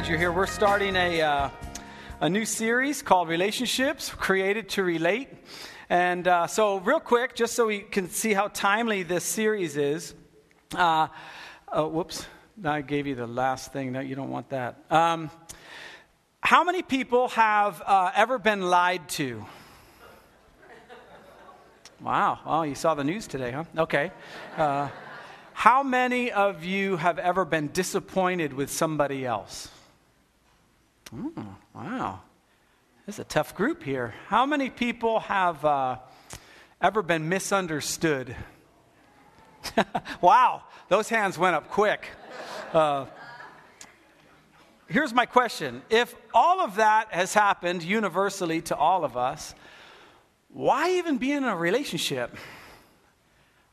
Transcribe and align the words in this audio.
glad 0.00 0.08
you're 0.08 0.18
here. 0.18 0.32
We're 0.32 0.46
starting 0.46 0.96
a, 0.96 1.20
uh, 1.20 1.50
a 2.22 2.28
new 2.30 2.46
series 2.46 3.02
called 3.02 3.28
Relationships 3.28 4.08
Created 4.08 4.70
to 4.70 4.82
Relate. 4.82 5.28
And 5.90 6.26
uh, 6.26 6.46
so, 6.46 6.78
real 6.78 7.00
quick, 7.00 7.34
just 7.34 7.54
so 7.54 7.66
we 7.66 7.80
can 7.80 8.08
see 8.08 8.32
how 8.32 8.48
timely 8.48 9.02
this 9.02 9.24
series 9.24 9.76
is. 9.76 10.14
Uh, 10.74 11.08
oh, 11.70 11.88
whoops, 11.88 12.24
I 12.64 12.80
gave 12.80 13.06
you 13.06 13.14
the 13.14 13.26
last 13.26 13.74
thing. 13.74 13.92
No, 13.92 14.00
you 14.00 14.14
don't 14.14 14.30
want 14.30 14.48
that. 14.48 14.82
Um, 14.90 15.30
how 16.40 16.64
many 16.64 16.80
people 16.80 17.28
have 17.28 17.82
uh, 17.84 18.10
ever 18.14 18.38
been 18.38 18.62
lied 18.62 19.06
to? 19.10 19.44
Wow. 22.00 22.38
Oh, 22.46 22.62
you 22.62 22.74
saw 22.74 22.94
the 22.94 23.04
news 23.04 23.26
today, 23.26 23.50
huh? 23.50 23.64
Okay. 23.76 24.12
Uh, 24.56 24.88
how 25.52 25.82
many 25.82 26.32
of 26.32 26.64
you 26.64 26.96
have 26.96 27.18
ever 27.18 27.44
been 27.44 27.68
disappointed 27.68 28.54
with 28.54 28.70
somebody 28.70 29.26
else? 29.26 29.68
Oh, 31.12 31.56
wow. 31.74 32.20
This 33.04 33.16
is 33.16 33.20
a 33.20 33.24
tough 33.24 33.56
group 33.56 33.82
here. 33.82 34.14
How 34.28 34.46
many 34.46 34.70
people 34.70 35.18
have 35.20 35.64
uh, 35.64 35.96
ever 36.80 37.02
been 37.02 37.28
misunderstood? 37.28 38.36
wow, 40.20 40.62
those 40.88 41.08
hands 41.08 41.36
went 41.36 41.56
up 41.56 41.68
quick. 41.68 42.06
Uh, 42.72 43.06
here's 44.86 45.12
my 45.12 45.26
question 45.26 45.82
If 45.90 46.14
all 46.32 46.60
of 46.60 46.76
that 46.76 47.12
has 47.12 47.34
happened 47.34 47.82
universally 47.82 48.62
to 48.62 48.76
all 48.76 49.04
of 49.04 49.16
us, 49.16 49.56
why 50.48 50.92
even 50.92 51.18
be 51.18 51.32
in 51.32 51.42
a 51.42 51.56
relationship? 51.56 52.36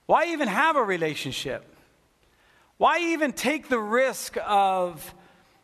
Why 0.07 0.27
even 0.27 0.47
have 0.47 0.75
a 0.75 0.83
relationship? 0.83 1.71
Why 2.77 2.99
even 2.99 3.31
take 3.31 3.69
the 3.69 3.79
risk 3.79 4.37
of 4.43 5.13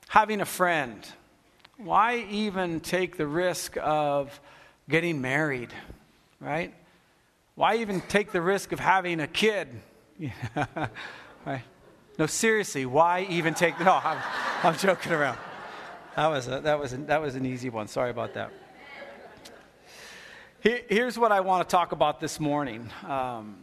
having 0.09 0.39
a 0.39 0.45
friend? 0.45 1.03
Why 1.83 2.25
even 2.29 2.79
take 2.79 3.17
the 3.17 3.27
risk 3.27 3.77
of 3.81 4.39
getting 4.89 5.19
married, 5.19 5.73
right? 6.39 6.73
Why 7.55 7.75
even 7.77 7.99
take 7.99 8.31
the 8.31 8.41
risk 8.41 8.71
of 8.71 8.79
having 8.79 9.19
a 9.19 9.27
kid? 9.27 9.67
right? 11.45 11.63
No, 12.17 12.25
seriously, 12.25 12.85
why 12.85 13.27
even 13.29 13.53
take? 13.53 13.77
No, 13.81 13.99
I'm, 14.01 14.17
I'm 14.63 14.77
joking 14.77 15.11
around. 15.11 15.37
That 16.15 16.27
was 16.27 16.47
a, 16.47 16.61
that 16.61 16.79
was 16.79 16.93
a, 16.93 16.97
that 16.97 17.21
was 17.21 17.35
an 17.35 17.45
easy 17.45 17.69
one. 17.69 17.89
Sorry 17.89 18.11
about 18.11 18.33
that. 18.35 18.51
Here's 20.61 21.19
what 21.19 21.33
I 21.33 21.41
want 21.41 21.67
to 21.67 21.71
talk 21.71 21.91
about 21.91 22.21
this 22.21 22.39
morning. 22.39 22.89
Um, 23.05 23.57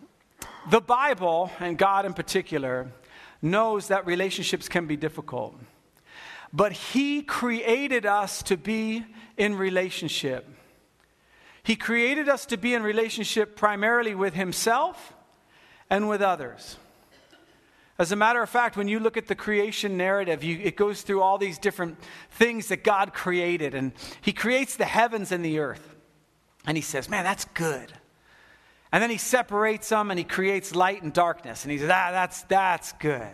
the 0.68 0.82
Bible 0.82 1.50
and 1.58 1.78
God 1.78 2.04
in 2.04 2.12
particular 2.12 2.92
knows 3.40 3.88
that 3.88 4.04
relationships 4.04 4.68
can 4.68 4.86
be 4.86 4.98
difficult. 4.98 5.54
But 6.52 6.72
He 6.72 7.22
created 7.22 8.06
us 8.06 8.42
to 8.44 8.56
be 8.56 9.04
in 9.36 9.56
relationship. 9.56 10.46
He 11.62 11.76
created 11.76 12.28
us 12.28 12.46
to 12.46 12.56
be 12.56 12.74
in 12.74 12.82
relationship 12.82 13.56
primarily 13.56 14.14
with 14.14 14.34
Himself 14.34 15.14
and 15.88 16.08
with 16.08 16.22
others. 16.22 16.76
As 17.98 18.12
a 18.12 18.16
matter 18.16 18.42
of 18.42 18.48
fact, 18.48 18.78
when 18.78 18.88
you 18.88 18.98
look 18.98 19.18
at 19.18 19.26
the 19.26 19.34
creation 19.34 19.98
narrative, 19.98 20.42
you, 20.42 20.58
it 20.62 20.74
goes 20.74 21.02
through 21.02 21.20
all 21.20 21.36
these 21.36 21.58
different 21.58 21.98
things 22.30 22.68
that 22.68 22.82
God 22.82 23.12
created. 23.12 23.74
And 23.74 23.92
He 24.22 24.32
creates 24.32 24.76
the 24.76 24.86
heavens 24.86 25.32
and 25.32 25.44
the 25.44 25.58
earth. 25.58 25.94
And 26.66 26.76
He 26.76 26.82
says, 26.82 27.08
Man, 27.08 27.24
that's 27.24 27.44
good. 27.54 27.92
And 28.92 29.02
then 29.02 29.10
he 29.10 29.18
separates 29.18 29.88
them 29.88 30.10
and 30.10 30.18
he 30.18 30.24
creates 30.24 30.74
light 30.74 31.02
and 31.02 31.12
darkness. 31.12 31.64
And 31.64 31.70
he 31.70 31.78
says, 31.78 31.90
ah, 31.90 32.10
that's, 32.10 32.42
that's 32.42 32.92
good. 32.94 33.28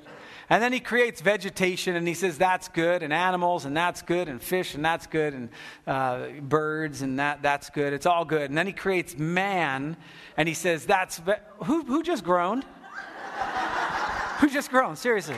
And 0.48 0.62
then 0.62 0.72
he 0.72 0.78
creates 0.78 1.20
vegetation 1.20 1.96
and 1.96 2.06
he 2.06 2.14
says, 2.14 2.38
that's 2.38 2.68
good. 2.68 3.02
And 3.02 3.12
animals 3.12 3.64
and 3.64 3.76
that's 3.76 4.02
good. 4.02 4.28
And 4.28 4.40
fish 4.40 4.74
and 4.74 4.84
that's 4.84 5.06
good. 5.06 5.34
And 5.34 5.48
uh, 5.86 6.28
birds 6.40 7.02
and 7.02 7.18
that, 7.18 7.42
that's 7.42 7.68
good. 7.70 7.92
It's 7.92 8.06
all 8.06 8.24
good. 8.24 8.48
And 8.48 8.56
then 8.56 8.66
he 8.66 8.72
creates 8.72 9.18
man 9.18 9.96
and 10.36 10.46
he 10.46 10.54
says, 10.54 10.86
that's, 10.86 11.18
ve-. 11.18 11.32
who, 11.64 11.82
who 11.82 12.02
just 12.02 12.22
groaned? 12.22 12.64
who 14.38 14.48
just 14.48 14.70
groaned? 14.70 14.98
Seriously. 14.98 15.36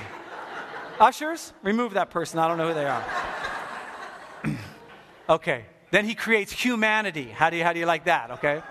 Ushers, 1.01 1.55
remove 1.63 1.95
that 1.95 2.11
person. 2.11 2.39
I 2.39 2.49
don't 2.49 2.59
know 2.59 2.69
who 2.69 2.75
they 2.75 2.87
are. 2.87 3.05
okay. 5.31 5.65
Then 5.91 6.05
he 6.05 6.15
creates 6.15 6.53
humanity. 6.53 7.29
How 7.29 7.49
do 7.49 7.57
you, 7.57 7.65
how 7.65 7.73
do 7.73 7.79
you 7.81 7.87
like 7.87 8.05
that? 8.05 8.31
Okay. 8.33 8.63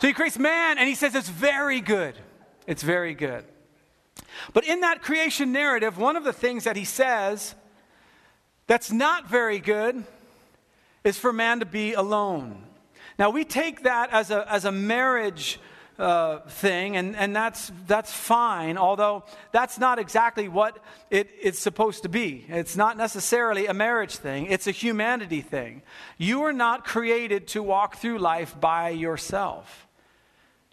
So 0.00 0.06
he 0.06 0.12
creates 0.12 0.38
man 0.38 0.78
and 0.78 0.88
he 0.88 0.94
says 0.94 1.16
it's 1.16 1.28
very 1.28 1.80
good. 1.80 2.14
It's 2.68 2.84
very 2.84 3.14
good. 3.14 3.44
But 4.52 4.64
in 4.64 4.80
that 4.80 5.02
creation 5.02 5.52
narrative, 5.52 5.98
one 5.98 6.16
of 6.16 6.24
the 6.24 6.32
things 6.32 6.64
that 6.64 6.76
he 6.76 6.84
says 6.84 7.54
that's 8.66 8.90
not 8.90 9.28
very 9.28 9.58
good 9.58 10.04
is 11.04 11.18
for 11.18 11.32
man 11.32 11.60
to 11.60 11.66
be 11.66 11.92
alone. 11.92 12.64
Now, 13.18 13.30
we 13.30 13.44
take 13.44 13.82
that 13.82 14.10
as 14.12 14.30
a, 14.30 14.50
as 14.50 14.64
a 14.64 14.72
marriage 14.72 15.60
uh, 15.98 16.40
thing, 16.40 16.96
and, 16.96 17.14
and 17.14 17.36
that's, 17.36 17.70
that's 17.86 18.12
fine, 18.12 18.76
although 18.76 19.22
that's 19.52 19.78
not 19.78 19.98
exactly 19.98 20.48
what 20.48 20.78
it, 21.10 21.30
it's 21.40 21.58
supposed 21.58 22.02
to 22.02 22.08
be. 22.08 22.44
It's 22.48 22.76
not 22.76 22.96
necessarily 22.96 23.66
a 23.66 23.74
marriage 23.74 24.16
thing, 24.16 24.46
it's 24.46 24.66
a 24.66 24.72
humanity 24.72 25.40
thing. 25.40 25.82
You 26.18 26.42
are 26.42 26.52
not 26.52 26.84
created 26.84 27.46
to 27.48 27.62
walk 27.62 27.96
through 27.96 28.18
life 28.18 28.58
by 28.58 28.88
yourself. 28.88 29.86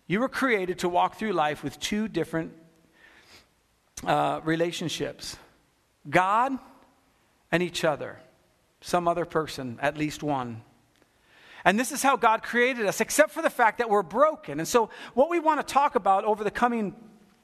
You 0.07 0.19
were 0.19 0.29
created 0.29 0.79
to 0.79 0.89
walk 0.89 1.15
through 1.15 1.33
life 1.33 1.63
with 1.63 1.79
two 1.79 2.07
different 2.07 2.53
uh, 4.05 4.41
relationships 4.43 5.37
God 6.09 6.57
and 7.51 7.61
each 7.61 7.83
other, 7.83 8.19
some 8.81 9.07
other 9.07 9.25
person, 9.25 9.77
at 9.81 9.97
least 9.97 10.23
one. 10.23 10.63
And 11.63 11.79
this 11.79 11.91
is 11.91 12.01
how 12.01 12.15
God 12.15 12.41
created 12.41 12.87
us, 12.87 13.01
except 13.01 13.31
for 13.31 13.41
the 13.41 13.49
fact 13.49 13.77
that 13.77 13.89
we're 13.89 14.01
broken. 14.01 14.59
And 14.59 14.67
so, 14.67 14.89
what 15.13 15.29
we 15.29 15.39
want 15.39 15.65
to 15.65 15.73
talk 15.73 15.95
about 15.95 16.23
over 16.25 16.43
the 16.43 16.49
coming 16.49 16.95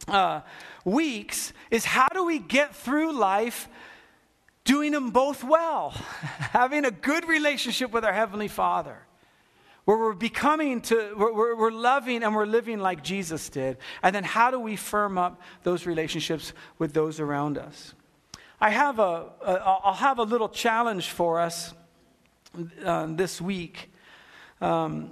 uh, 0.07 0.41
weeks 0.85 1.53
is 1.69 1.85
how 1.85 2.07
do 2.07 2.25
we 2.25 2.39
get 2.39 2.75
through 2.75 3.13
life 3.13 3.69
doing 4.63 4.91
them 4.91 5.11
both 5.11 5.43
well, 5.43 5.91
having 5.91 6.83
a 6.83 6.91
good 6.91 7.27
relationship 7.27 7.91
with 7.91 8.03
our 8.03 8.13
Heavenly 8.13 8.47
Father 8.47 9.06
where 9.87 9.97
we're 9.97 10.11
becoming 10.11 10.81
to, 10.81 11.13
we're, 11.15 11.55
we're 11.55 11.71
loving 11.71 12.21
and 12.21 12.35
we're 12.35 12.45
living 12.45 12.77
like 12.77 13.01
Jesus 13.01 13.47
did. 13.47 13.77
And 14.03 14.13
then 14.13 14.25
how 14.25 14.51
do 14.51 14.59
we 14.59 14.75
firm 14.75 15.17
up 15.17 15.39
those 15.63 15.85
relationships 15.85 16.51
with 16.77 16.91
those 16.91 17.21
around 17.21 17.57
us? 17.57 17.93
I 18.59 18.69
have 18.69 18.99
a, 18.99 19.29
a 19.41 19.51
I'll 19.85 19.93
have 19.93 20.19
a 20.19 20.23
little 20.23 20.49
challenge 20.49 21.11
for 21.11 21.39
us 21.39 21.73
uh, 22.83 23.05
this 23.11 23.39
week 23.39 23.89
um, 24.59 25.11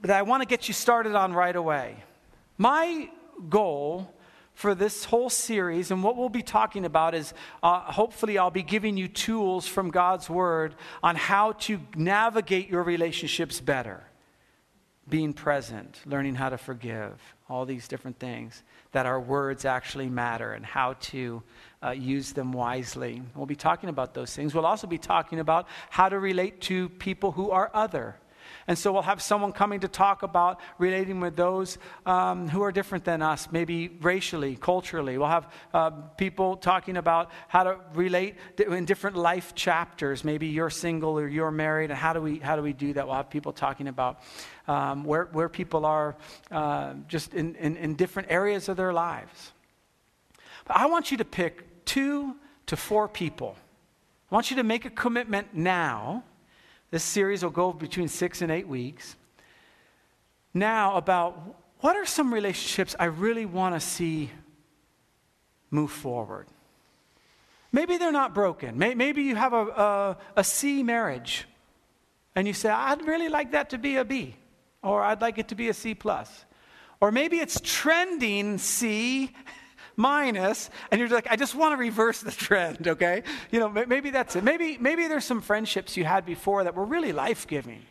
that 0.00 0.16
I 0.16 0.22
want 0.22 0.42
to 0.42 0.48
get 0.48 0.68
you 0.68 0.74
started 0.74 1.14
on 1.14 1.34
right 1.34 1.54
away. 1.54 2.02
My 2.56 3.10
goal 3.50 4.10
for 4.54 4.74
this 4.74 5.04
whole 5.04 5.28
series 5.28 5.90
and 5.90 6.02
what 6.02 6.16
we'll 6.16 6.30
be 6.30 6.42
talking 6.42 6.86
about 6.86 7.14
is 7.14 7.34
uh, 7.62 7.80
hopefully 7.80 8.38
I'll 8.38 8.50
be 8.50 8.62
giving 8.62 8.96
you 8.96 9.06
tools 9.06 9.66
from 9.66 9.90
God's 9.90 10.30
Word 10.30 10.76
on 11.02 11.14
how 11.14 11.52
to 11.52 11.78
navigate 11.94 12.70
your 12.70 12.84
relationships 12.84 13.60
better 13.60 14.02
being 15.08 15.32
present, 15.32 16.00
learning 16.06 16.34
how 16.34 16.48
to 16.48 16.58
forgive, 16.58 17.20
all 17.48 17.66
these 17.66 17.88
different 17.88 18.18
things, 18.18 18.62
that 18.92 19.06
our 19.06 19.20
words 19.20 19.64
actually 19.64 20.08
matter 20.08 20.52
and 20.52 20.64
how 20.64 20.94
to 20.94 21.42
uh, 21.82 21.90
use 21.90 22.32
them 22.32 22.52
wisely. 22.52 23.22
We'll 23.34 23.46
be 23.46 23.56
talking 23.56 23.90
about 23.90 24.14
those 24.14 24.34
things. 24.34 24.54
We'll 24.54 24.66
also 24.66 24.86
be 24.86 24.98
talking 24.98 25.40
about 25.40 25.68
how 25.90 26.08
to 26.08 26.18
relate 26.18 26.60
to 26.62 26.88
people 26.88 27.32
who 27.32 27.50
are 27.50 27.70
other. 27.74 28.16
And 28.66 28.78
so 28.78 28.92
we'll 28.92 29.02
have 29.02 29.20
someone 29.20 29.52
coming 29.52 29.80
to 29.80 29.88
talk 29.88 30.22
about 30.22 30.60
relating 30.78 31.20
with 31.20 31.36
those 31.36 31.78
um, 32.06 32.48
who 32.48 32.62
are 32.62 32.72
different 32.72 33.04
than 33.04 33.20
us, 33.20 33.48
maybe 33.52 33.88
racially, 34.00 34.56
culturally. 34.56 35.18
We'll 35.18 35.28
have 35.28 35.52
uh, 35.72 35.90
people 36.16 36.56
talking 36.56 36.96
about 36.96 37.30
how 37.48 37.64
to 37.64 37.76
relate 37.94 38.36
in 38.58 38.84
different 38.84 39.16
life 39.16 39.54
chapters. 39.54 40.24
Maybe 40.24 40.46
you're 40.46 40.70
single 40.70 41.18
or 41.18 41.28
you're 41.28 41.50
married, 41.50 41.90
and 41.90 41.98
how 41.98 42.12
do 42.12 42.20
we, 42.20 42.38
how 42.38 42.56
do, 42.56 42.62
we 42.62 42.72
do 42.72 42.92
that? 42.94 43.06
We'll 43.06 43.16
have 43.16 43.30
people 43.30 43.52
talking 43.52 43.88
about 43.88 44.20
um, 44.66 45.04
where, 45.04 45.24
where 45.32 45.48
people 45.48 45.84
are 45.84 46.16
uh, 46.50 46.94
just 47.08 47.34
in, 47.34 47.54
in, 47.56 47.76
in 47.76 47.94
different 47.94 48.30
areas 48.30 48.68
of 48.68 48.76
their 48.76 48.92
lives. 48.92 49.52
But 50.66 50.76
I 50.76 50.86
want 50.86 51.10
you 51.10 51.16
to 51.18 51.24
pick 51.24 51.84
two 51.84 52.36
to 52.66 52.76
four 52.76 53.08
people. 53.08 53.56
I 54.30 54.34
want 54.34 54.50
you 54.50 54.56
to 54.56 54.62
make 54.62 54.84
a 54.84 54.90
commitment 54.90 55.54
now 55.54 56.24
this 56.94 57.02
series 57.02 57.42
will 57.42 57.50
go 57.50 57.72
between 57.72 58.06
six 58.06 58.40
and 58.40 58.52
eight 58.52 58.68
weeks. 58.68 59.16
Now, 60.54 60.96
about 60.96 61.56
what 61.80 61.96
are 61.96 62.06
some 62.06 62.32
relationships 62.32 62.94
I 63.00 63.06
really 63.06 63.46
want 63.46 63.74
to 63.74 63.80
see 63.80 64.30
move 65.72 65.90
forward? 65.90 66.46
Maybe 67.72 67.96
they're 67.96 68.12
not 68.12 68.32
broken. 68.32 68.78
Maybe 68.78 69.24
you 69.24 69.34
have 69.34 69.52
a, 69.52 69.66
a, 69.66 70.16
a 70.36 70.44
C 70.44 70.84
marriage 70.84 71.48
and 72.36 72.46
you 72.46 72.52
say, 72.52 72.68
I'd 72.68 73.04
really 73.04 73.28
like 73.28 73.50
that 73.50 73.70
to 73.70 73.78
be 73.78 73.96
a 73.96 74.04
B, 74.04 74.36
or 74.84 75.02
I'd 75.02 75.20
like 75.20 75.38
it 75.38 75.48
to 75.48 75.54
be 75.54 75.68
a 75.68 75.74
C 75.74 75.94
plus. 75.94 76.44
Or 77.00 77.10
maybe 77.10 77.38
it's 77.38 77.60
trending 77.62 78.58
C, 78.58 79.32
minus, 79.96 80.70
and 80.90 81.00
you're 81.00 81.08
like, 81.08 81.26
I 81.30 81.36
just 81.36 81.54
want 81.54 81.72
to 81.72 81.76
reverse 81.76 82.20
the 82.20 82.30
trend, 82.30 82.86
okay? 82.86 83.22
You 83.50 83.60
know, 83.60 83.68
maybe 83.68 84.10
that's 84.10 84.36
it. 84.36 84.44
Maybe, 84.44 84.78
maybe 84.78 85.08
there's 85.08 85.24
some 85.24 85.40
friendships 85.40 85.96
you 85.96 86.04
had 86.04 86.24
before 86.24 86.64
that 86.64 86.74
were 86.74 86.84
really 86.84 87.12
life 87.12 87.46
giving 87.46 87.82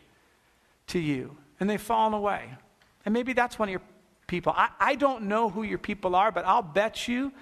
to 0.88 0.98
you, 0.98 1.36
and 1.60 1.68
they've 1.68 1.80
fallen 1.80 2.14
away. 2.14 2.50
And 3.04 3.12
maybe 3.12 3.32
that's 3.32 3.58
one 3.58 3.68
of 3.68 3.72
your 3.72 3.82
people. 4.26 4.52
I, 4.56 4.70
I 4.80 4.94
don't 4.94 5.24
know 5.24 5.50
who 5.50 5.62
your 5.62 5.78
people 5.78 6.16
are, 6.16 6.32
but 6.32 6.46
I'll 6.46 6.62
bet 6.62 7.08
you 7.08 7.32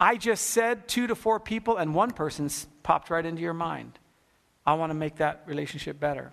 I 0.00 0.16
just 0.16 0.50
said 0.50 0.86
two 0.86 1.06
to 1.08 1.14
four 1.14 1.40
people, 1.40 1.76
and 1.76 1.94
one 1.94 2.12
person's 2.12 2.66
popped 2.82 3.10
right 3.10 3.24
into 3.24 3.42
your 3.42 3.54
mind. 3.54 3.98
I 4.64 4.74
want 4.74 4.90
to 4.90 4.94
make 4.94 5.16
that 5.16 5.42
relationship 5.46 5.98
better. 5.98 6.32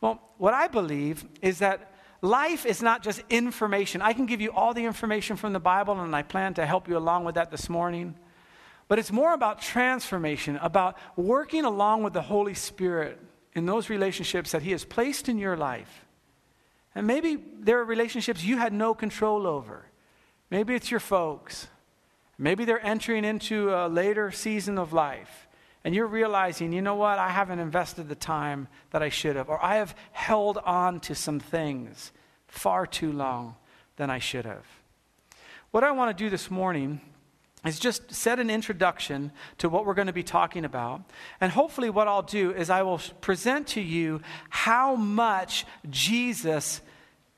Well, 0.00 0.20
what 0.38 0.54
I 0.54 0.68
believe 0.68 1.24
is 1.42 1.58
that 1.58 1.93
life 2.24 2.64
is 2.64 2.82
not 2.82 3.02
just 3.02 3.22
information. 3.28 4.00
I 4.00 4.14
can 4.14 4.26
give 4.26 4.40
you 4.40 4.50
all 4.50 4.72
the 4.72 4.84
information 4.84 5.36
from 5.36 5.52
the 5.52 5.60
Bible, 5.60 6.00
and 6.00 6.16
I 6.16 6.22
plan 6.22 6.54
to 6.54 6.66
help 6.66 6.88
you 6.88 6.96
along 6.96 7.24
with 7.24 7.34
that 7.34 7.50
this 7.50 7.68
morning. 7.68 8.14
But 8.88 8.98
it's 8.98 9.12
more 9.12 9.34
about 9.34 9.60
transformation, 9.60 10.56
about 10.56 10.96
working 11.16 11.64
along 11.64 12.02
with 12.02 12.14
the 12.14 12.22
Holy 12.22 12.54
Spirit 12.54 13.20
in 13.52 13.66
those 13.66 13.90
relationships 13.90 14.52
that 14.52 14.62
He 14.62 14.72
has 14.72 14.84
placed 14.84 15.28
in 15.28 15.38
your 15.38 15.56
life. 15.56 16.06
And 16.94 17.06
maybe 17.06 17.36
there 17.60 17.80
are 17.80 17.84
relationships 17.84 18.42
you 18.42 18.56
had 18.56 18.72
no 18.72 18.94
control 18.94 19.46
over. 19.46 19.86
Maybe 20.50 20.74
it's 20.74 20.90
your 20.90 21.00
folks. 21.00 21.68
Maybe 22.38 22.64
they're 22.64 22.84
entering 22.84 23.24
into 23.24 23.70
a 23.74 23.88
later 23.88 24.30
season 24.30 24.78
of 24.78 24.92
life. 24.92 25.46
And 25.84 25.94
you're 25.94 26.06
realizing, 26.06 26.72
you 26.72 26.80
know 26.80 26.94
what, 26.94 27.18
I 27.18 27.28
haven't 27.28 27.58
invested 27.58 28.08
the 28.08 28.14
time 28.14 28.68
that 28.90 29.02
I 29.02 29.10
should 29.10 29.36
have, 29.36 29.50
or 29.50 29.62
I 29.62 29.76
have 29.76 29.94
held 30.12 30.58
on 30.58 31.00
to 31.00 31.14
some 31.14 31.38
things 31.38 32.10
far 32.48 32.86
too 32.86 33.12
long 33.12 33.56
than 33.96 34.08
I 34.08 34.18
should 34.18 34.46
have. 34.46 34.64
What 35.70 35.84
I 35.84 35.92
want 35.92 36.16
to 36.16 36.24
do 36.24 36.30
this 36.30 36.50
morning 36.50 37.00
is 37.66 37.78
just 37.78 38.12
set 38.12 38.38
an 38.38 38.48
introduction 38.48 39.32
to 39.58 39.68
what 39.68 39.84
we're 39.84 39.94
going 39.94 40.06
to 40.06 40.12
be 40.12 40.22
talking 40.22 40.64
about. 40.64 41.02
And 41.40 41.52
hopefully, 41.52 41.90
what 41.90 42.08
I'll 42.08 42.22
do 42.22 42.52
is 42.52 42.70
I 42.70 42.82
will 42.82 43.00
present 43.20 43.66
to 43.68 43.80
you 43.80 44.20
how 44.50 44.96
much 44.96 45.66
Jesus 45.90 46.80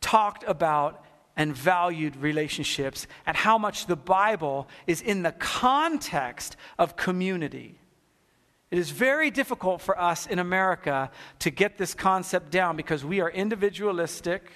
talked 0.01 0.45
about 0.47 1.05
and 1.37 1.55
valued 1.55 2.17
relationships 2.17 3.07
and 3.27 3.37
how 3.37 3.59
much 3.59 3.87
the 3.87 3.97
Bible 3.97 4.69
is 4.87 5.01
in 5.01 5.23
the 5.23 5.33
context 5.33 6.57
of 6.79 6.97
community. 6.97 7.79
It 8.77 8.81
is 8.81 8.91
very 8.91 9.31
difficult 9.31 9.81
for 9.81 9.99
us 9.99 10.27
in 10.27 10.39
America 10.39 11.11
to 11.39 11.51
get 11.51 11.79
this 11.79 11.95
concept 11.95 12.51
down 12.51 12.77
because 12.77 13.03
we 13.07 13.23
are 13.23 13.31
individualistic, 13.31 14.51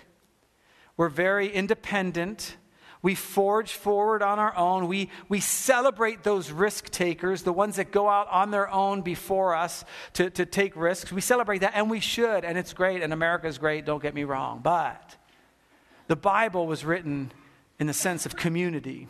we're 0.98 1.08
very 1.08 1.50
independent. 1.50 2.58
We 3.00 3.14
forge 3.14 3.72
forward 3.72 4.22
on 4.22 4.38
our 4.38 4.54
own. 4.54 4.88
We, 4.88 5.08
we 5.30 5.40
celebrate 5.40 6.22
those 6.22 6.50
risk 6.50 6.90
takers, 6.90 7.44
the 7.44 7.52
ones 7.54 7.76
that 7.76 7.92
go 7.92 8.10
out 8.10 8.28
on 8.30 8.50
their 8.50 8.70
own 8.70 9.00
before 9.00 9.54
us 9.54 9.86
to, 10.12 10.28
to 10.28 10.44
take 10.44 10.76
risks. 10.76 11.10
We 11.10 11.22
celebrate 11.22 11.60
that, 11.60 11.72
and 11.74 11.88
we 11.88 12.00
should, 12.00 12.44
and 12.44 12.58
it's 12.58 12.74
great, 12.74 13.02
and 13.02 13.14
America's 13.14 13.56
great, 13.56 13.86
don't 13.86 14.02
get 14.02 14.12
me 14.12 14.24
wrong. 14.24 14.60
But 14.62 15.16
the 16.08 16.16
Bible 16.16 16.66
was 16.66 16.84
written 16.84 17.32
in 17.78 17.86
the 17.86 17.94
sense 17.94 18.26
of 18.26 18.36
community, 18.36 19.08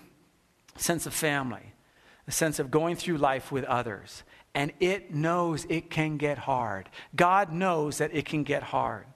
sense 0.76 1.04
of 1.04 1.12
family, 1.12 1.72
a 2.28 2.30
sense 2.30 2.60
of 2.60 2.70
going 2.70 2.94
through 2.94 3.16
life 3.16 3.50
with 3.50 3.64
others. 3.64 4.22
And 4.55 4.73
it 4.81 5.14
knows 5.14 5.67
it 5.69 5.91
can 5.91 6.17
get 6.17 6.38
hard. 6.38 6.88
God 7.14 7.52
knows 7.52 7.99
that 7.99 8.14
it 8.14 8.25
can 8.25 8.43
get 8.43 8.62
hard. 8.62 9.06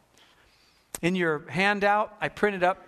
In 1.02 1.14
your 1.14 1.44
handout, 1.48 2.14
I 2.20 2.28
printed 2.28 2.62
up 2.62 2.86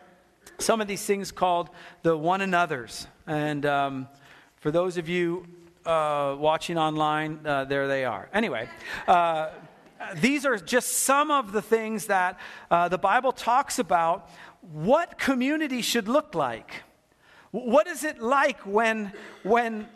some 0.59 0.81
of 0.81 0.89
these 0.89 1.05
things 1.05 1.33
called 1.33 1.71
the 2.03 2.17
one 2.17 2.41
another's. 2.41 3.07
And 3.27 3.67
um, 3.67 4.09
for 4.57 4.71
those 4.71 4.97
of 4.97 5.09
you 5.09 5.47
uh, 5.85 6.37
watching 6.39 6.79
online, 6.79 7.41
uh, 7.45 7.65
there 7.65 7.89
they 7.89 8.05
are. 8.05 8.29
Anyway, 8.33 8.69
uh, 9.07 9.51
these 10.17 10.47
are 10.47 10.57
just 10.57 10.93
some 10.99 11.31
of 11.31 11.53
the 11.53 11.63
things 11.63 12.07
that 12.07 12.39
uh, 12.71 12.89
the 12.89 12.99
Bible 12.99 13.33
talks 13.33 13.79
about 13.79 14.31
what 14.61 15.19
community 15.19 15.83
should 15.83 16.09
look 16.09 16.35
like. 16.35 16.83
What 17.51 17.87
is 17.87 18.05
it 18.05 18.21
like 18.21 18.61
when, 18.61 19.13
when 19.43 19.89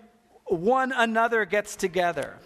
one 0.51 0.93
another 0.93 1.45
gets 1.45 1.77
together? 1.77 2.37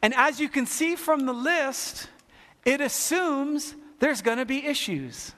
And 0.00 0.14
as 0.14 0.40
you 0.40 0.48
can 0.48 0.66
see 0.66 0.96
from 0.96 1.26
the 1.26 1.32
list, 1.32 2.08
it 2.64 2.80
assumes 2.80 3.74
there's 3.98 4.22
going 4.22 4.38
to 4.38 4.46
be 4.46 4.66
issues. 4.66 5.32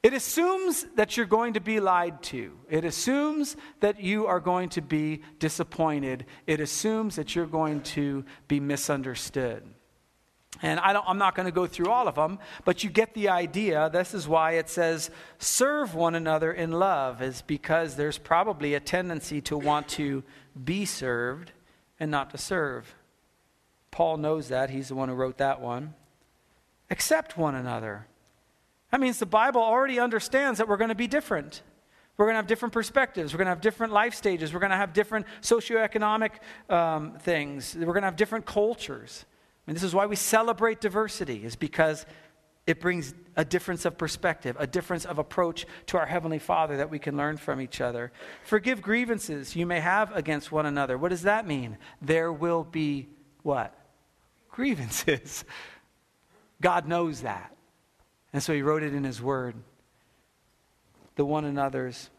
It 0.00 0.12
assumes 0.12 0.86
that 0.94 1.16
you're 1.16 1.26
going 1.26 1.54
to 1.54 1.60
be 1.60 1.80
lied 1.80 2.22
to. 2.24 2.56
It 2.70 2.84
assumes 2.84 3.56
that 3.80 4.00
you 4.00 4.26
are 4.26 4.38
going 4.38 4.68
to 4.70 4.80
be 4.80 5.22
disappointed. 5.40 6.24
It 6.46 6.60
assumes 6.60 7.16
that 7.16 7.34
you're 7.34 7.46
going 7.46 7.82
to 7.82 8.24
be 8.46 8.60
misunderstood. 8.60 9.64
And 10.62 10.80
I 10.80 10.92
don't. 10.92 11.04
I'm 11.06 11.18
not 11.18 11.34
going 11.34 11.46
to 11.46 11.52
go 11.52 11.66
through 11.66 11.90
all 11.90 12.08
of 12.08 12.14
them, 12.14 12.38
but 12.64 12.82
you 12.82 12.90
get 12.90 13.14
the 13.14 13.28
idea. 13.28 13.90
This 13.92 14.14
is 14.14 14.26
why 14.26 14.52
it 14.52 14.68
says, 14.68 15.10
serve 15.38 15.94
one 15.94 16.14
another 16.14 16.52
in 16.52 16.72
love, 16.72 17.20
is 17.20 17.42
because 17.42 17.96
there's 17.96 18.18
probably 18.18 18.74
a 18.74 18.80
tendency 18.80 19.40
to 19.42 19.58
want 19.58 19.88
to 19.88 20.24
be 20.64 20.84
served 20.84 21.52
and 22.00 22.10
not 22.10 22.30
to 22.30 22.38
serve. 22.38 22.94
Paul 23.90 24.16
knows 24.18 24.48
that. 24.48 24.70
He's 24.70 24.88
the 24.88 24.94
one 24.94 25.08
who 25.08 25.14
wrote 25.14 25.38
that 25.38 25.60
one. 25.60 25.94
Accept 26.90 27.36
one 27.36 27.54
another. 27.54 28.06
That 28.90 29.00
means 29.00 29.18
the 29.18 29.26
Bible 29.26 29.62
already 29.62 29.98
understands 29.98 30.58
that 30.58 30.68
we're 30.68 30.76
going 30.76 30.88
to 30.88 30.94
be 30.94 31.06
different. 31.06 31.62
We're 32.16 32.26
going 32.26 32.34
to 32.34 32.38
have 32.38 32.46
different 32.46 32.72
perspectives. 32.72 33.32
We're 33.32 33.38
going 33.38 33.46
to 33.46 33.50
have 33.50 33.60
different 33.60 33.92
life 33.92 34.14
stages. 34.14 34.52
We're 34.52 34.60
going 34.60 34.70
to 34.70 34.76
have 34.76 34.92
different 34.92 35.26
socioeconomic 35.40 36.30
um, 36.68 37.12
things. 37.18 37.76
We're 37.78 37.86
going 37.86 38.02
to 38.02 38.08
have 38.08 38.16
different 38.16 38.46
cultures. 38.46 39.24
And 39.66 39.76
this 39.76 39.82
is 39.82 39.94
why 39.94 40.06
we 40.06 40.16
celebrate 40.16 40.80
diversity, 40.80 41.44
is 41.44 41.54
because 41.54 42.06
it 42.68 42.80
brings 42.80 43.14
a 43.34 43.46
difference 43.46 43.86
of 43.86 43.96
perspective, 43.96 44.54
a 44.58 44.66
difference 44.66 45.06
of 45.06 45.18
approach 45.18 45.64
to 45.86 45.96
our 45.96 46.04
Heavenly 46.04 46.38
Father 46.38 46.76
that 46.76 46.90
we 46.90 46.98
can 46.98 47.16
learn 47.16 47.38
from 47.38 47.62
each 47.62 47.80
other. 47.80 48.12
Forgive 48.44 48.82
grievances 48.82 49.56
you 49.56 49.64
may 49.64 49.80
have 49.80 50.14
against 50.14 50.52
one 50.52 50.66
another. 50.66 50.98
What 50.98 51.08
does 51.08 51.22
that 51.22 51.46
mean? 51.46 51.78
There 52.02 52.30
will 52.30 52.64
be 52.64 53.08
what? 53.42 53.74
Grievances. 54.50 55.46
God 56.60 56.86
knows 56.86 57.22
that. 57.22 57.56
And 58.34 58.42
so 58.42 58.52
He 58.52 58.60
wrote 58.60 58.82
it 58.82 58.92
in 58.92 59.02
His 59.02 59.22
Word. 59.22 59.54
The 61.16 61.24
one 61.24 61.46
another's 61.46 62.10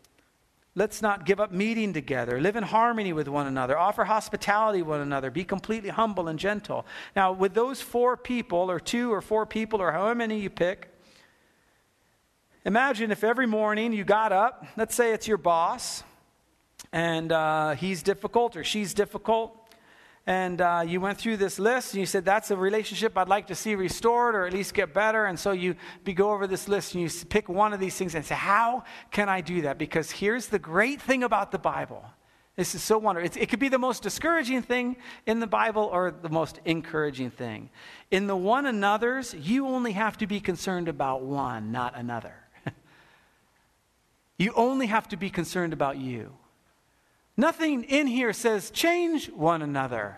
Let's 0.80 1.02
not 1.02 1.26
give 1.26 1.42
up 1.42 1.52
meeting 1.52 1.92
together. 1.92 2.40
Live 2.40 2.56
in 2.56 2.64
harmony 2.64 3.12
with 3.12 3.28
one 3.28 3.48
another. 3.48 3.78
Offer 3.78 4.06
hospitality 4.06 4.82
one 4.82 5.02
another. 5.02 5.30
Be 5.30 5.44
completely 5.44 5.90
humble 5.90 6.30
and 6.30 6.40
gentle. 6.40 6.86
Now, 7.18 7.34
with 7.34 7.54
those 7.54 7.82
four 7.82 8.16
people, 8.16 8.72
or 8.72 8.80
two 8.80 9.12
or 9.12 9.20
four 9.20 9.46
people, 9.46 9.82
or 9.82 9.92
however 9.92 10.16
many 10.16 10.40
you 10.40 10.50
pick, 10.50 10.88
imagine 12.64 13.12
if 13.12 13.26
every 13.26 13.46
morning 13.46 13.92
you 13.92 14.06
got 14.06 14.32
up, 14.32 14.66
let's 14.78 14.96
say 14.96 15.12
it's 15.12 15.28
your 15.28 15.38
boss, 15.38 16.06
and 16.94 17.34
uh, 17.34 17.72
he's 17.72 18.02
difficult 18.02 18.56
or 18.56 18.64
she's 18.64 18.94
difficult, 18.94 19.59
and 20.26 20.62
uh, 20.62 20.84
you 20.86 21.02
went 21.02 21.18
through 21.18 21.38
this 21.38 21.58
list 21.58 21.94
and 21.94 22.00
you 22.00 22.06
said 22.06 22.24
that's 22.24 22.52
a 22.52 22.56
relationship 22.56 23.18
i'd 23.18 23.28
like 23.28 23.48
to 23.48 23.56
see 23.56 23.74
restored 23.74 24.36
or 24.36 24.46
at 24.46 24.54
least 24.54 24.74
get 24.74 24.94
better. 24.94 25.26
And 25.26 25.40
so 25.40 25.52
you, 25.52 25.76
go 26.14 26.32
over 26.32 26.48
this 26.48 26.68
list 26.68 26.96
and 26.96 27.04
you 27.04 27.10
pick 27.30 27.48
one 27.48 27.74
of 27.74 27.80
these 27.80 27.96
things 27.96 28.16
and 28.16 28.26
say 28.26 28.36
how 28.36 28.84
can 29.12 29.30
i 29.30 29.42
do 29.42 29.62
that? 29.62 29.78
Because 29.78 30.12
here's 30.12 30.48
the 30.48 30.60
great 30.60 31.02
thing 31.02 31.24
about 31.24 31.52
the 31.52 31.60
bible. 31.60 32.04
This 32.56 32.76
is 32.76 32.84
so 32.84 32.98
wonderful 32.98 33.26
it's, 33.26 33.38
it 33.38 33.50
could 33.50 33.60
be 33.60 33.70
the 33.70 33.80
most 33.80 34.04
discouraging 34.04 34.62
thing 34.62 34.98
in 35.26 35.40
the 35.40 35.48
bible 35.48 35.90
or 35.92 36.12
the 36.12 36.30
most 36.30 36.60
encouraging 36.66 37.32
thing. 37.32 37.70
In 38.12 38.28
the 38.28 38.36
one 38.36 38.66
another's 38.66 39.34
you 39.34 39.68
only 39.68 39.94
have 39.94 40.18
to 40.18 40.28
be 40.28 40.40
concerned 40.40 40.88
about 40.88 41.24
one 41.24 41.72
not 41.72 41.96
another. 41.96 42.34
You 44.38 44.54
only 44.56 44.88
have 44.88 45.10
to 45.10 45.18
be 45.18 45.30
concerned 45.30 45.74
about 45.74 45.98
you 45.98 46.34
Nothing 47.40 47.86
in 47.86 48.06
here 48.06 48.34
says 48.34 48.70
change 48.70 49.32
one 49.32 49.62
another. 49.62 50.18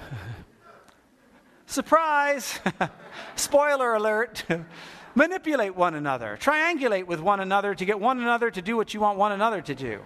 Surprise! 1.66 2.58
Spoiler 3.36 3.92
alert. 3.92 4.46
Manipulate 5.14 5.76
one 5.76 5.94
another. 5.94 6.38
Triangulate 6.40 7.04
with 7.04 7.20
one 7.20 7.40
another 7.40 7.74
to 7.74 7.84
get 7.84 8.00
one 8.00 8.18
another 8.18 8.50
to 8.50 8.62
do 8.62 8.78
what 8.78 8.94
you 8.94 9.00
want 9.00 9.18
one 9.18 9.32
another 9.32 9.60
to 9.60 9.74
do. 9.74 10.00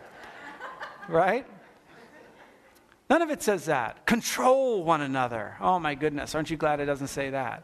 Right? 1.07 1.47
None 3.09 3.23
of 3.23 3.31
it 3.31 3.41
says 3.41 3.67
that. 3.67 4.05
Control 4.05 4.83
one 4.83 5.01
another. 5.01 5.55
Oh 5.61 5.79
my 5.79 5.95
goodness, 5.95 6.35
aren't 6.35 6.51
you 6.51 6.57
glad 6.57 6.81
it 6.81 6.87
doesn't 6.87 7.07
say 7.07 7.31
that? 7.31 7.63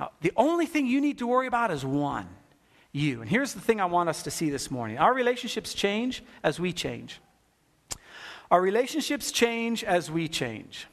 Now, 0.00 0.10
the 0.22 0.32
only 0.38 0.64
thing 0.64 0.86
you 0.86 1.02
need 1.02 1.18
to 1.18 1.26
worry 1.26 1.48
about 1.48 1.70
is 1.70 1.84
one 1.84 2.30
you. 2.92 3.20
And 3.20 3.28
here's 3.28 3.52
the 3.52 3.60
thing 3.60 3.78
I 3.78 3.84
want 3.84 4.08
us 4.08 4.22
to 4.22 4.30
see 4.30 4.48
this 4.48 4.70
morning 4.70 4.96
our 4.96 5.12
relationships 5.12 5.74
change 5.74 6.24
as 6.42 6.58
we 6.58 6.72
change. 6.72 7.20
Our 8.50 8.60
relationships 8.60 9.32
change 9.32 9.84
as 9.84 10.10
we 10.10 10.28
change. 10.28 10.86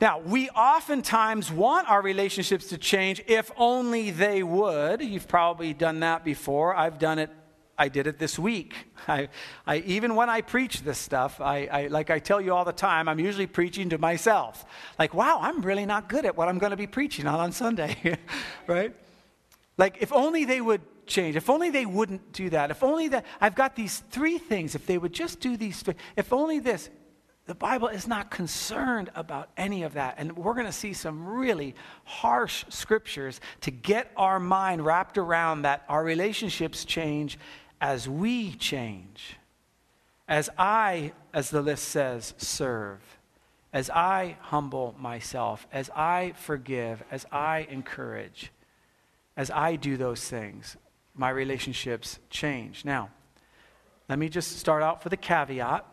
Now, 0.00 0.18
we 0.20 0.50
oftentimes 0.50 1.50
want 1.50 1.88
our 1.88 2.02
relationships 2.02 2.68
to 2.68 2.78
change 2.78 3.22
if 3.26 3.50
only 3.56 4.10
they 4.10 4.42
would. 4.42 5.00
You've 5.00 5.26
probably 5.26 5.72
done 5.72 6.00
that 6.00 6.24
before. 6.24 6.76
I've 6.76 6.98
done 6.98 7.18
it 7.18 7.30
I 7.78 7.88
did 7.88 8.06
it 8.06 8.18
this 8.18 8.38
week. 8.38 8.74
I, 9.08 9.28
I, 9.66 9.78
even 9.78 10.14
when 10.14 10.30
I 10.30 10.40
preach 10.40 10.82
this 10.82 10.98
stuff, 10.98 11.40
I, 11.40 11.66
I, 11.66 11.86
like 11.88 12.10
I 12.10 12.18
tell 12.18 12.40
you 12.40 12.54
all 12.54 12.64
the 12.64 12.72
time, 12.72 13.08
I'm 13.08 13.20
usually 13.20 13.46
preaching 13.46 13.90
to 13.90 13.98
myself. 13.98 14.64
Like, 14.98 15.14
wow, 15.14 15.38
I'm 15.40 15.60
really 15.60 15.86
not 15.86 16.08
good 16.08 16.24
at 16.24 16.36
what 16.36 16.48
I'm 16.48 16.58
going 16.58 16.70
to 16.70 16.76
be 16.76 16.86
preaching 16.86 17.26
on 17.26 17.38
on 17.38 17.52
Sunday, 17.52 18.18
right? 18.66 18.94
Like, 19.76 19.98
if 20.00 20.12
only 20.12 20.44
they 20.44 20.60
would 20.60 20.80
change, 21.06 21.36
if 21.36 21.48
only 21.48 21.70
they 21.70 21.86
wouldn't 21.86 22.32
do 22.32 22.50
that, 22.50 22.70
if 22.70 22.82
only 22.82 23.08
that, 23.08 23.24
I've 23.40 23.54
got 23.54 23.76
these 23.76 24.00
three 24.10 24.38
things, 24.38 24.74
if 24.74 24.86
they 24.86 24.98
would 24.98 25.12
just 25.12 25.40
do 25.40 25.56
these, 25.56 25.82
things, 25.82 25.98
if 26.16 26.32
only 26.32 26.58
this, 26.58 26.90
the 27.46 27.54
Bible 27.54 27.86
is 27.86 28.08
not 28.08 28.30
concerned 28.30 29.10
about 29.14 29.50
any 29.56 29.84
of 29.84 29.94
that. 29.94 30.16
And 30.18 30.36
we're 30.36 30.54
going 30.54 30.66
to 30.66 30.72
see 30.72 30.92
some 30.92 31.28
really 31.28 31.76
harsh 32.04 32.64
scriptures 32.68 33.40
to 33.60 33.70
get 33.70 34.10
our 34.16 34.40
mind 34.40 34.84
wrapped 34.84 35.16
around 35.16 35.62
that 35.62 35.84
our 35.88 36.02
relationships 36.02 36.84
change 36.84 37.38
as 37.80 38.08
we 38.08 38.52
change. 38.54 39.36
As 40.26 40.50
I, 40.58 41.12
as 41.32 41.50
the 41.50 41.62
list 41.62 41.84
says, 41.84 42.34
serve. 42.36 43.00
As 43.72 43.90
I 43.90 44.36
humble 44.40 44.96
myself. 44.98 45.68
As 45.72 45.88
I 45.94 46.32
forgive. 46.36 47.04
As 47.12 47.26
I 47.30 47.68
encourage. 47.70 48.50
As 49.36 49.52
I 49.52 49.76
do 49.76 49.96
those 49.96 50.28
things, 50.28 50.76
my 51.16 51.30
relationships 51.30 52.18
change. 52.30 52.84
Now, 52.84 53.10
let 54.08 54.18
me 54.18 54.28
just 54.28 54.58
start 54.58 54.82
out 54.82 55.02
for 55.02 55.08
the 55.08 55.16
caveat 55.16 55.84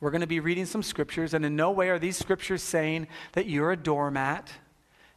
we're 0.00 0.10
going 0.10 0.20
to 0.20 0.28
be 0.28 0.38
reading 0.38 0.66
some 0.66 0.82
scriptures, 0.82 1.34
and 1.34 1.44
in 1.44 1.56
no 1.56 1.72
way 1.72 1.88
are 1.88 1.98
these 1.98 2.16
scriptures 2.16 2.62
saying 2.62 3.08
that 3.32 3.46
you're 3.46 3.72
a 3.72 3.76
doormat. 3.76 4.48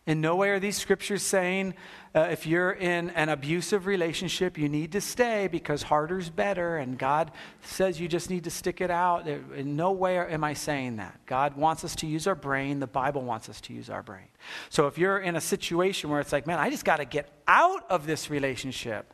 In 0.08 0.20
no 0.20 0.36
way 0.36 0.50
are 0.50 0.60
these 0.60 0.77
scriptures 0.77 1.22
saying 1.22 1.75
uh, 2.15 2.27
if 2.31 2.48
you're 2.48 2.72
in 2.72 3.12
an 3.12 3.29
abusive 3.29 3.86
relationship, 3.86 4.58
you 4.58 4.67
need 4.67 4.91
to 4.93 5.01
stay 5.01 5.48
because 5.48 5.84
harder's 5.84 6.29
better, 6.29 6.77
and 6.77 6.98
God 6.98 7.31
says 7.62 8.00
you 8.00 8.08
just 8.08 8.29
need 8.29 8.46
to 8.46 8.50
stick 8.50 8.81
it 8.81 8.89
out. 8.89 9.27
In 9.27 9.75
no 9.75 9.91
way 9.91 10.17
am 10.17 10.43
I 10.43 10.53
saying 10.53 10.96
that. 10.96 11.20
God 11.27 11.55
wants 11.55 11.84
us 11.84 11.96
to 11.98 12.08
use 12.08 12.25
our 12.25 12.36
brain, 12.36 12.79
the 12.79 12.88
Bible 12.88 13.22
wants 13.22 13.48
us 13.48 13.62
to 13.62 13.74
use 13.74 13.91
our 13.91 14.01
brain. 14.01 14.27
So 14.70 14.88
if 14.88 14.98
you're 14.98 15.20
in 15.20 15.36
a 15.36 15.41
situation 15.41 16.10
where 16.10 16.20
it's 16.20 16.31
like, 16.31 16.48
man, 16.48 16.58
I 16.58 16.72
just 16.72 16.84
got 16.84 16.98
to 16.98 17.05
get 17.05 17.31
out 17.48 17.89
of 17.89 18.08
this 18.08 18.31
relationship, 18.31 19.13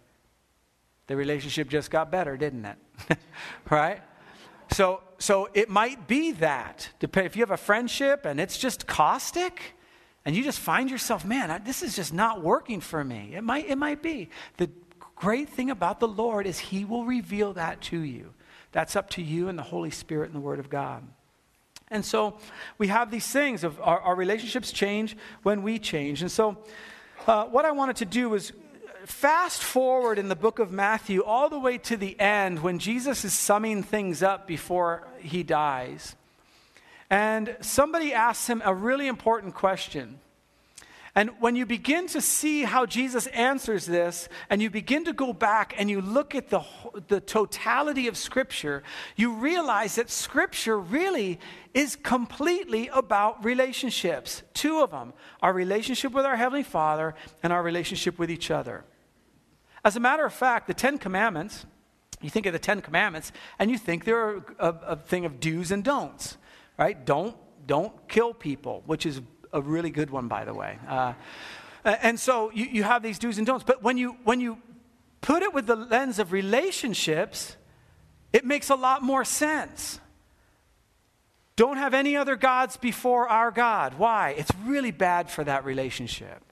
the 1.08 1.17
relationship 1.17 1.67
just 1.67 1.91
got 1.91 2.12
better, 2.12 2.38
didn't 2.38 2.65
it? 2.65 3.17
right? 3.70 4.01
So, 4.72 5.01
so 5.20 5.50
it 5.53 5.70
might 5.70 6.08
be 6.08 6.32
that. 6.34 6.89
If 7.01 7.36
you 7.36 7.41
have 7.41 7.51
a 7.51 7.58
friendship 7.58 8.25
and 8.25 8.39
it's 8.39 8.58
just 8.58 8.88
caustic, 8.88 9.76
and 10.27 10.36
you 10.36 10.43
just 10.43 10.60
find 10.60 10.91
yourself, 10.91 11.24
man, 11.24 11.62
this 11.63 11.81
is 11.81 11.96
just 11.96 12.13
not 12.13 12.43
working 12.43 12.81
for 12.81 13.01
me. 13.01 13.31
It 13.34 13.46
might, 13.46 13.69
it 13.69 13.77
might 13.77 14.01
be. 14.01 14.29
The 14.57 14.69
great 15.15 15.48
thing 15.48 15.69
about 15.69 16.01
the 16.01 16.07
Lord 16.10 16.46
is 16.46 16.60
He 16.60 16.84
will 16.84 17.05
reveal 17.05 17.53
that 17.53 17.79
to 17.84 17.98
you. 17.98 18.34
That's 18.74 18.98
up 18.98 19.10
to 19.12 19.22
you 19.22 19.48
and 19.48 19.57
the 19.57 19.63
Holy 19.63 19.89
Spirit 19.89 20.25
and 20.25 20.36
the 20.36 20.41
Word 20.41 20.60
of 20.60 20.69
God. 20.69 21.07
And 21.89 22.03
so 22.03 22.39
we 22.77 22.88
have 22.88 23.10
these 23.10 23.25
things 23.25 23.63
of 23.63 23.79
our, 23.79 24.01
our 24.01 24.15
relationships 24.15 24.74
change 24.74 25.15
when 25.43 25.63
we 25.63 25.79
change. 25.79 26.22
And 26.22 26.29
so 26.29 26.57
uh, 27.25 27.46
what 27.46 27.63
I 27.63 27.72
wanted 27.72 27.96
to 27.96 28.05
do 28.05 28.27
was 28.27 28.51
fast 29.05 29.63
forward 29.63 30.19
in 30.19 30.27
the 30.27 30.36
book 30.36 30.60
of 30.60 30.74
Matthew 30.74 31.24
all 31.24 31.48
the 31.48 31.57
way 31.57 31.77
to 31.77 31.96
the 31.96 32.19
end 32.19 32.62
when 32.62 32.79
Jesus 32.79 33.24
is 33.24 33.34
summing 33.34 33.81
things 33.81 34.22
up 34.22 34.46
before 34.46 35.07
he 35.19 35.43
dies. 35.43 36.17
And 37.10 37.56
somebody 37.62 38.14
asks 38.14 38.48
him 38.48 38.62
a 38.66 38.74
really 38.74 39.08
important 39.08 39.56
question. 39.56 40.20
And 41.18 41.32
when 41.40 41.56
you 41.56 41.66
begin 41.66 42.06
to 42.10 42.22
see 42.22 42.62
how 42.62 42.86
Jesus 42.86 43.26
answers 43.28 43.88
this, 43.88 44.30
and 44.52 44.62
you 44.62 44.70
begin 44.70 45.06
to 45.06 45.14
go 45.14 45.34
back 45.34 45.74
and 45.76 45.90
you 45.90 46.00
look 46.00 46.36
at 46.36 46.50
the, 46.50 46.62
the 47.08 47.20
totality 47.20 48.08
of 48.08 48.16
Scripture, 48.16 48.84
you 49.16 49.34
realize 49.34 49.96
that 49.96 50.12
Scripture 50.12 50.78
really 50.78 51.40
is 51.74 51.96
completely 51.96 52.88
about 52.94 53.44
relationships. 53.44 54.44
Two 54.54 54.82
of 54.82 54.92
them 54.92 55.12
our 55.42 55.54
relationship 55.54 56.12
with 56.12 56.24
our 56.24 56.36
Heavenly 56.36 56.62
Father 56.62 57.16
and 57.42 57.52
our 57.52 57.64
relationship 57.64 58.20
with 58.20 58.30
each 58.30 58.52
other. 58.52 58.86
As 59.84 59.96
a 59.96 60.00
matter 60.00 60.24
of 60.24 60.34
fact, 60.34 60.68
the 60.68 60.76
Ten 60.76 61.00
Commandments, 61.00 61.66
you 62.22 62.30
think 62.30 62.46
of 62.46 62.54
the 62.54 62.60
Ten 62.60 62.80
Commandments, 62.80 63.32
and 63.58 63.72
you 63.72 63.80
think 63.80 64.06
they're 64.06 64.38
a, 64.38 64.44
a, 64.60 64.70
a 64.90 64.96
thing 64.98 65.26
of 65.26 65.40
do's 65.40 65.72
and 65.72 65.84
don'ts, 65.84 66.38
right? 66.77 67.05
Don't, 67.05 67.36
don't 67.65 68.07
kill 68.07 68.34
people, 68.34 68.84
which 68.86 69.05
is 69.05 69.22
a 69.53 69.62
really 69.62 69.89
good 69.89 70.10
one, 70.10 70.27
by 70.27 70.46
the 70.46 70.53
way. 70.53 70.77
Uh, 70.88 71.13
and 71.84 72.19
so 72.19 72.51
you, 72.51 72.65
you 72.65 72.84
have 72.84 73.01
these 73.01 73.19
do's 73.19 73.38
and 73.38 73.48
don'ts. 73.48 73.63
But 73.63 73.81
when 73.81 73.98
you, 73.98 74.17
when 74.24 74.39
you 74.39 74.57
put 75.22 75.41
it 75.43 75.53
with 75.53 75.67
the 75.67 75.75
lens 75.75 76.19
of 76.19 76.31
relationships, 76.31 77.55
it 78.34 78.46
makes 78.46 78.69
a 78.69 78.75
lot 78.75 79.03
more 79.03 79.25
sense. 79.25 80.00
Don't 81.55 81.77
have 81.77 81.93
any 81.93 82.15
other 82.15 82.36
gods 82.36 82.77
before 82.77 83.27
our 83.27 83.50
God. 83.50 83.96
Why? 83.96 84.36
It's 84.38 84.51
really 84.63 84.91
bad 84.91 85.29
for 85.31 85.43
that 85.43 85.65
relationship. 85.65 86.43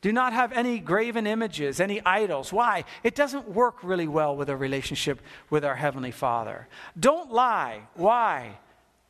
Do 0.00 0.12
not 0.12 0.32
have 0.32 0.52
any 0.52 0.78
graven 0.78 1.26
images, 1.26 1.80
any 1.80 2.00
idols. 2.06 2.52
Why? 2.52 2.84
It 3.02 3.14
doesn't 3.14 3.48
work 3.48 3.82
really 3.82 4.06
well 4.06 4.36
with 4.36 4.48
a 4.48 4.56
relationship 4.56 5.20
with 5.50 5.64
our 5.64 5.74
Heavenly 5.74 6.12
Father. 6.12 6.68
Don't 6.98 7.32
lie. 7.32 7.82
Why? 7.94 8.58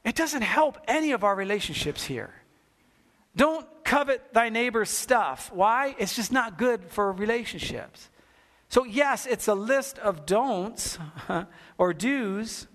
It 0.08 0.14
doesn't 0.14 0.40
help 0.40 0.78
any 0.88 1.12
of 1.12 1.22
our 1.22 1.34
relationships 1.34 2.02
here. 2.02 2.32
Don't 3.36 3.66
covet 3.84 4.32
thy 4.32 4.48
neighbor's 4.48 4.88
stuff. 4.88 5.50
Why? 5.52 5.94
It's 5.98 6.16
just 6.16 6.32
not 6.32 6.56
good 6.56 6.84
for 6.88 7.12
relationships. 7.12 8.08
So, 8.70 8.84
yes, 8.84 9.26
it's 9.26 9.48
a 9.48 9.54
list 9.54 9.98
of 9.98 10.24
don'ts 10.24 10.98
or 11.78 11.92
do's. 11.92 12.66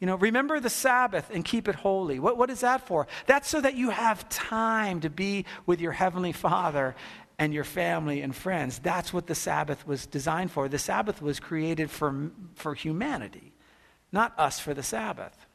You 0.00 0.06
know, 0.06 0.14
remember 0.14 0.60
the 0.60 0.70
Sabbath 0.70 1.30
and 1.30 1.44
keep 1.44 1.68
it 1.68 1.74
holy. 1.74 2.18
What, 2.20 2.38
what 2.38 2.48
is 2.48 2.60
that 2.60 2.86
for? 2.86 3.06
That's 3.26 3.48
so 3.48 3.60
that 3.60 3.74
you 3.74 3.90
have 3.90 4.26
time 4.30 5.00
to 5.00 5.10
be 5.10 5.44
with 5.66 5.82
your 5.82 5.92
Heavenly 5.92 6.32
Father 6.32 6.96
and 7.38 7.52
your 7.52 7.64
family 7.64 8.22
and 8.22 8.34
friends. 8.34 8.78
That's 8.78 9.12
what 9.12 9.26
the 9.26 9.34
Sabbath 9.34 9.86
was 9.86 10.06
designed 10.06 10.52
for. 10.52 10.68
The 10.70 10.78
Sabbath 10.78 11.20
was 11.20 11.38
created 11.38 11.90
for, 11.90 12.30
for 12.54 12.74
humanity, 12.74 13.52
not 14.10 14.32
us 14.38 14.58
for 14.58 14.72
the 14.72 14.82
Sabbath. 14.82 15.47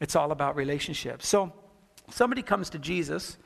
It's 0.00 0.16
all 0.16 0.32
about 0.32 0.56
relationships. 0.56 1.26
So 1.26 1.52
somebody 2.10 2.42
comes 2.42 2.70
to 2.70 2.78
Jesus, 2.78 3.36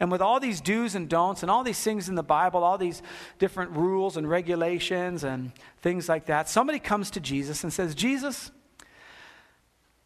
and 0.00 0.10
with 0.10 0.20
all 0.20 0.40
these 0.40 0.60
do's 0.60 0.94
and 0.94 1.08
don'ts 1.08 1.42
and 1.42 1.50
all 1.50 1.62
these 1.62 1.80
things 1.80 2.08
in 2.08 2.14
the 2.14 2.22
Bible, 2.22 2.64
all 2.64 2.78
these 2.78 3.02
different 3.38 3.70
rules 3.72 4.16
and 4.16 4.28
regulations 4.28 5.24
and 5.24 5.52
things 5.80 6.08
like 6.08 6.26
that, 6.26 6.48
somebody 6.48 6.78
comes 6.78 7.10
to 7.12 7.20
Jesus 7.20 7.62
and 7.62 7.72
says, 7.72 7.94
Jesus, 7.94 8.50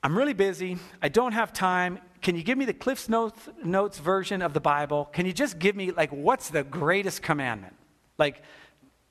I'm 0.03 0.17
really 0.17 0.35
busy. 0.35 0.79
I 1.01 1.09
don't 1.09 1.33
have 1.33 1.53
time 1.53 2.01
can 2.27 2.35
you 2.35 2.43
give 2.43 2.59
me 2.59 2.65
the 2.65 2.75
CliffsNotes, 2.75 4.01
version 4.01 4.43
of 4.43 4.53
the 4.53 4.61
Bible? 4.61 5.09
Can 5.13 5.27
you 5.27 5.33
just 5.33 5.61
give 5.61 5.77
me, 5.77 5.93
like, 5.93 6.11
what's 6.11 6.51
the 6.51 6.65
greatest 6.65 7.23
commandment? 7.23 7.77
Like, 8.19 8.43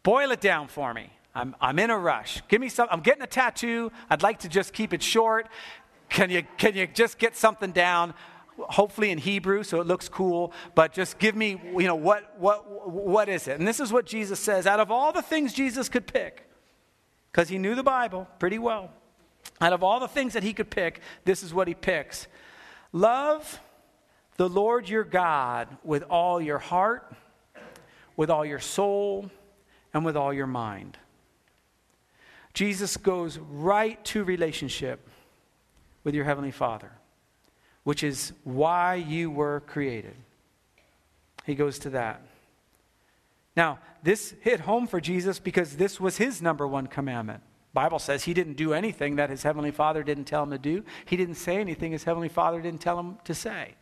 boil 0.04 0.32
it 0.32 0.42
down 0.42 0.68
for 0.68 0.94
me. 0.94 1.14
I'm, 1.34 1.56
I'm 1.62 1.80
in 1.80 1.92
a 1.92 1.98
rush. 1.98 2.42
Give 2.50 2.60
me 2.60 2.68
some, 2.68 2.90
I'm 2.92 3.00
getting 3.00 3.22
a 3.22 3.28
tattoo. 3.28 3.94
I'd 4.10 4.22
like 4.22 4.40
to 4.40 4.50
just 4.50 4.74
keep 4.74 4.94
it 4.94 5.02
short. 5.02 5.48
Can 6.10 6.30
you, 6.30 6.44
can 6.58 6.76
you 6.76 6.88
just 6.88 7.18
get 7.18 7.36
something 7.36 7.72
down? 7.72 8.14
hopefully 8.58 9.12
in 9.12 9.18
Hebrew, 9.18 9.64
so 9.64 9.82
it 9.82 9.88
looks 9.88 10.08
cool, 10.08 10.54
but 10.76 10.94
just 10.94 11.20
give 11.20 11.36
me, 11.36 11.60
you 11.78 11.88
know, 11.88 11.96
what, 11.96 12.40
what, 12.40 12.90
what 12.90 13.30
is 13.30 13.48
it? 13.48 13.60
And 13.60 13.68
this 13.68 13.80
is 13.80 13.92
what 13.92 14.06
Jesus 14.06 14.40
says. 14.40 14.66
Out 14.66 14.80
of 14.80 14.92
all 14.92 15.12
the 15.12 15.22
things 15.22 15.54
Jesus 15.54 15.90
could 15.90 16.08
pick, 16.08 16.50
because 17.32 17.50
he 17.50 17.58
knew 17.58 17.76
the 17.76 17.84
Bible 17.84 18.28
pretty 18.40 18.58
well, 18.58 18.92
out 19.62 19.74
of 19.74 19.84
all 19.84 20.00
the 20.00 20.08
things 20.08 20.34
that 20.34 20.44
he 20.44 20.54
could 20.54 20.70
pick, 20.70 21.02
this 21.26 21.44
is 21.44 21.54
what 21.54 21.68
he 21.68 21.74
picks. 21.74 22.28
Love 22.92 23.60
the 24.38 24.50
Lord 24.50 24.88
your 24.90 25.04
God 25.04 25.68
with 25.84 26.04
all 26.04 26.42
your 26.42 26.60
heart, 26.60 27.14
with 28.16 28.30
all 28.30 28.46
your 28.46 28.60
soul, 28.60 29.30
and 29.94 30.06
with 30.06 30.16
all 30.16 30.34
your 30.34 30.48
mind. 30.48 30.98
Jesus 32.54 32.96
goes 32.96 33.38
right 33.38 34.04
to 34.06 34.24
relationship 34.24 35.10
with 36.06 36.16
your 36.16 36.24
Heavenly 36.24 36.52
Father, 36.52 36.92
which 37.84 38.02
is 38.02 38.32
why 38.46 38.96
you 38.96 39.30
were 39.30 39.60
created. 39.68 40.16
He 41.46 41.56
goes 41.56 41.78
to 41.80 41.90
that. 41.90 42.22
Now, 43.58 43.80
this 44.04 44.34
hit 44.42 44.62
home 44.62 44.88
for 44.88 45.02
Jesus 45.02 45.40
because 45.40 45.76
this 45.76 46.00
was 46.00 46.18
his 46.18 46.42
number 46.42 46.66
one 46.66 46.88
commandment. 46.88 47.42
Bible 47.74 48.00
says 48.00 48.24
he 48.24 48.34
didn't 48.34 48.54
do 48.54 48.74
anything 48.74 49.18
that 49.18 49.30
his 49.30 49.44
heavenly 49.44 49.72
father 49.72 50.02
didn't 50.02 50.26
tell 50.26 50.44
him 50.44 50.52
to 50.52 50.58
do. 50.58 50.86
He 51.06 51.18
didn't 51.18 51.36
say 51.36 51.58
anything 51.58 51.92
his 51.92 52.06
heavenly 52.06 52.30
father 52.30 52.62
didn't 52.62 52.80
tell 52.80 52.98
him 52.98 53.18
to 53.26 53.34
say. 53.34 53.76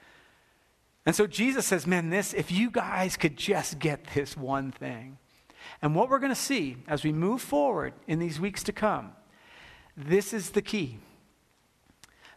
And 1.05 1.15
so 1.15 1.27
Jesus 1.27 1.67
says, 1.67 1.85
"Man, 1.85 2.09
this 2.09 2.33
if 2.33 2.51
you 2.51 2.71
guys 2.71 3.17
could 3.17 3.37
just 3.37 3.77
get 3.77 4.05
this 4.15 4.35
one 4.35 4.71
thing." 4.71 5.17
And 5.81 5.93
what 5.95 6.09
we're 6.09 6.19
going 6.19 6.31
to 6.31 6.35
see 6.35 6.77
as 6.87 7.03
we 7.03 7.11
move 7.11 7.41
forward 7.41 7.93
in 8.07 8.19
these 8.19 8.39
weeks 8.39 8.63
to 8.63 8.71
come, 8.71 9.11
this 9.95 10.33
is 10.33 10.51
the 10.51 10.61
key. 10.61 10.99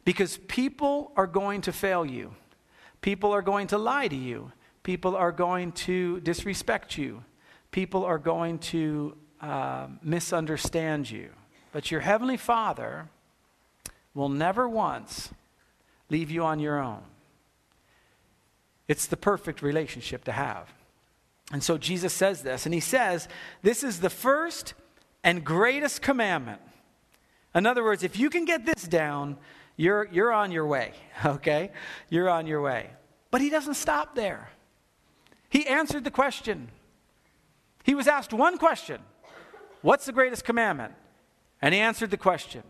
Because 0.07 0.39
people 0.49 1.13
are 1.17 1.27
going 1.27 1.61
to 1.63 1.73
fail 1.73 2.07
you. 2.07 2.35
People 3.03 3.33
are 3.33 3.43
going 3.43 3.67
to 3.67 3.77
lie 3.77 4.09
to 4.09 4.17
you. 4.17 4.53
People 4.83 5.15
are 5.15 5.33
going 5.33 5.73
to 5.73 6.21
disrespect 6.21 6.97
you. 6.97 7.23
People 7.73 8.07
are 8.07 8.19
going 8.19 8.59
to 8.61 9.15
uh, 9.43 9.89
misunderstand 10.03 11.11
you 11.11 11.29
but 11.77 11.91
your 11.91 12.01
Heavenly 12.01 12.39
Father 12.39 13.11
will 14.15 14.31
never 14.31 14.67
once 14.67 15.29
leave 16.09 16.31
you 16.31 16.43
on 16.43 16.59
your 16.59 16.81
own. 16.81 17.03
It's 18.89 19.05
the 19.05 19.17
perfect 19.19 19.61
relationship 19.61 20.25
to 20.25 20.33
have. 20.33 20.73
And 21.53 21.63
so 21.63 21.77
Jesus 21.77 22.15
says 22.15 22.41
this, 22.41 22.65
and 22.65 22.73
he 22.73 22.81
says, 22.81 23.29
This 23.61 23.85
is 23.85 24.01
the 24.01 24.09
first 24.09 24.73
and 25.23 25.45
greatest 25.45 26.01
commandment. 26.01 26.63
In 27.55 27.67
other 27.67 27.85
words, 27.85 28.03
if 28.03 28.19
you 28.19 28.31
can 28.31 28.47
get 28.47 28.65
this 28.65 28.85
down, 28.85 29.37
you're, 29.77 30.09
you're 30.11 30.33
on 30.33 30.51
your 30.53 30.67
way, 30.67 30.93
okay? 31.25 31.71
You're 32.09 32.29
on 32.29 32.47
your 32.47 32.61
way. 32.61 32.91
But 33.31 33.41
he 33.41 33.51
doesn't 33.51 33.75
stop 33.75 34.15
there. 34.15 34.51
He 35.49 35.67
answered 35.67 36.05
the 36.05 36.11
question. 36.11 36.69
He 37.83 37.95
was 37.95 38.09
asked 38.09 38.33
one 38.33 38.59
question 38.59 39.01
What's 39.83 40.07
the 40.07 40.13
greatest 40.13 40.45
commandment? 40.45 40.95
And 41.63 41.73
he 41.73 41.81
answered 41.81 42.11
the 42.11 42.17
question. 42.17 42.63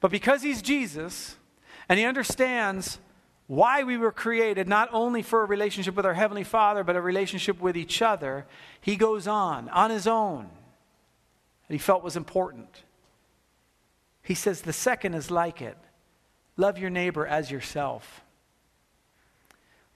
But 0.00 0.10
because 0.10 0.42
he's 0.42 0.62
Jesus 0.62 1.36
and 1.88 1.98
he 1.98 2.04
understands 2.04 2.98
why 3.46 3.82
we 3.82 3.96
were 3.96 4.12
created, 4.12 4.66
not 4.66 4.88
only 4.92 5.22
for 5.22 5.42
a 5.42 5.44
relationship 5.44 5.94
with 5.94 6.06
our 6.06 6.14
Heavenly 6.14 6.44
Father, 6.44 6.82
but 6.82 6.96
a 6.96 7.00
relationship 7.00 7.60
with 7.60 7.76
each 7.76 8.00
other, 8.00 8.46
he 8.80 8.96
goes 8.96 9.26
on, 9.26 9.68
on 9.68 9.90
his 9.90 10.06
own, 10.06 10.48
that 11.68 11.74
he 11.74 11.78
felt 11.78 12.02
was 12.02 12.16
important. 12.16 12.82
He 14.22 14.34
says, 14.34 14.62
The 14.62 14.72
second 14.72 15.14
is 15.14 15.30
like 15.30 15.60
it 15.60 15.76
love 16.56 16.78
your 16.78 16.90
neighbor 16.90 17.26
as 17.26 17.50
yourself. 17.50 18.22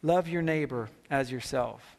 Love 0.02 0.28
your 0.28 0.42
neighbor 0.42 0.88
as 1.10 1.30
yourself. 1.30 1.96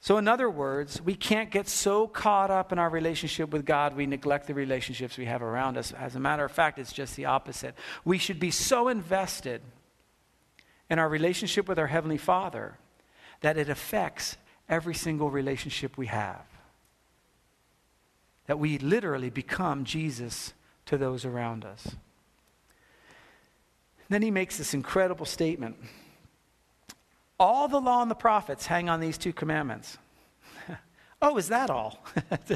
So, 0.00 0.18
in 0.18 0.28
other 0.28 0.50
words, 0.50 1.00
we 1.00 1.14
can't 1.14 1.50
get 1.50 1.66
so 1.66 2.06
caught 2.06 2.50
up 2.50 2.72
in 2.72 2.78
our 2.78 2.90
relationship 2.90 3.50
with 3.50 3.64
God, 3.64 3.96
we 3.96 4.04
neglect 4.04 4.46
the 4.46 4.52
relationships 4.52 5.16
we 5.16 5.24
have 5.24 5.42
around 5.42 5.78
us. 5.78 5.92
As 5.92 6.14
a 6.14 6.20
matter 6.20 6.44
of 6.44 6.52
fact, 6.52 6.78
it's 6.78 6.92
just 6.92 7.16
the 7.16 7.24
opposite. 7.24 7.74
We 8.04 8.18
should 8.18 8.38
be 8.38 8.50
so 8.50 8.88
invested 8.88 9.62
in 10.90 10.98
our 10.98 11.08
relationship 11.08 11.68
with 11.68 11.78
our 11.78 11.86
Heavenly 11.86 12.18
Father 12.18 12.76
that 13.40 13.56
it 13.56 13.70
affects 13.70 14.36
every 14.68 14.94
single 14.94 15.30
relationship 15.30 15.96
we 15.96 16.08
have. 16.08 16.44
That 18.46 18.58
we 18.58 18.76
literally 18.76 19.30
become 19.30 19.84
Jesus 19.84 20.52
to 20.86 20.98
those 20.98 21.24
around 21.24 21.64
us. 21.64 21.96
Then 24.08 24.22
he 24.22 24.30
makes 24.30 24.58
this 24.58 24.74
incredible 24.74 25.26
statement. 25.26 25.76
All 27.40 27.68
the 27.68 27.80
law 27.80 28.02
and 28.02 28.10
the 28.10 28.14
prophets 28.14 28.66
hang 28.66 28.88
on 28.88 29.00
these 29.00 29.18
two 29.18 29.32
commandments. 29.32 29.98
oh, 31.22 31.36
is 31.36 31.48
that 31.48 31.70
all? 31.70 32.04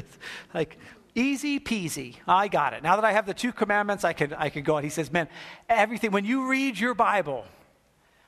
like, 0.53 0.77
easy 1.15 1.59
peasy. 1.59 2.15
I 2.27 2.47
got 2.47 2.73
it. 2.73 2.83
Now 2.83 2.95
that 2.95 3.05
I 3.05 3.11
have 3.11 3.25
the 3.25 3.33
two 3.33 3.51
commandments, 3.51 4.03
I 4.03 4.13
can, 4.13 4.33
I 4.33 4.49
could 4.49 4.63
go 4.63 4.77
on. 4.77 4.83
He 4.83 4.89
says, 4.89 5.11
man, 5.11 5.27
everything, 5.67 6.11
when 6.11 6.25
you 6.25 6.47
read 6.47 6.79
your 6.79 6.93
Bible, 6.93 7.45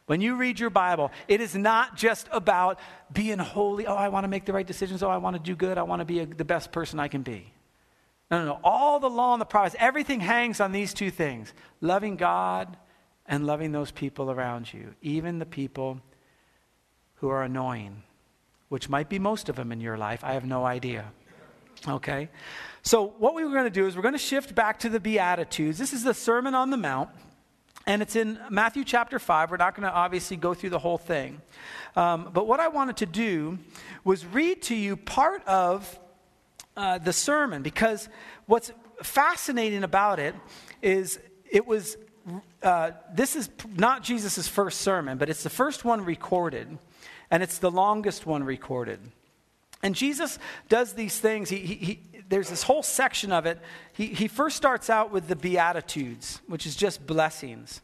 when 0.08 0.20
you 0.20 0.36
read 0.36 0.60
your 0.60 0.70
Bible, 0.70 1.12
it 1.28 1.40
is 1.40 1.56
not 1.56 1.96
just 1.96 2.28
about 2.32 2.80
being 3.14 3.38
holy. 3.38 3.88
Oh, 3.88 3.96
I 3.96 4.10
want 4.10 4.26
to 4.26 4.28
make 4.28 4.46
the 4.46 4.54
right 4.54 4.68
decisions. 4.68 5.04
Oh, 5.04 5.10
I 5.10 5.18
want 5.18 5.38
to 5.38 5.42
do 5.42 5.56
good. 5.56 5.78
I 5.78 5.84
want 5.84 6.02
to 6.02 6.06
be 6.06 6.20
a, 6.20 6.26
the 6.26 6.44
best 6.44 6.72
person 6.72 7.00
I 7.00 7.08
can 7.08 7.22
be. 7.22 7.54
No, 8.32 8.40
no, 8.40 8.46
no. 8.46 8.60
All 8.64 9.00
the 9.02 9.10
law 9.10 9.34
and 9.34 9.42
the 9.42 9.46
prophets, 9.46 9.76
everything 9.78 10.22
hangs 10.22 10.62
on 10.62 10.72
these 10.72 10.94
two 10.94 11.12
things 11.12 11.54
loving 11.82 12.16
God 12.16 12.78
and 13.26 13.46
loving 13.46 13.74
those 13.74 13.92
people 13.92 14.32
around 14.32 14.74
you, 14.74 14.96
even 15.02 15.38
the 15.38 15.46
people 15.46 16.00
who 17.16 17.30
are 17.30 17.44
annoying, 17.44 18.04
which 18.70 18.90
might 18.90 19.10
be 19.10 19.20
most 19.20 19.50
of 19.50 19.58
them 19.58 19.72
in 19.72 19.82
your 19.82 19.98
life. 19.98 20.24
I 20.24 20.34
have 20.34 20.46
no 20.46 20.66
idea. 20.66 21.12
Okay? 21.88 22.30
So, 22.84 23.14
what 23.20 23.36
we 23.36 23.44
were 23.44 23.52
going 23.52 23.66
to 23.66 23.70
do 23.70 23.86
is 23.86 23.96
we're 23.96 24.02
going 24.02 24.14
to 24.14 24.18
shift 24.18 24.56
back 24.56 24.80
to 24.80 24.90
the 24.90 25.00
Beatitudes. 25.00 25.78
This 25.78 25.94
is 25.94 26.04
the 26.04 26.14
Sermon 26.14 26.56
on 26.56 26.70
the 26.70 26.78
Mount, 26.78 27.10
and 27.86 28.02
it's 28.02 28.16
in 28.16 28.40
Matthew 28.50 28.84
chapter 28.84 29.20
5. 29.20 29.52
We're 29.52 29.58
not 29.58 29.76
going 29.76 29.88
to 29.88 29.94
obviously 29.94 30.38
go 30.38 30.54
through 30.54 30.70
the 30.72 30.80
whole 30.80 30.98
thing. 30.98 31.42
Um, 31.96 32.30
but 32.34 32.48
what 32.48 32.60
I 32.60 32.70
wanted 32.70 32.98
to 32.98 33.06
do 33.06 33.60
was 34.04 34.26
read 34.26 34.62
to 34.64 34.76
you 34.76 34.96
part 34.96 35.46
of 35.48 36.00
uh, 36.82 36.98
the 36.98 37.14
sermon 37.14 37.62
because 37.62 38.10
what's 38.46 38.72
fascinating 39.04 39.84
about 39.84 40.20
it 40.20 40.36
is 40.82 41.20
it 41.50 41.66
was 41.66 41.98
uh, 42.64 42.92
this 43.14 43.36
is 43.36 43.50
not 43.76 44.04
jesus' 44.04 44.48
first 44.48 44.82
sermon 44.82 45.18
but 45.18 45.30
it's 45.30 45.44
the 45.44 45.50
first 45.50 45.86
one 45.86 46.04
recorded 46.04 46.78
and 47.32 47.42
it's 47.42 47.58
the 47.58 47.72
longest 47.72 48.26
one 48.26 48.44
recorded. 48.44 49.00
And 49.82 49.96
Jesus 49.96 50.38
does 50.70 50.94
these 50.94 51.18
things. 51.18 51.50
He, 51.50 51.58
he, 51.58 51.76
he, 51.76 52.00
there's 52.30 52.50
this 52.50 52.62
whole 52.62 52.84
section 52.84 53.32
of 53.32 53.46
it. 53.46 53.58
He, 53.94 54.08
he 54.08 54.28
first 54.28 54.58
starts 54.58 54.90
out 54.90 55.12
with 55.12 55.28
the 55.28 55.36
Beatitudes, 55.36 56.42
which 56.48 56.68
is 56.68 56.76
just 56.76 57.08
blessings. 57.08 57.82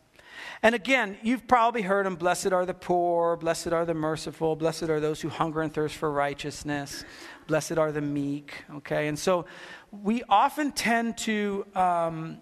And 0.62 0.76
again, 0.76 1.18
you've 1.22 1.48
probably 1.48 1.82
heard 1.82 2.06
them 2.06 2.16
Blessed 2.16 2.52
are 2.52 2.66
the 2.66 2.74
poor, 2.74 3.36
blessed 3.38 3.68
are 3.68 3.86
the 3.86 3.94
merciful, 3.94 4.56
blessed 4.56 4.84
are 4.84 5.00
those 5.00 5.22
who 5.22 5.30
hunger 5.30 5.62
and 5.62 5.74
thirst 5.74 5.96
for 5.96 6.12
righteousness, 6.12 7.06
blessed 7.48 7.78
are 7.78 7.92
the 7.92 8.02
meek. 8.02 8.54
Okay, 8.76 9.08
and 9.08 9.18
so 9.18 9.46
we 9.92 10.24
often 10.30 10.72
tend 10.72 11.18
to 11.20 11.66
um, 11.76 12.38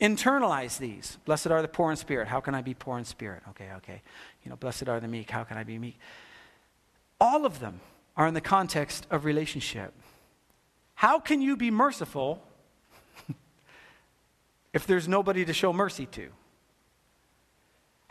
internalize 0.00 0.78
these. 0.78 1.18
Blessed 1.24 1.48
are 1.48 1.62
the 1.62 1.68
poor 1.68 1.90
in 1.90 1.96
spirit. 1.96 2.28
How 2.28 2.40
can 2.40 2.54
I 2.54 2.62
be 2.62 2.74
poor 2.74 2.98
in 2.98 3.04
spirit? 3.04 3.42
Okay, 3.50 3.68
okay. 3.76 4.02
You 4.42 4.50
know, 4.50 4.56
blessed 4.56 4.88
are 4.88 5.00
the 5.00 5.08
meek. 5.08 5.30
How 5.30 5.44
can 5.44 5.56
I 5.56 5.64
be 5.64 5.78
meek? 5.78 5.98
All 7.20 7.46
of 7.46 7.60
them 7.60 7.80
are 8.16 8.26
in 8.26 8.34
the 8.34 8.40
context 8.40 9.06
of 9.10 9.24
relationship. 9.24 9.94
How 10.94 11.18
can 11.18 11.40
you 11.40 11.56
be 11.56 11.70
merciful 11.70 12.42
if 14.72 14.86
there's 14.86 15.08
nobody 15.08 15.44
to 15.44 15.52
show 15.52 15.72
mercy 15.72 16.06
to? 16.06 16.30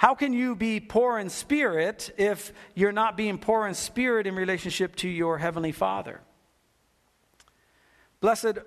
How 0.01 0.15
can 0.15 0.33
you 0.33 0.55
be 0.55 0.79
poor 0.79 1.19
in 1.19 1.29
spirit 1.29 2.09
if 2.17 2.53
you're 2.73 2.91
not 2.91 3.15
being 3.15 3.37
poor 3.37 3.67
in 3.67 3.75
spirit 3.75 4.25
in 4.25 4.35
relationship 4.35 4.95
to 4.95 5.07
your 5.07 5.37
heavenly 5.37 5.71
Father? 5.71 6.21
Blessed 8.19 8.57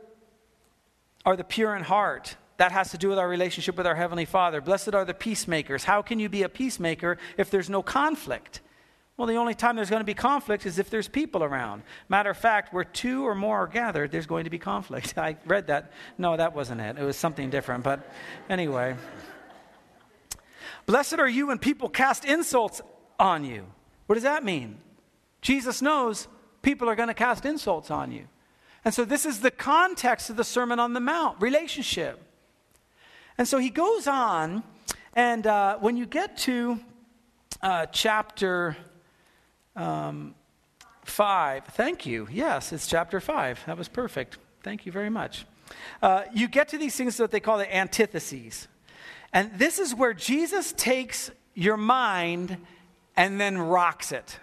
are 1.27 1.35
the 1.35 1.42
pure 1.42 1.75
in 1.75 1.83
heart. 1.83 2.37
That 2.59 2.70
has 2.70 2.92
to 2.92 2.99
do 2.99 3.09
with 3.09 3.18
our 3.18 3.29
relationship 3.29 3.77
with 3.77 3.85
our 3.85 3.97
Heavenly 3.97 4.27
Father. 4.27 4.61
Blessed 4.61 4.94
are 4.94 5.05
the 5.05 5.12
peacemakers. 5.12 5.83
How 5.83 6.03
can 6.03 6.20
you 6.20 6.29
be 6.29 6.44
a 6.44 6.49
peacemaker 6.49 7.18
if 7.37 7.51
there's 7.51 7.68
no 7.68 7.83
conflict? 7.83 8.61
Well, 9.16 9.27
the 9.27 9.35
only 9.35 9.55
time 9.55 9.75
there's 9.75 9.90
going 9.90 10.03
to 10.03 10.07
be 10.07 10.14
conflict 10.14 10.66
is 10.66 10.79
if 10.79 10.88
there's 10.88 11.09
people 11.09 11.42
around. 11.42 11.83
Matter 12.09 12.31
of 12.31 12.37
fact, 12.37 12.73
where 12.73 12.85
two 12.85 13.27
or 13.27 13.35
more 13.35 13.64
are 13.64 13.66
gathered, 13.66 14.12
there's 14.12 14.27
going 14.27 14.44
to 14.44 14.51
be 14.51 14.61
conflict. 14.61 15.14
I 15.18 15.37
read 15.47 15.66
that. 15.66 15.90
No, 16.16 16.37
that 16.37 16.55
wasn't 16.55 16.81
it. 16.81 16.97
It 16.97 17.03
was 17.03 17.16
something 17.16 17.51
different. 17.51 17.83
But 17.83 18.09
anyway. 18.49 18.94
Blessed 20.87 21.14
are 21.14 21.29
you 21.29 21.49
when 21.49 21.59
people 21.59 21.88
cast 21.88 22.25
insults 22.25 22.83
on 23.18 23.44
you. 23.44 23.66
What 24.07 24.14
does 24.14 24.25
that 24.25 24.44
mean? 24.44 24.79
Jesus 25.40 25.81
knows 25.81 26.29
people 26.62 26.88
are 26.88 26.94
going 26.94 27.09
to 27.09 27.14
cast 27.14 27.44
insults 27.44 27.90
on 27.90 28.12
you. 28.12 28.27
And 28.85 28.92
so 28.92 29.05
this 29.05 29.25
is 29.25 29.40
the 29.40 29.51
context 29.51 30.29
of 30.31 30.37
the 30.37 30.44
Sermon 30.44 30.79
on 30.79 30.92
the 30.92 31.01
Mount 31.01 31.40
relationship. 31.40 32.20
And 33.38 33.49
so 33.49 33.59
he 33.59 33.70
goes 33.70 34.07
on, 34.07 34.62
and 35.14 35.47
uh, 35.47 35.79
when 35.79 35.97
you 35.97 36.07
get 36.07 36.37
to 36.38 36.79
uh, 37.62 37.87
chapter 37.87 38.77
um, 39.77 40.35
5. 41.05 41.64
Thank 41.66 42.07
you. 42.07 42.29
Yes, 42.31 42.73
it's 42.73 42.87
chapter 42.87 43.20
5. 43.20 43.64
That 43.66 43.77
was 43.77 43.88
perfect. 43.88 44.38
Thank 44.62 44.87
you 44.87 44.92
very 44.92 45.11
much. 45.11 45.47
Uh, 46.03 46.25
you 46.35 46.49
get 46.49 46.68
to 46.68 46.79
these 46.79 46.97
things 46.97 47.16
that 47.16 47.31
they 47.31 47.40
call 47.40 47.59
the 47.59 47.75
antitheses. 47.75 48.68
And 49.35 49.51
this 49.59 49.79
is 49.79 49.94
where 49.94 50.14
Jesus 50.14 50.73
takes 50.73 51.31
your 51.53 51.77
mind 51.77 52.57
and 53.16 53.38
then 53.38 53.59
rocks 53.59 54.11
it. 54.12 54.38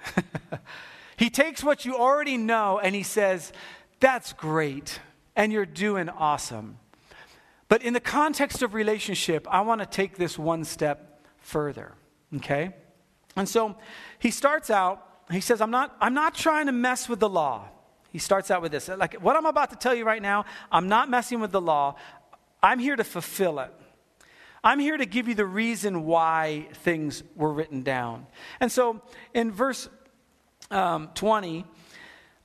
he 1.17 1.31
takes 1.31 1.63
what 1.63 1.85
you 1.85 1.95
already 1.95 2.37
know 2.37 2.77
and 2.77 2.93
he 2.93 3.03
says, 3.03 3.51
That's 3.99 4.33
great. 4.33 4.99
And 5.35 5.51
you're 5.51 5.65
doing 5.65 6.09
awesome. 6.09 6.77
But 7.69 7.81
in 7.83 7.93
the 7.93 8.01
context 8.01 8.61
of 8.61 8.75
relationship, 8.75 9.47
I 9.49 9.61
want 9.61 9.79
to 9.81 9.87
take 9.87 10.17
this 10.17 10.37
one 10.37 10.65
step 10.65 11.25
further. 11.39 11.93
Okay? 12.35 12.75
And 13.35 13.49
so 13.49 13.77
he 14.19 14.29
starts 14.29 14.69
out 14.69 15.07
he 15.31 15.41
says, 15.41 15.61
I'm 15.61 15.71
not, 15.71 15.95
I'm 16.01 16.13
not 16.13 16.35
trying 16.35 16.65
to 16.65 16.71
mess 16.71 17.07
with 17.07 17.19
the 17.19 17.29
law. 17.29 17.69
He 18.11 18.19
starts 18.19 18.51
out 18.51 18.61
with 18.61 18.71
this. 18.71 18.89
Like 18.89 19.15
what 19.15 19.35
I'm 19.35 19.45
about 19.45 19.69
to 19.69 19.75
tell 19.75 19.95
you 19.95 20.05
right 20.05 20.21
now, 20.21 20.45
I'm 20.71 20.89
not 20.89 21.09
messing 21.09 21.39
with 21.39 21.51
the 21.51 21.61
law. 21.61 21.95
I'm 22.61 22.79
here 22.79 22.95
to 22.95 23.03
fulfill 23.03 23.59
it. 23.59 23.73
I'm 24.63 24.79
here 24.79 24.97
to 24.97 25.05
give 25.05 25.27
you 25.27 25.35
the 25.35 25.45
reason 25.45 26.03
why 26.05 26.67
things 26.73 27.23
were 27.35 27.51
written 27.51 27.81
down. 27.81 28.27
And 28.59 28.71
so 28.71 29.01
in 29.33 29.51
verse 29.51 29.89
um, 30.69 31.09
20, 31.15 31.65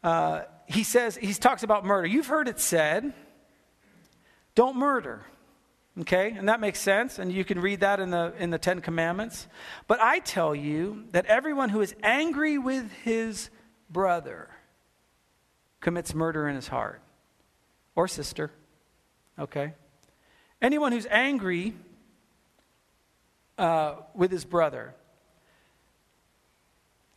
uh, 0.03 0.43
he 0.67 0.83
says, 0.83 1.17
he 1.17 1.33
talks 1.35 1.63
about 1.63 1.85
murder. 1.85 2.07
You've 2.07 2.27
heard 2.27 2.49
it 2.49 2.59
said, 2.59 3.13
don't 4.55 4.77
murder. 4.77 5.25
Okay, 5.99 6.33
and 6.33 6.51
that 6.51 6.61
makes 6.61 6.79
sense, 6.79 7.19
and 7.19 7.33
you 7.33 7.43
can 7.43 7.59
read 7.59 7.81
that 7.81 8.01
in 8.01 8.11
the, 8.11 8.35
in 8.39 8.51
the 8.51 8.59
Ten 8.59 8.83
Commandments. 8.83 9.47
But 9.87 9.99
I 9.99 10.19
tell 10.19 10.55
you 10.55 11.05
that 11.13 11.25
everyone 11.25 11.71
who 11.71 11.81
is 11.81 11.95
angry 12.03 12.59
with 12.59 12.93
his 13.03 13.49
brother 13.89 14.51
commits 15.81 16.15
murder 16.15 16.49
in 16.49 16.55
his 16.55 16.69
heart, 16.69 17.01
or 17.95 18.09
sister, 18.09 18.51
Okay? 19.39 19.75
Anyone 20.63 20.93
who's 20.93 21.07
angry 21.11 21.75
uh, 23.59 23.97
with 24.15 24.31
his 24.31 24.45
brother 24.45 24.95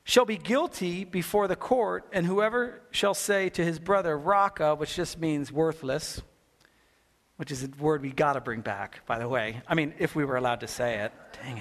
shall 0.09 0.25
be 0.25 0.37
guilty 0.37 1.03
before 1.03 1.47
the 1.47 1.55
court, 1.55 2.03
and 2.11 2.25
whoever 2.25 2.81
shall 2.89 3.13
say 3.13 3.47
to 3.49 3.63
his 3.63 3.77
brother, 3.77 4.17
Raca, 4.17 4.73
which 4.73 4.95
just 4.95 5.19
means 5.19 5.51
worthless, 5.51 6.21
which 7.37 7.51
is 7.51 7.63
a 7.63 7.67
word 7.79 8.01
we 8.01 8.11
got 8.11 8.33
to 8.33 8.41
bring 8.41 8.61
back, 8.61 9.05
by 9.05 9.19
the 9.19 9.29
way. 9.29 9.61
I 9.67 9.75
mean, 9.75 9.93
if 9.99 10.15
we 10.15 10.25
were 10.25 10.35
allowed 10.35 10.61
to 10.61 10.67
say 10.67 10.99
it. 11.01 11.11
Dang 11.43 11.57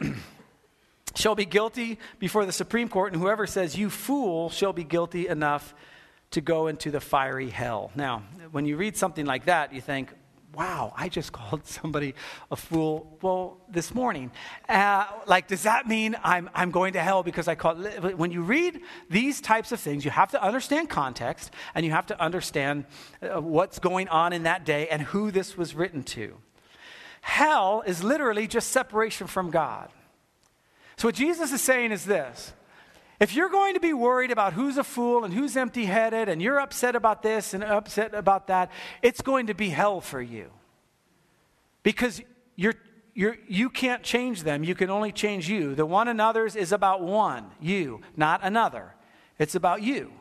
it. 0.00 0.14
shall 1.16 1.34
be 1.34 1.44
guilty 1.44 1.98
before 2.20 2.46
the 2.46 2.52
Supreme 2.52 2.88
Court, 2.88 3.12
and 3.12 3.20
whoever 3.20 3.46
says, 3.46 3.76
You 3.76 3.90
fool, 3.90 4.48
shall 4.50 4.72
be 4.72 4.84
guilty 4.84 5.26
enough 5.26 5.74
to 6.30 6.40
go 6.40 6.68
into 6.68 6.92
the 6.92 7.00
fiery 7.00 7.50
hell. 7.50 7.90
Now, 7.96 8.22
when 8.52 8.64
you 8.64 8.76
read 8.76 8.96
something 8.96 9.26
like 9.26 9.46
that, 9.46 9.74
you 9.74 9.80
think, 9.80 10.12
wow, 10.54 10.92
I 10.96 11.08
just 11.08 11.32
called 11.40 11.66
somebody 11.66 12.14
a 12.50 12.56
fool, 12.56 13.18
well, 13.22 13.58
this 13.68 13.94
morning. 13.94 14.30
Uh, 14.68 15.06
like, 15.26 15.48
does 15.48 15.62
that 15.62 15.86
mean 15.86 16.16
I'm, 16.22 16.50
I'm 16.54 16.70
going 16.70 16.94
to 16.94 17.00
hell 17.00 17.22
because 17.22 17.48
I 17.48 17.54
called? 17.54 17.84
When 18.16 18.30
you 18.30 18.42
read 18.42 18.80
these 19.08 19.40
types 19.40 19.72
of 19.72 19.80
things, 19.80 20.04
you 20.04 20.10
have 20.10 20.30
to 20.32 20.42
understand 20.42 20.88
context 20.88 21.52
and 21.74 21.84
you 21.84 21.92
have 21.92 22.06
to 22.06 22.20
understand 22.20 22.84
uh, 23.22 23.40
what's 23.40 23.78
going 23.78 24.08
on 24.08 24.32
in 24.32 24.44
that 24.44 24.64
day 24.64 24.88
and 24.88 25.02
who 25.02 25.30
this 25.30 25.56
was 25.56 25.74
written 25.74 26.02
to. 26.02 26.36
Hell 27.22 27.82
is 27.86 28.02
literally 28.02 28.46
just 28.46 28.70
separation 28.70 29.26
from 29.26 29.50
God. 29.50 29.90
So, 30.96 31.08
what 31.08 31.14
Jesus 31.14 31.52
is 31.52 31.62
saying 31.62 31.92
is 31.92 32.04
this 32.04 32.52
if 33.20 33.34
you're 33.34 33.50
going 33.50 33.74
to 33.74 33.80
be 33.80 33.92
worried 33.92 34.30
about 34.30 34.54
who's 34.54 34.78
a 34.78 34.84
fool 34.84 35.24
and 35.24 35.34
who's 35.34 35.54
empty 35.54 35.84
headed 35.84 36.30
and 36.30 36.40
you're 36.40 36.58
upset 36.58 36.96
about 36.96 37.22
this 37.22 37.52
and 37.52 37.62
upset 37.62 38.14
about 38.14 38.46
that, 38.46 38.72
it's 39.02 39.20
going 39.20 39.48
to 39.48 39.54
be 39.54 39.68
hell 39.68 40.00
for 40.00 40.22
you. 40.22 40.50
Because 41.82 42.22
you're, 42.56 42.74
you're, 43.14 43.36
you 43.46 43.68
can't 43.68 44.02
change 44.02 44.42
them, 44.42 44.64
you 44.64 44.74
can 44.74 44.88
only 44.88 45.12
change 45.12 45.50
you. 45.50 45.74
The 45.74 45.84
one 45.84 46.08
another's 46.08 46.56
is 46.56 46.72
about 46.72 47.02
one, 47.02 47.50
you, 47.60 48.00
not 48.16 48.40
another. 48.42 48.94
It's 49.38 49.54
about 49.54 49.82
you. 49.82 50.12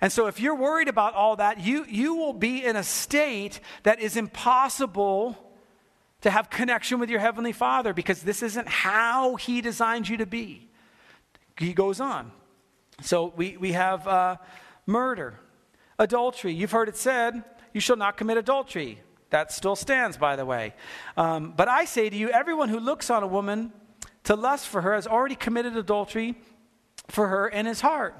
And 0.00 0.12
so 0.12 0.26
if 0.26 0.40
you're 0.40 0.56
worried 0.56 0.88
about 0.88 1.14
all 1.14 1.36
that, 1.36 1.60
you, 1.60 1.86
you 1.88 2.16
will 2.16 2.32
be 2.32 2.64
in 2.64 2.74
a 2.74 2.82
state 2.82 3.60
that 3.84 4.00
is 4.00 4.16
impossible 4.16 5.38
to 6.22 6.30
have 6.30 6.50
connection 6.50 6.98
with 6.98 7.10
your 7.10 7.20
Heavenly 7.20 7.52
Father 7.52 7.94
because 7.94 8.22
this 8.22 8.42
isn't 8.42 8.68
how 8.68 9.36
He 9.36 9.60
designed 9.60 10.08
you 10.08 10.16
to 10.16 10.26
be 10.26 10.68
he 11.58 11.72
goes 11.72 12.00
on. 12.00 12.32
So 13.00 13.32
we, 13.36 13.56
we 13.56 13.72
have 13.72 14.06
uh, 14.06 14.36
murder, 14.86 15.40
adultery. 15.98 16.52
You've 16.52 16.72
heard 16.72 16.88
it 16.88 16.96
said, 16.96 17.42
you 17.72 17.80
shall 17.80 17.96
not 17.96 18.16
commit 18.16 18.36
adultery. 18.36 19.00
That 19.30 19.52
still 19.52 19.76
stands, 19.76 20.16
by 20.16 20.36
the 20.36 20.46
way. 20.46 20.74
Um, 21.16 21.54
but 21.56 21.68
I 21.68 21.86
say 21.86 22.08
to 22.08 22.16
you, 22.16 22.30
everyone 22.30 22.68
who 22.68 22.78
looks 22.78 23.10
on 23.10 23.22
a 23.22 23.26
woman 23.26 23.72
to 24.24 24.36
lust 24.36 24.68
for 24.68 24.80
her 24.82 24.94
has 24.94 25.06
already 25.06 25.34
committed 25.34 25.76
adultery 25.76 26.36
for 27.08 27.28
her 27.28 27.48
in 27.48 27.66
his 27.66 27.80
heart. 27.80 28.14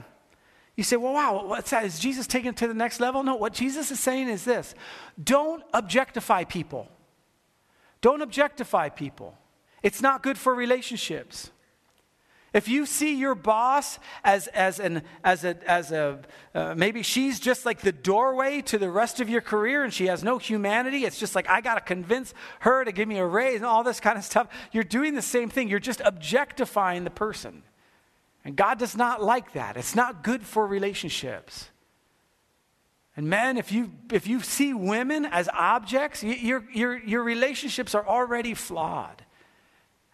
You 0.77 0.83
say, 0.83 0.97
well, 0.97 1.13
wow, 1.13 1.47
what's 1.47 1.71
that? 1.71 1.85
Is 1.85 2.01
Jesus 2.01 2.27
taking 2.27 2.51
it 2.51 2.57
to 2.57 2.67
the 2.67 2.75
next 2.75 2.99
level? 2.99 3.23
No, 3.23 3.37
what 3.37 3.53
Jesus 3.53 3.91
is 3.91 4.01
saying 4.01 4.29
is 4.29 4.45
this 4.45 4.75
don't 5.23 5.63
objectify 5.73 6.45
people. 6.45 6.89
Don't 8.01 8.21
objectify 8.21 8.89
people. 8.89 9.39
It's 9.83 10.03
not 10.03 10.23
good 10.23 10.37
for 10.37 10.55
relationships. 10.55 11.51
If 12.55 12.69
you 12.69 12.87
see 12.87 13.17
your 13.17 13.35
boss 13.35 13.99
as, 14.23 14.47
as, 14.47 14.79
an, 14.79 15.03
as 15.25 15.45
a, 15.45 15.57
as 15.69 15.91
a 15.91 16.21
uh, 16.55 16.75
maybe 16.77 17.03
she's 17.03 17.41
just 17.41 17.67
like 17.67 17.81
the 17.81 17.91
doorway 17.91 18.63
to 18.63 18.79
the 18.79 18.89
rest 18.89 19.19
of 19.19 19.29
your 19.29 19.41
career 19.41 19.83
and 19.83 19.93
she 19.93 20.07
has 20.07 20.23
no 20.23 20.39
humanity, 20.39 21.05
it's 21.05 21.19
just 21.19 21.35
like, 21.35 21.51
I 21.51 21.61
got 21.61 21.75
to 21.75 21.81
convince 21.81 22.33
her 22.61 22.85
to 22.85 22.93
give 22.93 23.09
me 23.09 23.19
a 23.19 23.27
raise 23.27 23.57
and 23.57 23.65
all 23.65 23.83
this 23.83 23.99
kind 23.99 24.17
of 24.17 24.23
stuff. 24.23 24.47
You're 24.71 24.85
doing 24.85 25.15
the 25.17 25.23
same 25.23 25.51
thing. 25.51 25.69
You're 25.69 25.81
just 25.81 26.01
objectifying 26.05 27.03
the 27.03 27.11
person. 27.11 27.65
And 28.45 28.55
God 28.55 28.79
does 28.79 28.97
not 28.97 29.21
like 29.21 29.55
that. 29.55 29.77
It's 29.77 29.97
not 29.97 30.23
good 30.23 30.45
for 30.45 30.65
relationships. 30.65 31.71
And 33.17 33.29
men, 33.29 33.59
if 33.59 33.73
you, 33.73 33.91
if 34.13 34.29
you 34.29 34.41
see 34.41 34.73
women 34.73 35.25
as 35.25 35.49
objects, 35.49 36.23
your, 36.23 36.65
your, 36.73 36.99
your 36.99 37.25
relationships 37.25 37.97
are 37.97 38.07
already 38.07 38.55
flawed. 38.55 39.24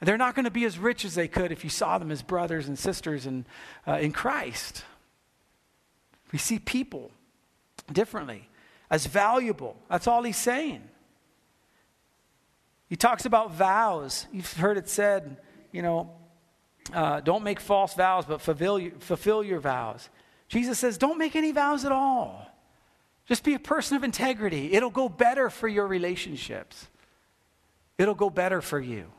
And 0.00 0.08
they're 0.08 0.16
not 0.16 0.34
going 0.34 0.46
to 0.46 0.50
be 0.50 0.64
as 0.64 0.78
rich 0.78 1.04
as 1.04 1.14
they 1.14 1.28
could 1.28 1.52
if 1.52 1.62
you 1.62 1.70
saw 1.70 1.98
them 1.98 2.10
as 2.10 2.22
brothers 2.22 2.68
and 2.68 2.78
sisters 2.78 3.26
in, 3.26 3.44
uh, 3.86 3.98
in 3.98 4.12
Christ. 4.12 4.84
We 6.32 6.38
see 6.38 6.58
people 6.58 7.10
differently, 7.92 8.48
as 8.90 9.06
valuable. 9.06 9.76
That's 9.90 10.06
all 10.06 10.22
he's 10.22 10.36
saying. 10.36 10.82
He 12.88 12.96
talks 12.96 13.24
about 13.24 13.52
vows. 13.52 14.26
You've 14.32 14.52
heard 14.54 14.78
it 14.78 14.88
said, 14.88 15.36
you 15.70 15.82
know, 15.82 16.10
uh, 16.92 17.20
don't 17.20 17.44
make 17.44 17.60
false 17.60 17.94
vows, 17.94 18.24
but 18.24 18.40
fulfill, 18.40 18.80
fulfill 19.00 19.44
your 19.44 19.60
vows. 19.60 20.08
Jesus 20.48 20.78
says, 20.78 20.98
don't 20.98 21.18
make 21.18 21.36
any 21.36 21.52
vows 21.52 21.84
at 21.84 21.92
all. 21.92 22.46
Just 23.26 23.44
be 23.44 23.54
a 23.54 23.60
person 23.60 23.96
of 23.96 24.02
integrity. 24.02 24.72
It'll 24.72 24.90
go 24.90 25.08
better 25.08 25.50
for 25.50 25.68
your 25.68 25.86
relationships, 25.86 26.88
it'll 27.98 28.14
go 28.14 28.30
better 28.30 28.60
for 28.60 28.80
you. 28.80 29.12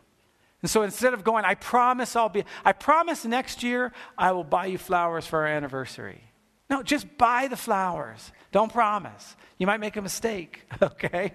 And 0.62 0.70
so 0.70 0.84
instead 0.84 1.14
of 1.14 1.24
going, 1.24 1.44
I 1.44 1.56
promise 1.56 2.16
I'll 2.16 2.30
be, 2.30 2.44
I 2.64 2.74
promise 2.74 3.26
next 3.26 3.64
year 3.64 3.92
I 4.18 4.32
will 4.32 4.44
buy 4.44 4.68
you 4.68 4.78
flowers 4.78 5.26
for 5.26 5.40
our 5.40 5.48
anniversary. 5.48 6.22
No, 6.70 6.82
just 6.82 7.18
buy 7.18 7.48
the 7.48 7.58
flowers. 7.58 8.32
Don't 8.52 8.72
promise. 8.72 9.36
You 9.58 9.68
might 9.68 9.80
make 9.80 9.98
a 9.98 10.02
mistake, 10.02 10.62
okay? 10.82 11.34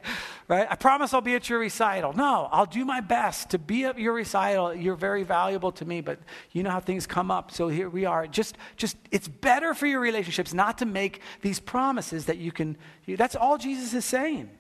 Right? 0.49 0.67
I 0.71 0.77
promise 0.77 1.13
I'll 1.13 1.21
be 1.21 1.35
at 1.35 1.51
your 1.51 1.59
recital. 1.59 2.13
No, 2.13 2.49
I'll 2.51 2.67
do 2.67 2.85
my 2.85 3.01
best 3.01 3.51
to 3.51 3.59
be 3.59 3.85
at 3.85 3.99
your 3.99 4.15
recital. 4.15 4.75
You're 4.75 4.97
very 4.97 5.25
valuable 5.25 5.73
to 5.73 5.85
me, 5.85 6.01
but 6.01 6.19
you 6.53 6.63
know 6.63 6.71
how 6.71 6.81
things 6.81 7.07
come 7.07 7.31
up. 7.31 7.51
So 7.51 7.69
here 7.69 7.91
we 7.91 8.05
are. 8.05 8.27
Just 8.27 8.57
just 8.77 8.97
it's 9.11 9.29
better 9.29 9.75
for 9.75 9.87
your 9.87 10.01
relationships 10.01 10.55
not 10.55 10.79
to 10.79 10.87
make 10.87 11.21
these 11.43 11.61
promises 11.61 12.27
that 12.27 12.39
you 12.39 12.51
can 12.51 12.77
that's 13.07 13.37
all 13.37 13.59
Jesus 13.59 13.93
is 13.93 14.05
saying. 14.05 14.51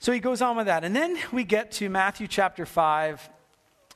So 0.00 0.12
he 0.12 0.18
goes 0.18 0.40
on 0.40 0.56
with 0.56 0.66
that. 0.66 0.82
And 0.82 0.96
then 0.96 1.18
we 1.30 1.44
get 1.44 1.72
to 1.72 1.90
Matthew 1.90 2.26
chapter 2.26 2.64
5, 2.64 3.28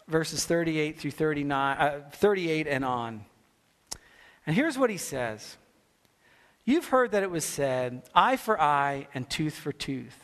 verses 0.06 0.44
38 0.44 1.00
through 1.00 1.12
39, 1.12 1.76
uh, 1.78 2.00
38 2.12 2.66
and 2.66 2.84
on. 2.84 3.24
And 4.46 4.54
here's 4.54 4.76
what 4.78 4.90
he 4.90 4.98
says 4.98 5.56
You've 6.66 6.88
heard 6.88 7.12
that 7.12 7.22
it 7.22 7.30
was 7.30 7.44
said, 7.44 8.02
eye 8.14 8.36
for 8.36 8.60
eye 8.60 9.08
and 9.14 9.28
tooth 9.28 9.54
for 9.54 9.72
tooth. 9.72 10.18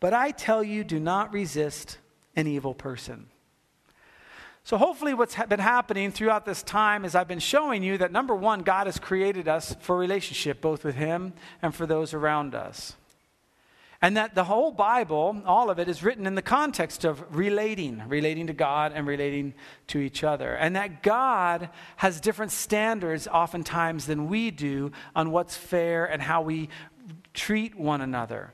But 0.00 0.14
I 0.14 0.30
tell 0.30 0.64
you, 0.64 0.84
do 0.84 0.98
not 0.98 1.34
resist 1.34 1.98
an 2.34 2.46
evil 2.46 2.72
person. 2.72 3.26
So, 4.64 4.78
hopefully, 4.78 5.12
what's 5.12 5.34
been 5.34 5.60
happening 5.60 6.12
throughout 6.12 6.46
this 6.46 6.62
time 6.62 7.04
is 7.04 7.14
I've 7.14 7.28
been 7.28 7.38
showing 7.40 7.82
you 7.82 7.98
that 7.98 8.12
number 8.12 8.34
one, 8.34 8.60
God 8.60 8.86
has 8.86 8.98
created 8.98 9.48
us 9.48 9.76
for 9.80 9.98
relationship, 9.98 10.62
both 10.62 10.82
with 10.82 10.94
Him 10.94 11.34
and 11.60 11.74
for 11.74 11.84
those 11.84 12.14
around 12.14 12.54
us. 12.54 12.94
And 14.00 14.16
that 14.16 14.36
the 14.36 14.44
whole 14.44 14.70
Bible, 14.70 15.42
all 15.44 15.70
of 15.70 15.80
it, 15.80 15.88
is 15.88 16.04
written 16.04 16.26
in 16.26 16.36
the 16.36 16.42
context 16.42 17.04
of 17.04 17.24
relating, 17.34 18.02
relating 18.08 18.46
to 18.46 18.52
God 18.52 18.92
and 18.94 19.08
relating 19.08 19.54
to 19.88 19.98
each 19.98 20.22
other. 20.22 20.54
And 20.54 20.76
that 20.76 21.02
God 21.02 21.68
has 21.96 22.20
different 22.20 22.52
standards 22.52 23.26
oftentimes 23.26 24.06
than 24.06 24.28
we 24.28 24.52
do 24.52 24.92
on 25.16 25.32
what's 25.32 25.56
fair 25.56 26.04
and 26.04 26.22
how 26.22 26.42
we 26.42 26.68
treat 27.34 27.76
one 27.76 28.00
another. 28.00 28.52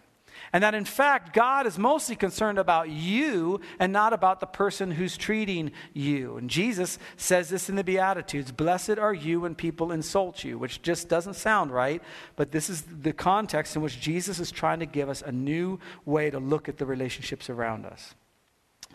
And 0.54 0.62
that 0.62 0.72
in 0.72 0.84
fact, 0.84 1.34
God 1.34 1.66
is 1.66 1.80
mostly 1.80 2.14
concerned 2.14 2.60
about 2.60 2.88
you 2.88 3.60
and 3.80 3.92
not 3.92 4.12
about 4.12 4.38
the 4.38 4.46
person 4.46 4.92
who's 4.92 5.16
treating 5.16 5.72
you. 5.92 6.36
And 6.36 6.48
Jesus 6.48 6.96
says 7.16 7.48
this 7.48 7.68
in 7.68 7.74
the 7.74 7.82
Beatitudes 7.82 8.52
Blessed 8.52 8.96
are 9.00 9.12
you 9.12 9.40
when 9.40 9.56
people 9.56 9.90
insult 9.90 10.44
you, 10.44 10.56
which 10.56 10.80
just 10.80 11.08
doesn't 11.08 11.34
sound 11.34 11.72
right, 11.72 12.00
but 12.36 12.52
this 12.52 12.70
is 12.70 12.82
the 12.82 13.12
context 13.12 13.74
in 13.74 13.82
which 13.82 14.00
Jesus 14.00 14.38
is 14.38 14.52
trying 14.52 14.78
to 14.78 14.86
give 14.86 15.08
us 15.08 15.22
a 15.22 15.32
new 15.32 15.80
way 16.04 16.30
to 16.30 16.38
look 16.38 16.68
at 16.68 16.78
the 16.78 16.86
relationships 16.86 17.50
around 17.50 17.84
us. 17.84 18.14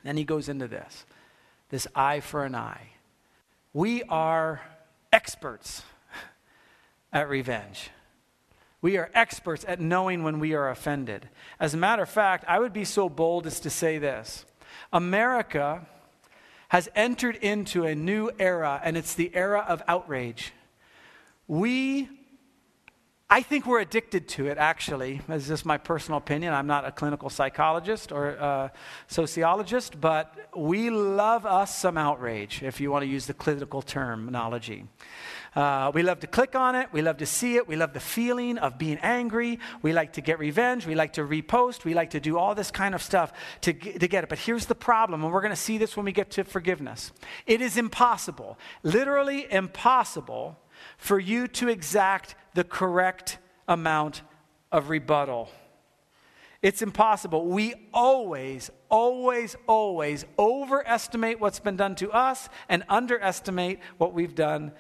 Then 0.06 0.16
he 0.16 0.24
goes 0.24 0.48
into 0.48 0.70
this 0.70 1.06
this 1.68 1.88
eye 1.94 2.22
for 2.22 2.46
an 2.46 2.56
eye. 2.56 2.94
We 3.74 4.02
are 4.04 4.62
experts 5.12 5.84
at 7.12 7.28
revenge. 7.28 7.92
We 8.82 8.98
are 8.98 9.12
experts 9.14 9.66
at 9.68 9.82
knowing 9.82 10.24
when 10.24 10.40
we 10.40 10.54
are 10.54 10.70
offended. 10.70 11.28
As 11.60 11.74
a 11.74 11.78
matter 11.78 12.04
of 12.04 12.10
fact, 12.10 12.46
I 12.48 12.60
would 12.60 12.72
be 12.72 12.86
so 12.86 13.10
bold 13.10 13.46
as 13.46 13.60
to 13.62 13.70
say 13.70 13.98
this 13.98 14.46
America 14.94 15.86
has 16.70 16.88
entered 16.96 17.36
into 17.38 17.84
a 17.86 17.96
new 17.96 18.30
era, 18.40 18.80
and 18.84 18.96
it's 18.96 19.16
the 19.16 19.36
era 19.36 19.66
of 19.68 19.82
outrage. 19.88 20.54
We, 21.48 22.08
I 23.28 23.42
think 23.42 23.66
we're 23.66 23.80
addicted 23.80 24.28
to 24.30 24.48
it, 24.48 24.60
actually. 24.60 25.22
This 25.28 25.44
is 25.44 25.48
just 25.48 25.66
my 25.66 25.80
personal 25.80 26.20
opinion. 26.20 26.54
I'm 26.54 26.68
not 26.68 26.86
a 26.86 26.92
clinical 26.92 27.32
psychologist 27.32 28.12
or 28.12 28.30
a 28.30 28.72
sociologist, 29.08 30.00
but 30.00 30.36
we 30.56 30.92
love 30.92 31.48
us 31.48 31.76
some 31.76 31.98
outrage, 31.98 32.62
if 32.62 32.80
you 32.80 32.92
want 32.92 33.02
to 33.02 33.10
use 33.10 33.26
the 33.26 33.34
clinical 33.34 33.82
terminology. 33.82 34.86
Uh, 35.56 35.92
we 35.94 36.04
love 36.04 36.20
to 36.20 36.28
click 36.28 36.56
on 36.56 36.76
it. 36.76 36.90
We 36.92 37.02
love 37.02 37.18
to 37.18 37.26
see 37.26 37.56
it. 37.56 37.68
We 37.68 37.76
love 37.76 37.94
the 37.94 38.00
feeling 38.00 38.58
of 38.58 38.78
being 38.78 38.98
angry. 39.02 39.60
We 39.82 39.94
like 39.94 40.14
to 40.14 40.22
get 40.22 40.40
revenge. 40.40 40.86
We 40.86 40.96
like 40.96 41.14
to 41.14 41.22
repost. 41.22 41.86
We 41.86 41.94
like 41.94 42.12
to 42.12 42.20
do 42.20 42.38
all 42.38 42.56
this 42.56 42.72
kind 42.72 42.94
of 42.94 43.02
stuff 43.02 43.34
to, 43.62 43.74
to 43.74 44.08
get 44.08 44.24
it. 44.24 44.30
But 44.30 44.40
here's 44.40 44.68
the 44.68 44.76
problem, 44.76 45.24
and 45.24 45.34
we're 45.34 45.42
going 45.42 45.52
to 45.52 45.56
see 45.56 45.78
this 45.78 45.98
when 45.98 46.06
we 46.06 46.12
get 46.12 46.30
to 46.32 46.44
forgiveness. 46.44 47.12
It 47.48 47.62
is 47.62 47.78
impossible, 47.78 48.58
literally 48.84 49.52
impossible, 49.52 50.58
for 50.98 51.20
you 51.20 51.48
to 51.48 51.68
exact 51.70 52.36
the 52.54 52.64
correct 52.64 53.38
amount 53.68 54.22
of 54.72 54.90
rebuttal. 54.90 55.50
It's 56.62 56.82
impossible. 56.82 57.46
We 57.46 57.74
always, 57.94 58.70
always, 58.90 59.56
always 59.66 60.26
overestimate 60.38 61.40
what's 61.40 61.60
been 61.60 61.78
done 61.78 61.96
to 61.96 62.12
us 62.12 62.50
and 62.68 62.84
underestimate 62.90 63.80
what 63.98 64.14
we've 64.14 64.36
done 64.36 64.74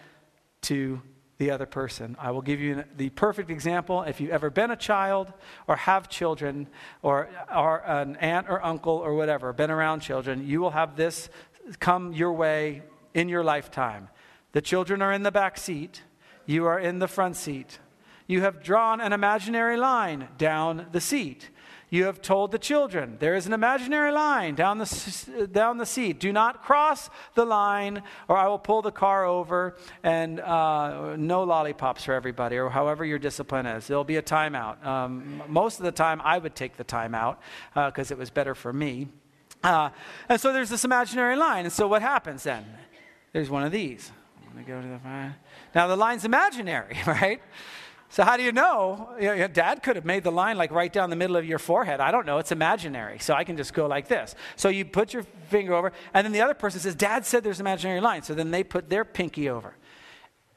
to 0.63 1.01
the 1.37 1.51
other 1.51 1.65
person. 1.65 2.17
I 2.19 2.31
will 2.31 2.41
give 2.41 2.59
you 2.59 2.83
the 2.97 3.09
perfect 3.09 3.49
example. 3.49 4.03
If 4.03 4.19
you've 4.19 4.31
ever 4.31 4.49
been 4.49 4.71
a 4.71 4.75
child 4.75 5.31
or 5.67 5.77
have 5.77 6.09
children 6.09 6.67
or 7.01 7.29
are 7.47 7.81
an 7.85 8.17
aunt 8.17 8.47
or 8.49 8.63
uncle 8.63 8.93
or 8.93 9.15
whatever, 9.15 9.53
been 9.53 9.71
around 9.71 10.01
children, 10.01 10.45
you 10.45 10.59
will 10.59 10.71
have 10.71 10.97
this 10.97 11.29
come 11.79 12.11
your 12.11 12.33
way 12.33 12.83
in 13.13 13.29
your 13.29 13.43
lifetime. 13.43 14.09
The 14.51 14.61
children 14.61 15.01
are 15.01 15.13
in 15.13 15.23
the 15.23 15.31
back 15.31 15.57
seat, 15.57 16.03
you 16.45 16.65
are 16.65 16.79
in 16.79 16.99
the 16.99 17.07
front 17.07 17.35
seat. 17.35 17.79
You 18.27 18.41
have 18.41 18.61
drawn 18.61 19.01
an 19.01 19.11
imaginary 19.11 19.75
line 19.75 20.27
down 20.37 20.87
the 20.91 21.01
seat. 21.01 21.49
You 21.91 22.05
have 22.05 22.21
told 22.21 22.51
the 22.51 22.59
children, 22.59 23.17
there 23.19 23.35
is 23.35 23.47
an 23.47 23.53
imaginary 23.53 24.11
line 24.11 24.53
down 24.53 24.77
the, 24.77 25.49
down 25.51 25.77
the 25.77 25.85
seat. 25.85 26.19
Do 26.19 26.31
not 26.31 26.63
cross 26.63 27.09
the 27.33 27.45
line, 27.45 28.03
or 28.27 28.37
I 28.37 28.47
will 28.47 28.59
pull 28.59 28.83
the 28.83 28.91
car 28.91 29.25
over, 29.25 29.75
and 30.03 30.39
uh, 30.39 31.15
no 31.17 31.43
lollipops 31.43 32.03
for 32.03 32.13
everybody, 32.13 32.57
or 32.57 32.69
however 32.69 33.03
your 33.03 33.17
discipline 33.17 33.65
is. 33.65 33.87
There'll 33.87 34.03
be 34.03 34.17
a 34.17 34.21
timeout. 34.21 34.85
Um, 34.85 35.41
most 35.47 35.79
of 35.79 35.85
the 35.85 35.91
time, 35.91 36.21
I 36.23 36.37
would 36.37 36.55
take 36.55 36.77
the 36.77 36.85
timeout 36.85 37.37
because 37.73 38.11
uh, 38.11 38.15
it 38.15 38.17
was 38.17 38.29
better 38.29 38.53
for 38.53 38.71
me. 38.71 39.07
Uh, 39.63 39.89
and 40.29 40.39
so 40.39 40.53
there's 40.53 40.69
this 40.69 40.85
imaginary 40.85 41.35
line. 41.35 41.65
And 41.65 41.73
so 41.73 41.87
what 41.87 42.01
happens 42.01 42.43
then? 42.43 42.65
There's 43.33 43.49
one 43.49 43.63
of 43.63 43.71
these. 43.71 44.11
I'm 44.37 44.53
going 44.53 44.65
to 44.65 44.71
Go 44.71 44.81
to 44.81 44.87
the 44.87 45.33
now, 45.75 45.87
the 45.87 45.95
line's 45.95 46.25
imaginary, 46.25 46.97
right? 47.07 47.41
So, 48.11 48.23
how 48.23 48.37
do 48.37 48.43
you 48.43 48.51
know? 48.51 49.15
Dad 49.53 49.83
could 49.83 49.95
have 49.95 50.05
made 50.05 50.23
the 50.23 50.31
line 50.31 50.57
like 50.57 50.71
right 50.71 50.91
down 50.91 51.11
the 51.11 51.15
middle 51.15 51.35
of 51.35 51.45
your 51.45 51.59
forehead. 51.59 51.99
I 51.99 52.09
don't 52.09 52.25
know. 52.25 52.39
It's 52.39 52.51
imaginary. 52.51 53.19
So, 53.19 53.35
I 53.35 53.43
can 53.43 53.55
just 53.55 53.71
go 53.73 53.85
like 53.85 54.07
this. 54.07 54.33
So, 54.55 54.69
you 54.69 54.83
put 54.83 55.13
your 55.13 55.23
finger 55.49 55.75
over, 55.75 55.91
and 56.13 56.25
then 56.25 56.31
the 56.31 56.41
other 56.41 56.55
person 56.55 56.79
says, 56.79 56.95
Dad 56.95 57.25
said 57.25 57.43
there's 57.43 57.59
an 57.59 57.67
imaginary 57.67 58.01
line. 58.01 58.23
So, 58.23 58.33
then 58.33 58.49
they 58.49 58.63
put 58.63 58.89
their 58.89 59.05
pinky 59.05 59.47
over. 59.47 59.75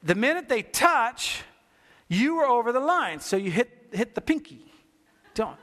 The 0.03 0.15
minute 0.15 0.49
they 0.49 0.63
touch, 0.63 1.43
you 2.09 2.39
are 2.39 2.47
over 2.47 2.73
the 2.73 2.81
line. 2.81 3.21
So, 3.21 3.37
you 3.37 3.51
hit, 3.51 3.89
hit 3.93 4.15
the 4.15 4.23
pinky. 4.23 4.73
Don't. 5.35 5.59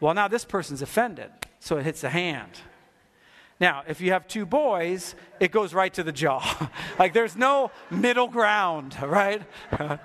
Well, 0.00 0.14
now 0.14 0.28
this 0.28 0.46
person's 0.46 0.80
offended. 0.80 1.30
So, 1.60 1.76
it 1.76 1.84
hits 1.84 2.00
the 2.00 2.10
hand. 2.10 2.52
Now, 3.60 3.82
if 3.86 4.00
you 4.00 4.12
have 4.12 4.26
two 4.28 4.46
boys, 4.46 5.14
it 5.40 5.50
goes 5.50 5.74
right 5.74 5.92
to 5.92 6.02
the 6.02 6.12
jaw. 6.12 6.70
like, 6.98 7.12
there's 7.12 7.36
no 7.36 7.70
middle 7.90 8.28
ground, 8.28 8.96
right? 9.02 9.42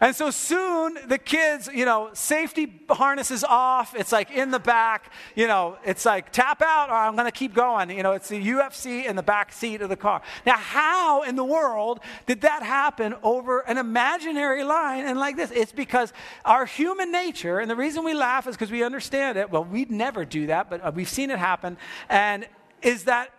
And 0.00 0.14
so 0.14 0.30
soon 0.30 0.98
the 1.06 1.18
kids, 1.18 1.68
you 1.72 1.84
know, 1.84 2.10
safety 2.12 2.80
harnesses 2.90 3.44
off. 3.44 3.94
It's 3.94 4.12
like 4.12 4.30
in 4.30 4.50
the 4.50 4.58
back, 4.58 5.12
you 5.34 5.46
know, 5.46 5.78
it's 5.84 6.04
like 6.04 6.32
tap 6.32 6.62
out 6.62 6.90
or 6.90 6.94
I'm 6.94 7.14
going 7.14 7.26
to 7.26 7.32
keep 7.32 7.54
going. 7.54 7.90
You 7.90 8.02
know, 8.02 8.12
it's 8.12 8.28
the 8.28 8.44
UFC 8.44 9.06
in 9.06 9.16
the 9.16 9.22
back 9.22 9.52
seat 9.52 9.80
of 9.82 9.88
the 9.88 9.96
car. 9.96 10.22
Now, 10.44 10.56
how 10.56 11.22
in 11.22 11.36
the 11.36 11.44
world 11.44 12.00
did 12.26 12.40
that 12.42 12.62
happen 12.62 13.14
over 13.22 13.60
an 13.60 13.78
imaginary 13.78 14.64
line 14.64 15.06
and 15.06 15.18
like 15.18 15.36
this? 15.36 15.50
It's 15.50 15.72
because 15.72 16.12
our 16.44 16.66
human 16.66 17.12
nature, 17.12 17.60
and 17.60 17.70
the 17.70 17.76
reason 17.76 18.04
we 18.04 18.14
laugh 18.14 18.46
is 18.46 18.56
because 18.56 18.70
we 18.70 18.82
understand 18.82 19.38
it. 19.38 19.50
Well, 19.50 19.64
we'd 19.64 19.90
never 19.90 20.24
do 20.24 20.46
that, 20.48 20.68
but 20.70 20.84
uh, 20.84 20.92
we've 20.94 21.08
seen 21.08 21.30
it 21.30 21.38
happen. 21.38 21.76
And 22.08 22.46
is 22.82 23.04
that 23.04 23.30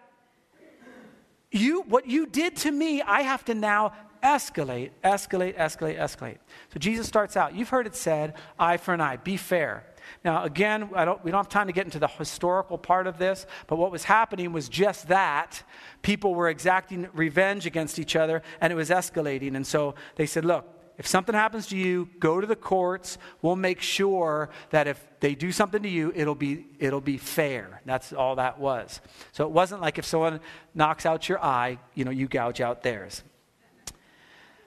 you, 1.52 1.84
what 1.84 2.08
you 2.08 2.26
did 2.26 2.56
to 2.58 2.72
me, 2.72 3.02
I 3.02 3.22
have 3.22 3.46
to 3.46 3.54
now 3.54 3.94
escalate, 4.26 4.90
escalate, 5.04 5.56
escalate, 5.56 6.00
escalate. 6.00 6.38
So 6.74 6.80
Jesus 6.80 7.08
starts 7.08 7.38
out, 7.38 7.56
you've 7.56 7.70
heard 7.70 7.86
it 7.86 7.96
said, 7.96 8.34
eye 8.58 8.78
for 8.78 8.94
an 8.94 9.00
eye, 9.00 9.18
be 9.18 9.38
fair. 9.38 9.86
Now, 10.24 10.44
again, 10.44 10.90
don't, 10.94 11.24
we 11.24 11.30
don't 11.30 11.40
have 11.40 11.50
time 11.50 11.68
to 11.68 11.74
get 11.74 11.86
into 11.86 12.00
the 12.00 12.08
historical 12.08 12.78
part 12.78 13.06
of 13.06 13.20
this, 13.20 13.46
but 13.68 13.78
what 13.78 13.92
was 13.92 14.04
happening 14.04 14.52
was 14.52 14.68
just 14.68 15.08
that. 15.10 15.62
People 16.02 16.34
were 16.34 16.50
exacting 16.50 17.08
revenge 17.14 17.68
against 17.68 18.00
each 18.00 18.16
other, 18.16 18.42
and 18.62 18.74
it 18.74 18.76
was 18.76 18.90
escalating. 18.90 19.56
And 19.56 19.66
so 19.66 19.96
they 20.16 20.26
said, 20.26 20.46
Look, 20.46 20.68
if 20.98 21.08
something 21.08 21.36
happens 21.36 21.68
to 21.68 21.78
you, 21.78 22.10
go 22.20 22.40
to 22.40 22.48
the 22.48 22.56
courts. 22.56 23.18
We'll 23.42 23.56
make 23.56 23.82
sure 23.82 24.50
that 24.70 24.88
if 24.88 25.04
they 25.20 25.36
do 25.36 25.52
something 25.52 25.84
to 25.84 25.90
you, 25.90 26.14
it'll 26.16 26.36
be, 26.36 26.68
it'll 26.80 27.02
be 27.02 27.18
fair. 27.18 27.82
That's 27.86 28.14
all 28.14 28.36
that 28.36 28.60
was. 28.60 29.02
So 29.32 29.46
it 29.46 29.52
wasn't 29.52 29.82
like 29.82 29.98
if 29.98 30.06
someone 30.06 30.40
knocks 30.74 31.06
out 31.06 31.28
your 31.28 31.44
eye, 31.44 31.80
you 31.96 32.06
know, 32.06 32.12
you 32.12 32.28
gouge 32.28 32.62
out 32.62 32.82
theirs. 32.82 33.24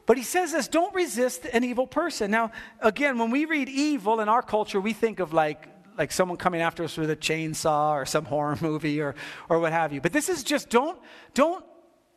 But 0.08 0.16
he 0.16 0.22
says 0.22 0.52
this 0.52 0.68
don't 0.68 0.94
resist 0.94 1.44
an 1.52 1.62
evil 1.62 1.86
person. 1.86 2.30
Now, 2.30 2.50
again, 2.80 3.18
when 3.18 3.30
we 3.30 3.44
read 3.44 3.68
evil 3.68 4.20
in 4.20 4.28
our 4.30 4.40
culture, 4.40 4.80
we 4.80 4.94
think 4.94 5.20
of 5.20 5.34
like, 5.34 5.68
like 5.98 6.12
someone 6.12 6.38
coming 6.38 6.62
after 6.62 6.82
us 6.82 6.96
with 6.96 7.10
a 7.10 7.16
chainsaw 7.16 7.90
or 7.92 8.06
some 8.06 8.24
horror 8.24 8.56
movie 8.62 9.02
or, 9.02 9.14
or 9.50 9.58
what 9.58 9.72
have 9.72 9.92
you. 9.92 10.00
But 10.00 10.14
this 10.14 10.30
is 10.30 10.42
just 10.42 10.70
don't, 10.70 10.98
don't 11.34 11.62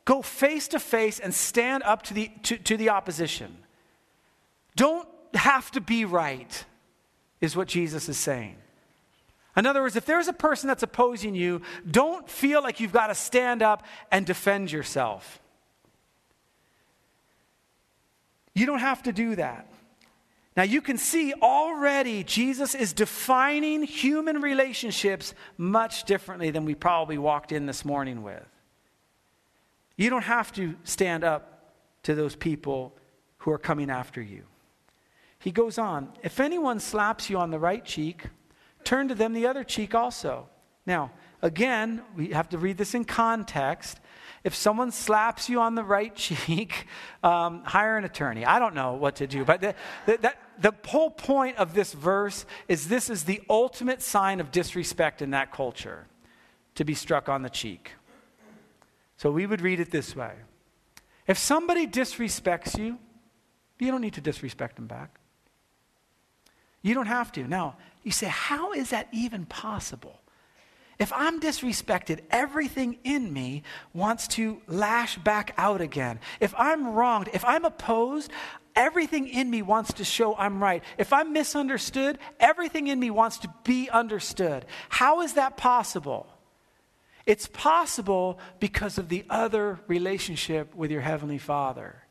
go 0.06 0.22
face 0.22 0.70
to 0.70 0.80
face 0.80 1.20
and 1.20 1.34
stand 1.34 1.84
up 1.84 2.04
to 2.04 2.14
the, 2.14 2.32
to, 2.44 2.58
to 2.60 2.78
the 2.78 2.92
opposition. 2.92 3.58
Don't 4.78 5.10
have 5.34 5.70
to 5.72 5.82
be 5.82 6.06
right, 6.06 6.64
is 7.42 7.58
what 7.58 7.68
Jesus 7.68 8.08
is 8.08 8.18
saying. 8.18 8.56
In 9.58 9.66
other 9.66 9.82
words, 9.82 9.98
if 9.98 10.06
there's 10.06 10.30
a 10.30 10.34
person 10.34 10.70
that's 10.70 10.82
opposing 10.82 11.36
you, 11.36 11.62
don't 11.90 12.30
feel 12.30 12.64
like 12.64 12.80
you've 12.80 12.94
got 12.94 13.08
to 13.08 13.16
stand 13.16 13.62
up 13.62 13.84
and 14.14 14.26
defend 14.26 14.72
yourself. 14.72 15.41
You 18.54 18.66
don't 18.66 18.80
have 18.80 19.04
to 19.04 19.12
do 19.12 19.36
that. 19.36 19.68
Now, 20.58 20.64
you 20.64 20.82
can 20.82 20.98
see 20.98 21.34
already 21.42 22.24
Jesus 22.26 22.76
is 22.76 22.92
defining 22.92 23.84
human 23.84 24.42
relationships 24.42 25.34
much 25.58 26.04
differently 26.04 26.52
than 26.52 26.66
we 26.66 26.76
probably 26.76 27.18
walked 27.18 27.54
in 27.54 27.66
this 27.66 27.86
morning 27.86 28.22
with. 28.22 28.46
You 29.96 30.10
don't 30.10 30.24
have 30.24 30.52
to 30.54 30.76
stand 30.84 31.24
up 31.24 31.74
to 32.04 32.16
those 32.16 32.36
people 32.36 32.94
who 33.38 33.52
are 33.52 33.58
coming 33.58 33.90
after 33.90 34.22
you. 34.22 34.44
He 35.40 35.52
goes 35.52 35.78
on, 35.78 36.12
if 36.22 36.40
anyone 36.40 36.80
slaps 36.80 37.30
you 37.30 37.38
on 37.38 37.50
the 37.50 37.60
right 37.60 37.84
cheek, 37.84 38.26
turn 38.84 39.08
to 39.08 39.16
them 39.16 39.34
the 39.34 39.48
other 39.48 39.64
cheek 39.64 39.96
also. 39.96 40.50
Now, 40.86 41.12
again, 41.42 42.02
we 42.16 42.28
have 42.30 42.50
to 42.50 42.58
read 42.58 42.78
this 42.78 42.94
in 42.94 43.06
context. 43.06 44.00
If 44.44 44.56
someone 44.56 44.92
slaps 44.92 45.50
you 45.50 45.60
on 45.60 45.76
the 45.76 45.84
right 45.84 46.16
cheek, 46.28 46.88
um, 47.24 47.64
hire 47.64 47.98
an 47.98 48.06
attorney. 48.06 48.46
I 48.46 48.60
don't 48.60 48.76
know 48.76 48.94
what 48.94 49.18
to 49.18 49.28
do. 49.28 49.46
But 49.46 49.62
the, 49.62 49.76
the, 50.06 50.18
that, 50.18 50.38
the 50.60 50.74
whole 50.88 51.12
point 51.12 51.58
of 51.58 51.74
this 51.74 51.94
verse 51.94 52.46
is 52.68 52.88
this 52.88 53.10
is 53.10 53.24
the 53.24 53.42
ultimate 53.50 54.02
sign 54.02 54.40
of 54.40 54.52
disrespect 54.52 55.22
in 55.22 55.32
that 55.32 55.52
culture 55.52 56.08
to 56.76 56.86
be 56.86 56.94
struck 56.94 57.30
on 57.30 57.42
the 57.42 57.50
cheek. 57.50 57.92
So 59.18 59.32
we 59.32 59.46
would 59.46 59.62
read 59.62 59.80
it 59.80 59.92
this 59.92 60.16
way 60.16 60.34
If 61.28 61.38
somebody 61.38 61.86
disrespects 61.86 62.78
you, 62.78 62.98
you 63.80 63.92
don't 63.92 64.02
need 64.02 64.14
to 64.14 64.22
disrespect 64.22 64.76
them 64.76 64.88
back. 64.88 65.20
You 66.82 66.94
don't 66.94 67.08
have 67.08 67.32
to. 67.34 67.48
Now, 67.48 67.78
you 68.04 68.12
say, 68.12 68.28
how 68.28 68.74
is 68.74 68.90
that 68.90 69.08
even 69.12 69.46
possible? 69.46 70.21
If 71.02 71.12
I'm 71.16 71.40
disrespected, 71.40 72.20
everything 72.30 73.00
in 73.04 73.34
me 73.34 73.64
wants 73.92 74.28
to 74.30 74.62
lash 74.68 75.18
back 75.18 75.52
out 75.58 75.82
again. 75.82 76.20
If 76.40 76.54
I'm 76.56 76.94
wronged, 76.94 77.28
if 77.34 77.44
I'm 77.44 77.66
opposed, 77.66 78.30
everything 78.76 79.28
in 79.28 79.50
me 79.50 79.64
wants 79.64 79.94
to 79.94 80.04
show 80.04 80.36
I'm 80.36 80.62
right. 80.62 80.84
If 81.00 81.12
I'm 81.12 81.34
misunderstood, 81.34 82.20
everything 82.40 82.86
in 82.86 83.00
me 83.00 83.10
wants 83.10 83.40
to 83.40 83.52
be 83.64 83.90
understood. 83.90 84.64
How 84.90 85.22
is 85.22 85.34
that 85.34 85.58
possible? 85.58 86.28
It's 87.26 87.48
possible 87.48 88.38
because 88.60 89.00
of 89.00 89.10
the 89.10 89.26
other 89.28 89.80
relationship 89.88 90.76
with 90.76 90.92
your 90.92 91.02
Heavenly 91.02 91.40
Father, 91.40 92.04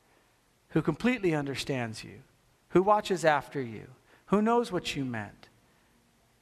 who 0.70 0.82
completely 0.82 1.32
understands 1.32 2.02
you, 2.02 2.22
who 2.70 2.82
watches 2.82 3.24
after 3.24 3.62
you, 3.62 3.86
who 4.26 4.42
knows 4.42 4.72
what 4.72 4.96
you 4.96 5.04
meant, 5.04 5.48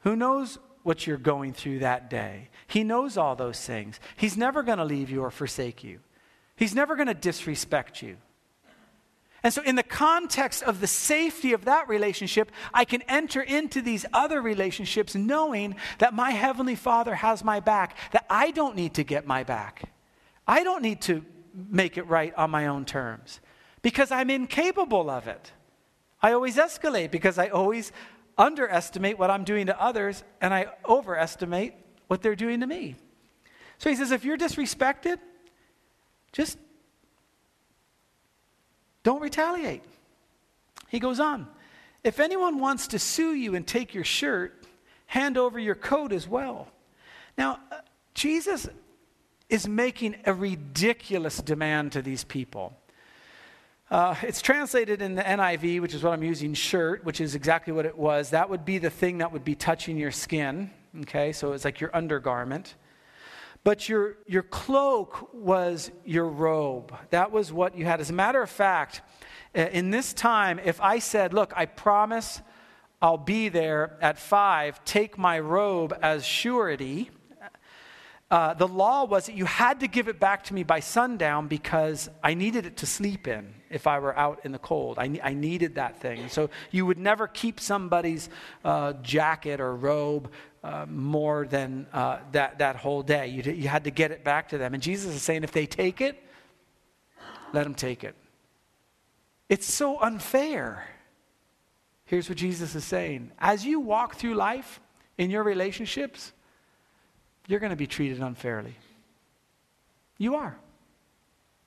who 0.00 0.16
knows 0.16 0.58
what 0.88 1.06
you're 1.06 1.18
going 1.18 1.52
through 1.52 1.80
that 1.80 2.08
day. 2.08 2.48
He 2.66 2.82
knows 2.82 3.18
all 3.18 3.36
those 3.36 3.60
things. 3.60 4.00
He's 4.16 4.38
never 4.38 4.62
going 4.62 4.78
to 4.78 4.86
leave 4.86 5.10
you 5.10 5.22
or 5.22 5.30
forsake 5.30 5.84
you, 5.84 6.00
He's 6.56 6.74
never 6.74 6.96
going 6.96 7.08
to 7.08 7.14
disrespect 7.14 8.02
you. 8.02 8.16
And 9.42 9.52
so, 9.52 9.62
in 9.62 9.76
the 9.76 9.82
context 9.84 10.62
of 10.62 10.80
the 10.80 10.86
safety 10.86 11.52
of 11.52 11.66
that 11.66 11.88
relationship, 11.88 12.50
I 12.72 12.86
can 12.86 13.02
enter 13.02 13.42
into 13.42 13.82
these 13.82 14.06
other 14.14 14.40
relationships 14.40 15.14
knowing 15.14 15.76
that 15.98 16.14
my 16.14 16.30
Heavenly 16.30 16.74
Father 16.74 17.14
has 17.14 17.44
my 17.44 17.60
back, 17.60 17.96
that 18.12 18.24
I 18.30 18.50
don't 18.50 18.74
need 18.74 18.94
to 18.94 19.04
get 19.04 19.26
my 19.26 19.44
back. 19.44 19.82
I 20.46 20.64
don't 20.64 20.82
need 20.82 21.02
to 21.02 21.22
make 21.54 21.98
it 21.98 22.08
right 22.08 22.34
on 22.34 22.50
my 22.50 22.66
own 22.66 22.86
terms 22.86 23.40
because 23.82 24.10
I'm 24.10 24.30
incapable 24.30 25.10
of 25.10 25.28
it. 25.28 25.52
I 26.22 26.32
always 26.32 26.56
escalate 26.56 27.10
because 27.10 27.38
I 27.38 27.48
always 27.48 27.92
underestimate 28.38 29.18
what 29.18 29.30
I'm 29.30 29.44
doing 29.44 29.66
to 29.66 29.82
others 29.82 30.22
and 30.40 30.54
I 30.54 30.68
overestimate 30.88 31.74
what 32.06 32.22
they're 32.22 32.36
doing 32.36 32.60
to 32.60 32.66
me. 32.66 32.94
So 33.78 33.90
he 33.90 33.96
says, 33.96 34.12
if 34.12 34.24
you're 34.24 34.38
disrespected, 34.38 35.18
just 36.32 36.58
don't 39.02 39.20
retaliate. 39.20 39.82
He 40.88 41.00
goes 41.00 41.20
on, 41.20 41.48
if 42.04 42.20
anyone 42.20 42.60
wants 42.60 42.88
to 42.88 42.98
sue 42.98 43.34
you 43.34 43.54
and 43.54 43.66
take 43.66 43.92
your 43.92 44.04
shirt, 44.04 44.64
hand 45.06 45.36
over 45.36 45.58
your 45.58 45.74
coat 45.74 46.12
as 46.12 46.28
well. 46.28 46.68
Now, 47.36 47.60
uh, 47.70 47.76
Jesus 48.14 48.68
is 49.48 49.66
making 49.66 50.16
a 50.24 50.32
ridiculous 50.32 51.38
demand 51.38 51.92
to 51.92 52.02
these 52.02 52.24
people. 52.24 52.77
Uh, 53.90 54.14
it's 54.22 54.42
translated 54.42 55.00
in 55.00 55.14
the 55.14 55.22
NIV, 55.22 55.80
which 55.80 55.94
is 55.94 56.02
what 56.02 56.12
I'm 56.12 56.22
using, 56.22 56.52
shirt, 56.52 57.04
which 57.04 57.22
is 57.22 57.34
exactly 57.34 57.72
what 57.72 57.86
it 57.86 57.96
was. 57.96 58.30
That 58.30 58.50
would 58.50 58.66
be 58.66 58.76
the 58.76 58.90
thing 58.90 59.18
that 59.18 59.32
would 59.32 59.44
be 59.44 59.54
touching 59.54 59.96
your 59.96 60.10
skin. 60.10 60.70
Okay, 61.00 61.32
so 61.32 61.52
it's 61.52 61.64
like 61.64 61.80
your 61.80 61.94
undergarment. 61.96 62.74
But 63.64 63.88
your, 63.88 64.18
your 64.26 64.42
cloak 64.42 65.30
was 65.32 65.90
your 66.04 66.26
robe. 66.28 66.94
That 67.10 67.32
was 67.32 67.50
what 67.50 67.78
you 67.78 67.86
had. 67.86 68.00
As 68.00 68.10
a 68.10 68.14
matter 68.14 68.42
of 68.42 68.50
fact, 68.50 69.00
uh, 69.56 69.60
in 69.72 69.90
this 69.90 70.12
time, 70.12 70.58
if 70.58 70.80
I 70.82 70.98
said, 70.98 71.32
Look, 71.32 71.54
I 71.56 71.64
promise 71.64 72.42
I'll 73.00 73.16
be 73.16 73.48
there 73.48 73.96
at 74.02 74.18
five, 74.18 74.84
take 74.84 75.16
my 75.16 75.40
robe 75.40 75.96
as 76.02 76.26
surety, 76.26 77.10
uh, 78.30 78.52
the 78.54 78.68
law 78.68 79.04
was 79.04 79.26
that 79.26 79.36
you 79.36 79.46
had 79.46 79.80
to 79.80 79.88
give 79.88 80.06
it 80.08 80.20
back 80.20 80.44
to 80.44 80.54
me 80.54 80.62
by 80.62 80.80
sundown 80.80 81.48
because 81.48 82.10
I 82.22 82.34
needed 82.34 82.66
it 82.66 82.76
to 82.78 82.86
sleep 82.86 83.26
in 83.26 83.54
if 83.70 83.86
I 83.86 83.98
were 84.00 84.16
out 84.18 84.40
in 84.44 84.52
the 84.52 84.58
cold. 84.58 84.98
I, 84.98 85.18
I 85.22 85.32
needed 85.32 85.76
that 85.76 86.00
thing. 86.00 86.28
So 86.28 86.50
you 86.70 86.84
would 86.84 86.98
never 86.98 87.26
keep 87.26 87.58
somebody's 87.58 88.28
uh, 88.64 88.94
jacket 89.02 89.60
or 89.60 89.74
robe 89.74 90.30
uh, 90.62 90.84
more 90.88 91.46
than 91.46 91.86
uh, 91.92 92.18
that, 92.32 92.58
that 92.58 92.76
whole 92.76 93.02
day. 93.02 93.28
You, 93.28 93.50
you 93.50 93.68
had 93.68 93.84
to 93.84 93.90
get 93.90 94.10
it 94.10 94.24
back 94.24 94.50
to 94.50 94.58
them. 94.58 94.74
And 94.74 94.82
Jesus 94.82 95.14
is 95.14 95.22
saying 95.22 95.42
if 95.42 95.52
they 95.52 95.66
take 95.66 96.02
it, 96.02 96.22
let 97.54 97.64
them 97.64 97.74
take 97.74 98.04
it. 98.04 98.14
It's 99.48 99.72
so 99.72 99.98
unfair. 100.00 100.86
Here's 102.04 102.28
what 102.28 102.36
Jesus 102.36 102.74
is 102.74 102.84
saying 102.84 103.32
as 103.38 103.64
you 103.64 103.80
walk 103.80 104.16
through 104.16 104.34
life 104.34 104.80
in 105.16 105.30
your 105.30 105.42
relationships, 105.42 106.32
you're 107.48 107.60
going 107.60 107.70
to 107.70 107.76
be 107.76 107.86
treated 107.88 108.20
unfairly. 108.20 108.76
You 110.18 110.36
are. 110.36 110.56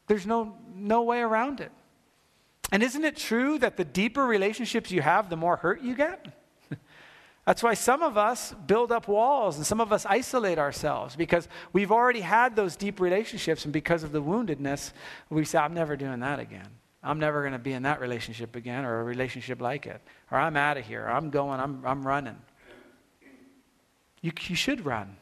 There's 0.08 0.28
no, 0.28 0.56
no 0.74 1.02
way 1.02 1.20
around 1.20 1.60
it. 1.60 1.72
And 2.72 2.84
isn't 2.84 3.04
it 3.04 3.17
true 3.17 3.60
that 3.60 3.76
the 3.76 3.84
deeper 3.84 4.26
relationships 4.26 4.91
you 4.91 5.02
have, 5.02 5.30
the 5.30 5.36
more 5.36 5.58
hurt 5.58 5.82
you 5.82 5.96
get? 5.96 6.28
That's 7.46 7.63
why 7.63 7.74
some 7.74 8.04
of 8.04 8.17
us 8.17 8.54
build 8.67 8.91
up 8.91 9.08
walls 9.08 9.58
and 9.58 9.65
some 9.65 9.82
of 9.82 9.91
us 9.91 10.06
isolate 10.06 10.60
ourselves 10.60 11.15
because 11.15 11.48
we've 11.74 11.91
already 11.91 12.22
had 12.22 12.56
those 12.56 12.76
deep 12.76 13.00
relationships, 13.00 13.65
and 13.65 13.74
because 13.74 14.04
of 14.04 14.12
the 14.12 14.22
woundedness, 14.22 14.94
we 15.30 15.44
say, 15.44 15.58
I'm 15.58 15.74
never 15.74 15.98
doing 15.98 16.20
that 16.20 16.39
again. 16.39 16.67
I'm 17.04 17.20
never 17.20 17.41
going 17.41 17.54
to 17.54 17.60
be 17.60 17.74
in 17.74 17.84
that 17.84 18.00
relationship 18.00 18.56
again 18.56 18.86
or 18.86 19.00
a 19.00 19.04
relationship 19.04 19.60
like 19.60 19.88
it. 19.88 20.00
Or 20.30 20.38
I'm 20.38 20.56
out 20.56 20.78
of 20.78 20.86
here. 20.86 21.08
I'm 21.08 21.32
going, 21.32 21.60
I'm, 21.60 21.84
I'm 21.84 22.06
running. 22.06 22.38
You, 24.22 24.32
you 24.48 24.56
should 24.56 24.86
run 24.86 25.17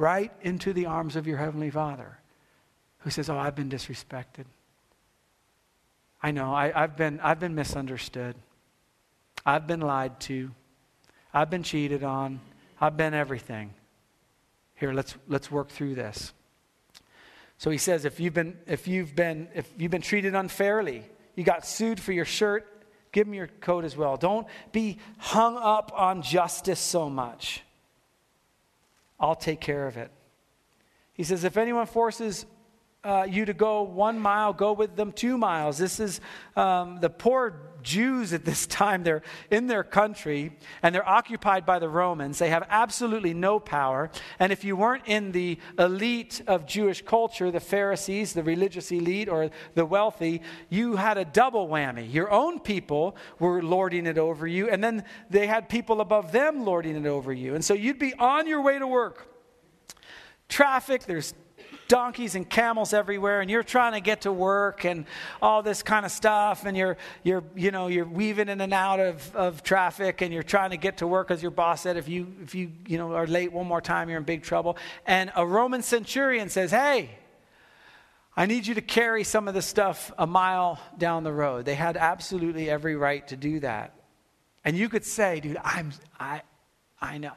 right 0.00 0.32
into 0.40 0.72
the 0.72 0.86
arms 0.86 1.14
of 1.14 1.26
your 1.26 1.36
Heavenly 1.36 1.70
Father 1.70 2.18
who 3.00 3.10
says, 3.10 3.28
Oh, 3.28 3.38
I've 3.38 3.54
been 3.54 3.68
disrespected. 3.68 4.46
I 6.22 6.30
know, 6.32 6.52
I, 6.54 6.70
have 6.72 6.96
been, 6.96 7.20
I've 7.20 7.40
been 7.40 7.54
misunderstood. 7.54 8.34
I've 9.44 9.66
been 9.66 9.80
lied 9.80 10.20
to. 10.20 10.50
I've 11.32 11.50
been 11.50 11.62
cheated 11.62 12.02
on. 12.02 12.40
I've 12.80 12.96
been 12.96 13.14
everything. 13.14 13.72
Here, 14.74 14.92
let's, 14.92 15.14
let's 15.28 15.50
work 15.50 15.68
through 15.68 15.94
this. 15.94 16.32
So 17.58 17.70
he 17.70 17.78
says, 17.78 18.04
if 18.04 18.20
you've 18.20 18.34
been, 18.34 18.56
if 18.66 18.88
you've 18.88 19.14
been, 19.14 19.48
if 19.54 19.70
you've 19.76 19.90
been 19.90 20.02
treated 20.02 20.34
unfairly, 20.34 21.04
you 21.36 21.44
got 21.44 21.66
sued 21.66 22.00
for 22.00 22.12
your 22.12 22.24
shirt, 22.24 22.66
give 23.12 23.26
him 23.26 23.34
your 23.34 23.48
coat 23.60 23.84
as 23.84 23.96
well. 23.96 24.16
Don't 24.16 24.46
be 24.72 24.98
hung 25.18 25.56
up 25.58 25.92
on 25.94 26.22
justice 26.22 26.80
so 26.80 27.10
much. 27.10 27.62
I'll 29.20 29.36
take 29.36 29.60
care 29.60 29.86
of 29.86 29.96
it. 29.96 30.10
He 31.12 31.22
says, 31.22 31.44
if 31.44 31.56
anyone 31.56 31.86
forces 31.86 32.46
uh, 33.02 33.26
you 33.28 33.44
to 33.46 33.54
go 33.54 33.82
one 33.82 34.18
mile, 34.18 34.52
go 34.52 34.72
with 34.72 34.96
them 34.96 35.12
two 35.12 35.38
miles. 35.38 35.78
This 35.78 36.00
is 36.00 36.20
um, 36.56 37.00
the 37.00 37.08
poor 37.08 37.70
Jews 37.82 38.34
at 38.34 38.44
this 38.44 38.66
time. 38.66 39.02
They're 39.02 39.22
in 39.50 39.66
their 39.66 39.82
country 39.82 40.56
and 40.82 40.94
they're 40.94 41.08
occupied 41.08 41.64
by 41.64 41.78
the 41.78 41.88
Romans. 41.88 42.38
They 42.38 42.50
have 42.50 42.66
absolutely 42.68 43.32
no 43.32 43.58
power. 43.58 44.10
And 44.38 44.52
if 44.52 44.64
you 44.64 44.76
weren't 44.76 45.06
in 45.06 45.32
the 45.32 45.58
elite 45.78 46.42
of 46.46 46.66
Jewish 46.66 47.02
culture, 47.02 47.50
the 47.50 47.60
Pharisees, 47.60 48.34
the 48.34 48.42
religious 48.42 48.92
elite, 48.92 49.28
or 49.28 49.50
the 49.74 49.86
wealthy, 49.86 50.42
you 50.68 50.96
had 50.96 51.16
a 51.16 51.24
double 51.24 51.68
whammy. 51.68 52.12
Your 52.12 52.30
own 52.30 52.60
people 52.60 53.16
were 53.38 53.62
lording 53.62 54.06
it 54.06 54.18
over 54.18 54.46
you, 54.46 54.68
and 54.68 54.82
then 54.84 55.04
they 55.30 55.46
had 55.46 55.68
people 55.68 56.00
above 56.00 56.32
them 56.32 56.64
lording 56.64 56.96
it 56.96 57.06
over 57.06 57.32
you. 57.32 57.54
And 57.54 57.64
so 57.64 57.74
you'd 57.74 57.98
be 57.98 58.14
on 58.14 58.46
your 58.46 58.60
way 58.60 58.78
to 58.78 58.86
work. 58.86 59.26
Traffic, 60.48 61.04
there's 61.04 61.32
donkeys 61.90 62.36
and 62.36 62.48
camels 62.48 62.92
everywhere 62.92 63.40
and 63.40 63.50
you're 63.50 63.64
trying 63.64 63.94
to 63.94 64.00
get 64.00 64.20
to 64.20 64.32
work 64.32 64.84
and 64.84 65.04
all 65.42 65.60
this 65.60 65.82
kind 65.82 66.06
of 66.06 66.12
stuff 66.12 66.64
and 66.64 66.76
you're 66.76 66.96
you're 67.24 67.42
you 67.56 67.72
know 67.72 67.88
you're 67.88 68.06
weaving 68.06 68.48
in 68.48 68.60
and 68.60 68.72
out 68.72 69.00
of, 69.00 69.34
of 69.34 69.64
traffic 69.64 70.22
and 70.22 70.32
you're 70.32 70.44
trying 70.44 70.70
to 70.70 70.76
get 70.76 70.98
to 70.98 71.06
work 71.08 71.32
as 71.32 71.42
your 71.42 71.50
boss 71.50 71.80
said 71.80 71.96
if 71.96 72.08
you 72.08 72.32
if 72.44 72.54
you 72.54 72.70
you 72.86 72.96
know 72.96 73.12
are 73.12 73.26
late 73.26 73.52
one 73.52 73.66
more 73.66 73.80
time 73.80 74.08
you're 74.08 74.18
in 74.18 74.24
big 74.24 74.44
trouble 74.44 74.76
and 75.04 75.32
a 75.34 75.44
roman 75.44 75.82
centurion 75.82 76.48
says 76.48 76.70
hey 76.70 77.10
I 78.36 78.46
need 78.46 78.68
you 78.68 78.74
to 78.76 78.80
carry 78.80 79.24
some 79.24 79.48
of 79.48 79.54
the 79.54 79.60
stuff 79.60 80.12
a 80.16 80.26
mile 80.26 80.78
down 80.96 81.24
the 81.24 81.32
road. 81.32 81.64
They 81.64 81.74
had 81.74 81.96
absolutely 81.96 82.70
every 82.70 82.94
right 82.94 83.26
to 83.26 83.36
do 83.36 83.58
that. 83.60 83.92
And 84.64 84.78
you 84.78 84.88
could 84.88 85.04
say, 85.04 85.40
dude, 85.40 85.58
I'm, 85.62 85.92
I, 86.18 86.42
I 87.00 87.18
know. 87.18 87.32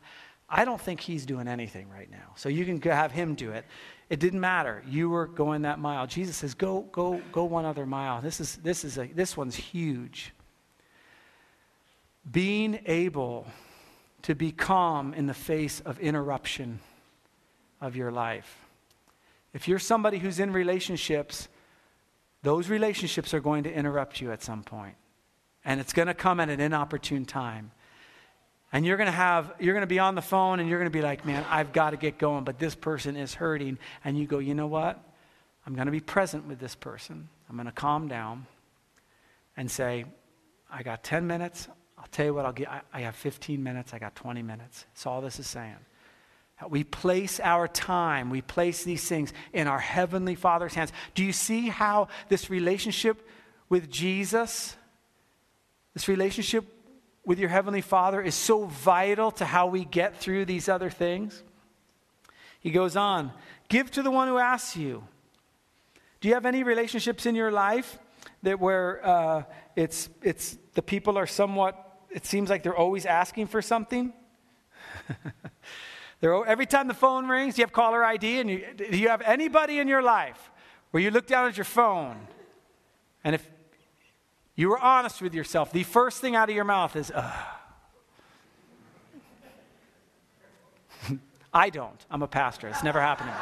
I 0.47 0.65
don't 0.65 0.79
think 0.79 0.99
he's 0.99 1.25
doing 1.25 1.47
anything 1.47 1.89
right 1.89 2.09
now. 2.11 2.33
So 2.35 2.47
you 2.47 2.63
can 2.63 2.79
have 2.91 3.11
him 3.11 3.33
do 3.33 3.51
it. 3.51 3.65
It 4.09 4.19
didn't 4.19 4.39
matter. 4.39 4.83
You 4.87 5.09
were 5.09 5.27
going 5.27 5.63
that 5.63 5.79
mile. 5.79 6.07
Jesus 6.07 6.37
says, 6.37 6.53
"Go, 6.53 6.81
go, 6.91 7.21
go 7.31 7.45
one 7.45 7.65
other 7.65 7.85
mile." 7.85 8.21
This 8.21 8.39
is 8.39 8.57
this 8.57 8.83
is 8.83 8.97
a, 8.97 9.07
this 9.07 9.35
one's 9.37 9.55
huge. 9.55 10.33
Being 12.29 12.79
able 12.85 13.47
to 14.23 14.35
be 14.35 14.51
calm 14.51 15.13
in 15.13 15.27
the 15.27 15.33
face 15.33 15.81
of 15.81 15.99
interruption 15.99 16.79
of 17.81 17.95
your 17.95 18.11
life. 18.11 18.57
If 19.53 19.67
you're 19.67 19.79
somebody 19.79 20.17
who's 20.17 20.39
in 20.39 20.51
relationships, 20.51 21.47
those 22.41 22.69
relationships 22.69 23.33
are 23.33 23.39
going 23.39 23.63
to 23.63 23.73
interrupt 23.73 24.21
you 24.21 24.31
at 24.31 24.41
some 24.41 24.63
point. 24.63 24.95
And 25.65 25.79
it's 25.79 25.93
going 25.93 26.07
to 26.07 26.13
come 26.13 26.39
at 26.39 26.49
an 26.49 26.59
inopportune 26.59 27.25
time 27.25 27.71
and 28.73 28.83
you're 28.85 28.97
going 28.97 29.07
to 29.07 29.11
have 29.11 29.53
you're 29.59 29.75
going 29.75 29.83
to 29.83 29.87
be 29.87 29.99
on 29.99 30.15
the 30.15 30.21
phone 30.21 30.59
and 30.59 30.67
you're 30.67 30.79
going 30.79 30.91
to 30.91 30.97
be 30.97 31.03
like 31.03 31.25
man 31.25 31.45
i've 31.49 31.71
got 31.71 31.91
to 31.91 31.97
get 31.97 32.17
going 32.17 32.43
but 32.43 32.59
this 32.59 32.75
person 32.75 33.15
is 33.15 33.33
hurting. 33.35 33.77
And 34.03 34.17
you 34.17 34.25
go 34.25 34.39
you 34.39 34.55
know 34.55 34.67
what? 34.67 35.01
I'm 35.65 35.75
going 35.75 35.85
to 35.85 35.91
be 35.91 36.01
present 36.01 36.45
with 36.45 36.59
this 36.59 36.75
person. 36.75 37.29
I'm 37.49 37.55
going 37.55 37.67
to 37.67 37.71
calm 37.71 38.09
down 38.09 38.47
and 39.55 39.71
say 39.71 40.05
i 40.69 40.83
got 40.83 41.03
10 41.03 41.25
minutes. 41.27 41.69
I'll 41.97 42.07
tell 42.11 42.25
you 42.25 42.33
what 42.33 42.45
i'll 42.45 42.51
get 42.51 42.69
I, 42.69 42.81
I 42.91 43.01
have 43.01 43.15
15 43.15 43.63
minutes. 43.63 43.93
I 43.93 43.99
got 43.99 44.15
20 44.15 44.41
minutes 44.41 44.85
that's 44.89 45.05
all 45.05 45.21
this 45.21 45.39
is 45.39 45.47
saying. 45.47 45.77
We 46.69 46.85
place 46.85 47.41
our 47.41 47.67
time, 47.67 48.29
we 48.29 48.41
place 48.41 48.83
these 48.83 49.05
things 49.05 49.33
in 49.51 49.67
our 49.67 49.79
Heavenly 49.79 50.35
Father's 50.35 50.73
hands. 50.73 50.93
Do 51.13 51.21
you 51.21 51.33
see 51.33 51.67
how 51.67 52.07
this 52.29 52.49
relationship 52.49 53.27
with 53.67 53.89
Jesus, 53.89 54.77
this 55.93 56.07
relationship 56.07 56.72
with 57.25 57.39
your 57.39 57.49
Heavenly 57.49 57.81
Father 57.81 58.21
is 58.21 58.35
so 58.35 58.65
vital 58.65 59.31
to 59.31 59.45
how 59.45 59.67
we 59.67 59.85
get 59.85 60.17
through 60.17 60.45
these 60.45 60.67
other 60.67 60.89
things. 60.89 61.43
He 62.59 62.71
goes 62.71 62.95
on 62.95 63.31
give 63.69 63.89
to 63.91 64.03
the 64.03 64.11
one 64.11 64.27
who 64.27 64.37
asks 64.37 64.75
you. 64.75 65.03
Do 66.21 66.27
you 66.27 66.35
have 66.35 66.45
any 66.45 66.63
relationships 66.63 67.25
in 67.25 67.33
your 67.33 67.51
life 67.51 67.97
that 68.43 68.59
where 68.59 69.05
uh, 69.05 69.43
it's, 69.75 70.09
it's 70.21 70.57
the 70.73 70.81
people 70.81 71.17
are 71.17 71.25
somewhat, 71.25 71.75
it 72.11 72.25
seems 72.25 72.49
like 72.49 72.61
they're 72.61 72.75
always 72.75 73.05
asking 73.05 73.47
for 73.47 73.61
something? 73.61 74.13
they're, 76.19 76.45
every 76.45 76.65
time 76.65 76.87
the 76.87 76.93
phone 76.93 77.27
rings, 77.27 77.57
you 77.57 77.63
have 77.63 77.73
caller 77.73 78.05
ID, 78.05 78.39
and 78.39 78.49
you, 78.49 78.63
do 78.77 78.97
you 78.97 79.09
have 79.09 79.21
anybody 79.21 79.79
in 79.79 79.87
your 79.87 80.03
life 80.03 80.51
where 80.91 81.01
you 81.01 81.09
look 81.09 81.25
down 81.25 81.47
at 81.47 81.57
your 81.57 81.65
phone 81.65 82.27
and 83.23 83.33
if 83.33 83.49
you 84.55 84.69
were 84.69 84.79
honest 84.79 85.21
with 85.21 85.33
yourself, 85.33 85.71
the 85.71 85.83
first 85.83 86.21
thing 86.21 86.35
out 86.35 86.49
of 86.49 86.55
your 86.55 86.65
mouth 86.65 86.95
is. 86.95 87.11
I 91.53 91.69
don't. 91.69 92.03
I'm 92.09 92.23
a 92.23 92.27
pastor. 92.27 92.67
It's 92.67 92.83
never 92.83 92.99
happened 92.99 93.29
to 93.29 93.35
me. 93.35 93.41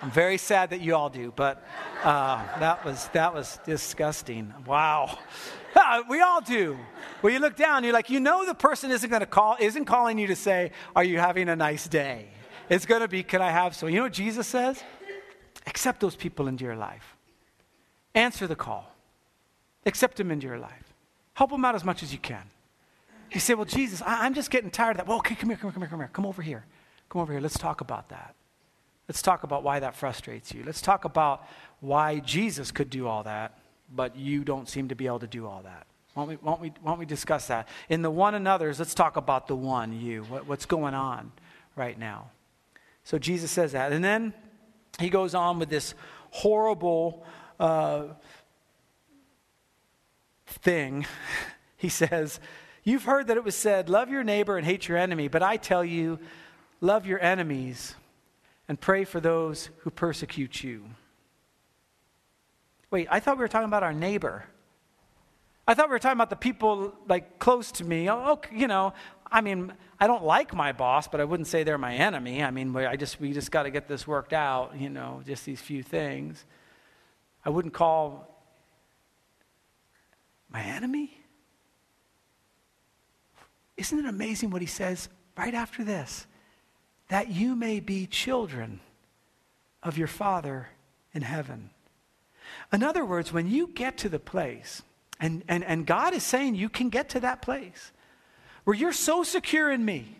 I'm 0.00 0.10
very 0.10 0.38
sad 0.38 0.70
that 0.70 0.80
you 0.80 0.94
all 0.94 1.10
do, 1.10 1.32
but 1.34 1.64
uh, 2.04 2.44
that, 2.60 2.84
was, 2.84 3.08
that 3.08 3.34
was 3.34 3.58
disgusting. 3.64 4.54
Wow. 4.64 5.18
we 6.08 6.20
all 6.20 6.40
do. 6.40 6.78
When 7.20 7.32
you 7.32 7.40
look 7.40 7.56
down, 7.56 7.82
you're 7.82 7.92
like, 7.92 8.10
you 8.10 8.20
know, 8.20 8.46
the 8.46 8.54
person 8.54 8.92
isn't 8.92 9.10
going 9.10 9.20
to 9.20 9.26
call, 9.26 9.56
isn't 9.58 9.86
calling 9.86 10.18
you 10.18 10.28
to 10.28 10.36
say, 10.36 10.70
"Are 10.94 11.02
you 11.02 11.18
having 11.18 11.48
a 11.48 11.56
nice 11.56 11.88
day?" 11.88 12.28
It's 12.68 12.86
going 12.86 13.00
to 13.00 13.08
be, 13.08 13.24
"Can 13.24 13.42
I 13.42 13.50
have 13.50 13.74
some?" 13.74 13.88
You 13.88 13.96
know 13.96 14.02
what 14.04 14.12
Jesus 14.12 14.46
says? 14.46 14.82
Accept 15.66 16.00
those 16.00 16.14
people 16.14 16.46
into 16.46 16.64
your 16.64 16.76
life. 16.76 17.16
Answer 18.14 18.46
the 18.46 18.56
call. 18.56 18.88
Accept 19.88 20.20
him 20.20 20.30
into 20.30 20.46
your 20.46 20.58
life. 20.58 20.92
Help 21.32 21.50
him 21.50 21.64
out 21.64 21.74
as 21.74 21.82
much 21.82 22.02
as 22.02 22.12
you 22.12 22.18
can. 22.18 22.42
You 23.32 23.40
say, 23.40 23.54
"Well, 23.54 23.64
Jesus, 23.64 24.02
I, 24.02 24.26
am 24.26 24.34
just 24.34 24.50
getting 24.50 24.70
tired 24.70 24.92
of 24.92 24.96
that." 24.98 25.06
Well, 25.06 25.18
okay, 25.18 25.34
come 25.34 25.48
here, 25.48 25.56
come 25.56 25.70
here, 25.70 25.72
come 25.72 25.82
here, 25.82 25.88
come 25.88 26.00
here. 26.00 26.10
Come 26.12 26.26
over 26.26 26.42
here. 26.42 26.66
Come 27.08 27.22
over 27.22 27.32
here. 27.32 27.40
Let's 27.40 27.58
talk 27.58 27.80
about 27.80 28.10
that. 28.10 28.34
Let's 29.08 29.22
talk 29.22 29.44
about 29.44 29.62
why 29.62 29.80
that 29.80 29.96
frustrates 29.96 30.52
you. 30.52 30.62
Let's 30.64 30.82
talk 30.82 31.06
about 31.06 31.48
why 31.80 32.18
Jesus 32.18 32.70
could 32.70 32.90
do 32.90 33.06
all 33.06 33.22
that, 33.22 33.58
but 33.90 34.14
you 34.14 34.44
don't 34.44 34.68
seem 34.68 34.88
to 34.88 34.94
be 34.94 35.06
able 35.06 35.20
to 35.20 35.26
do 35.26 35.46
all 35.46 35.62
that. 35.62 35.86
Won't 36.14 36.28
we, 36.28 36.36
won't 36.36 36.60
we, 36.60 36.72
won't 36.82 36.98
we 36.98 37.06
discuss 37.06 37.46
that? 37.46 37.66
In 37.88 38.02
the 38.02 38.10
one 38.10 38.34
another's, 38.34 38.78
let's 38.78 38.92
talk 38.92 39.16
about 39.16 39.46
the 39.46 39.56
one, 39.56 39.98
you. 39.98 40.24
What, 40.24 40.46
what's 40.46 40.66
going 40.66 40.92
on 40.92 41.32
right 41.76 41.98
now? 41.98 42.30
So 43.04 43.18
Jesus 43.18 43.50
says 43.50 43.72
that. 43.72 43.92
And 43.92 44.04
then 44.04 44.34
he 44.98 45.08
goes 45.08 45.34
on 45.34 45.58
with 45.58 45.70
this 45.70 45.94
horrible 46.30 47.24
uh, 47.58 48.08
thing. 50.62 51.06
He 51.80 51.88
says, 51.88 52.40
You've 52.82 53.04
heard 53.04 53.28
that 53.28 53.36
it 53.36 53.44
was 53.44 53.54
said, 53.54 53.88
Love 53.88 54.10
your 54.10 54.24
neighbor 54.24 54.56
and 54.56 54.66
hate 54.66 54.88
your 54.88 54.98
enemy, 54.98 55.28
but 55.28 55.44
I 55.44 55.58
tell 55.58 55.84
you, 55.84 56.18
love 56.80 57.06
your 57.06 57.22
enemies 57.22 57.94
and 58.68 58.80
pray 58.80 59.04
for 59.04 59.20
those 59.20 59.70
who 59.78 59.90
persecute 59.90 60.64
you. 60.64 60.84
Wait, 62.90 63.06
I 63.10 63.20
thought 63.20 63.36
we 63.36 63.42
were 63.42 63.48
talking 63.48 63.68
about 63.68 63.82
our 63.82 63.92
neighbor. 63.92 64.44
I 65.66 65.74
thought 65.74 65.88
we 65.88 65.92
were 65.92 65.98
talking 65.98 66.16
about 66.16 66.30
the 66.30 66.36
people 66.36 66.94
like 67.06 67.38
close 67.38 67.70
to 67.72 67.84
me. 67.84 68.08
Oh, 68.08 68.32
okay, 68.32 68.56
you 68.56 68.66
know, 68.66 68.94
I 69.30 69.42
mean, 69.42 69.72
I 70.00 70.06
don't 70.06 70.24
like 70.24 70.54
my 70.54 70.72
boss, 70.72 71.08
but 71.08 71.20
I 71.20 71.24
wouldn't 71.24 71.46
say 71.46 71.62
they're 71.62 71.76
my 71.76 71.94
enemy. 71.94 72.42
I 72.42 72.50
mean, 72.50 72.74
I 72.74 72.96
just 72.96 73.20
we 73.20 73.32
just 73.32 73.50
got 73.50 73.64
to 73.64 73.70
get 73.70 73.86
this 73.86 74.06
worked 74.06 74.32
out, 74.32 74.78
you 74.78 74.88
know, 74.88 75.22
just 75.26 75.44
these 75.44 75.60
few 75.60 75.82
things. 75.82 76.44
I 77.44 77.50
wouldn't 77.50 77.74
call 77.74 78.37
my 80.50 80.62
enemy. 80.62 81.18
Isn't 83.76 83.98
it 83.98 84.06
amazing 84.06 84.50
what 84.50 84.60
he 84.60 84.66
says 84.66 85.08
right 85.36 85.54
after 85.54 85.84
this? 85.84 86.26
That 87.08 87.28
you 87.28 87.54
may 87.54 87.80
be 87.80 88.06
children 88.06 88.80
of 89.82 89.96
your 89.96 90.08
Father 90.08 90.68
in 91.14 91.22
heaven. 91.22 91.70
In 92.72 92.82
other 92.82 93.04
words, 93.04 93.32
when 93.32 93.48
you 93.48 93.68
get 93.68 93.98
to 93.98 94.08
the 94.08 94.18
place, 94.18 94.82
and, 95.20 95.42
and, 95.48 95.64
and 95.64 95.86
God 95.86 96.14
is 96.14 96.22
saying 96.22 96.54
you 96.54 96.68
can 96.68 96.88
get 96.88 97.10
to 97.10 97.20
that 97.20 97.42
place 97.42 97.92
where 98.64 98.76
you're 98.76 98.92
so 98.92 99.22
secure 99.22 99.70
in 99.70 99.84
me, 99.84 100.16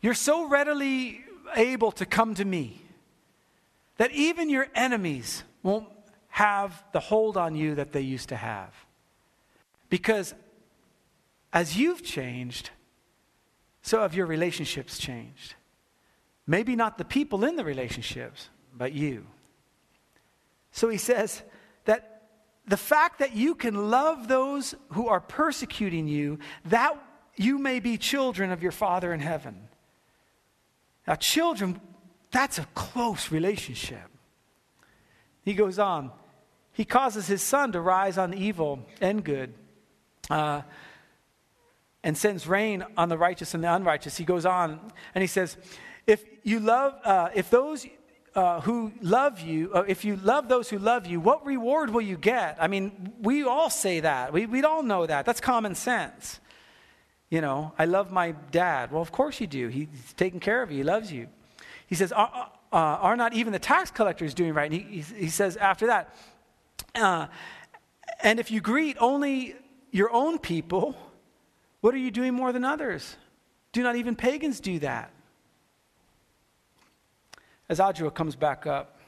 you're 0.00 0.14
so 0.14 0.48
readily 0.48 1.24
able 1.54 1.92
to 1.92 2.06
come 2.06 2.34
to 2.34 2.44
me, 2.44 2.82
that 3.98 4.10
even 4.12 4.50
your 4.50 4.68
enemies 4.74 5.42
won't 5.62 5.86
have 6.36 6.84
the 6.92 7.00
hold 7.00 7.38
on 7.38 7.54
you 7.54 7.76
that 7.76 7.92
they 7.92 8.02
used 8.02 8.28
to 8.28 8.36
have. 8.36 8.74
Because 9.88 10.34
as 11.50 11.78
you've 11.78 12.04
changed, 12.04 12.68
so 13.80 14.02
have 14.02 14.14
your 14.14 14.26
relationships 14.26 14.98
changed. 14.98 15.54
Maybe 16.46 16.76
not 16.76 16.98
the 16.98 17.06
people 17.06 17.42
in 17.42 17.56
the 17.56 17.64
relationships, 17.64 18.50
but 18.76 18.92
you. 18.92 19.26
So 20.72 20.90
he 20.90 20.98
says 20.98 21.42
that 21.86 22.28
the 22.66 22.76
fact 22.76 23.20
that 23.20 23.34
you 23.34 23.54
can 23.54 23.90
love 23.90 24.28
those 24.28 24.74
who 24.90 25.08
are 25.08 25.20
persecuting 25.20 26.06
you, 26.06 26.38
that 26.66 27.02
you 27.36 27.58
may 27.58 27.80
be 27.80 27.96
children 27.96 28.50
of 28.50 28.62
your 28.62 28.72
Father 28.72 29.14
in 29.14 29.20
heaven. 29.20 29.68
Now, 31.08 31.14
children, 31.14 31.80
that's 32.30 32.58
a 32.58 32.66
close 32.74 33.32
relationship. 33.32 34.10
He 35.42 35.54
goes 35.54 35.78
on. 35.78 36.10
He 36.76 36.84
causes 36.84 37.26
his 37.26 37.40
sun 37.40 37.72
to 37.72 37.80
rise 37.80 38.18
on 38.18 38.34
evil 38.34 38.80
and 39.00 39.24
good, 39.24 39.54
uh, 40.28 40.60
and 42.04 42.18
sends 42.18 42.46
rain 42.46 42.84
on 42.98 43.08
the 43.08 43.16
righteous 43.16 43.54
and 43.54 43.64
the 43.64 43.74
unrighteous. 43.74 44.18
He 44.18 44.24
goes 44.24 44.44
on 44.44 44.78
and 45.14 45.22
he 45.22 45.26
says, 45.26 45.56
"If 46.06 46.22
you 46.42 46.60
love, 46.60 46.94
uh, 47.02 47.30
if 47.34 47.48
those 47.48 47.86
uh, 48.34 48.60
who 48.60 48.92
love 49.00 49.40
you, 49.40 49.72
uh, 49.72 49.84
if 49.88 50.04
you 50.04 50.16
love 50.16 50.50
those 50.50 50.68
who 50.68 50.78
love 50.78 51.06
you, 51.06 51.18
what 51.18 51.46
reward 51.46 51.88
will 51.88 52.02
you 52.02 52.18
get? 52.18 52.58
I 52.60 52.68
mean, 52.68 53.14
we 53.22 53.42
all 53.42 53.70
say 53.70 54.00
that. 54.00 54.34
We, 54.34 54.44
we 54.44 54.62
all 54.62 54.82
know 54.82 55.06
that. 55.06 55.24
That's 55.24 55.40
common 55.40 55.74
sense. 55.74 56.40
You 57.30 57.40
know, 57.40 57.72
I 57.78 57.86
love 57.86 58.12
my 58.12 58.32
dad. 58.50 58.92
Well, 58.92 59.00
of 59.00 59.12
course 59.12 59.40
you 59.40 59.46
do. 59.46 59.68
He's 59.68 59.88
taking 60.18 60.40
care 60.40 60.62
of 60.62 60.70
you, 60.70 60.76
he 60.76 60.84
loves 60.84 61.10
you. 61.10 61.28
He 61.86 61.94
says, 61.94 62.12
Are, 62.12 62.50
uh, 62.70 62.76
are 62.76 63.16
not 63.16 63.32
even 63.32 63.54
the 63.54 63.58
tax 63.58 63.90
collectors 63.90 64.34
doing 64.34 64.52
right? 64.52 64.70
And 64.70 64.82
he, 64.82 65.00
he, 65.00 65.14
he 65.22 65.28
says 65.30 65.56
after 65.56 65.86
that, 65.86 66.14
uh, 66.94 67.26
and 68.22 68.40
if 68.40 68.50
you 68.50 68.60
greet 68.60 68.96
only 69.00 69.56
your 69.90 70.12
own 70.12 70.38
people, 70.38 70.96
what 71.80 71.94
are 71.94 71.98
you 71.98 72.10
doing 72.10 72.34
more 72.34 72.52
than 72.52 72.64
others? 72.64 73.16
Do 73.72 73.82
not 73.82 73.96
even 73.96 74.16
pagans 74.16 74.60
do 74.60 74.78
that? 74.80 75.10
As 77.68 77.78
Audra 77.78 78.14
comes 78.14 78.36
back 78.36 78.66
up, 78.66 78.98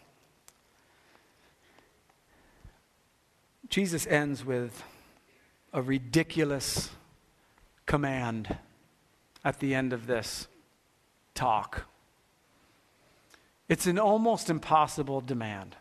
Jesus 3.69 4.07
ends 4.07 4.45
with 4.45 4.83
a 5.73 5.83
ridiculous 5.83 6.91
command 7.87 8.57
at 9.45 9.61
the 9.61 9.75
end 9.75 9.93
of 9.93 10.07
this 10.07 10.49
talk. 11.35 11.87
It's 13.69 13.87
an 13.87 13.99
almost 13.99 14.49
impossible 14.49 15.21
demand. 15.21 15.77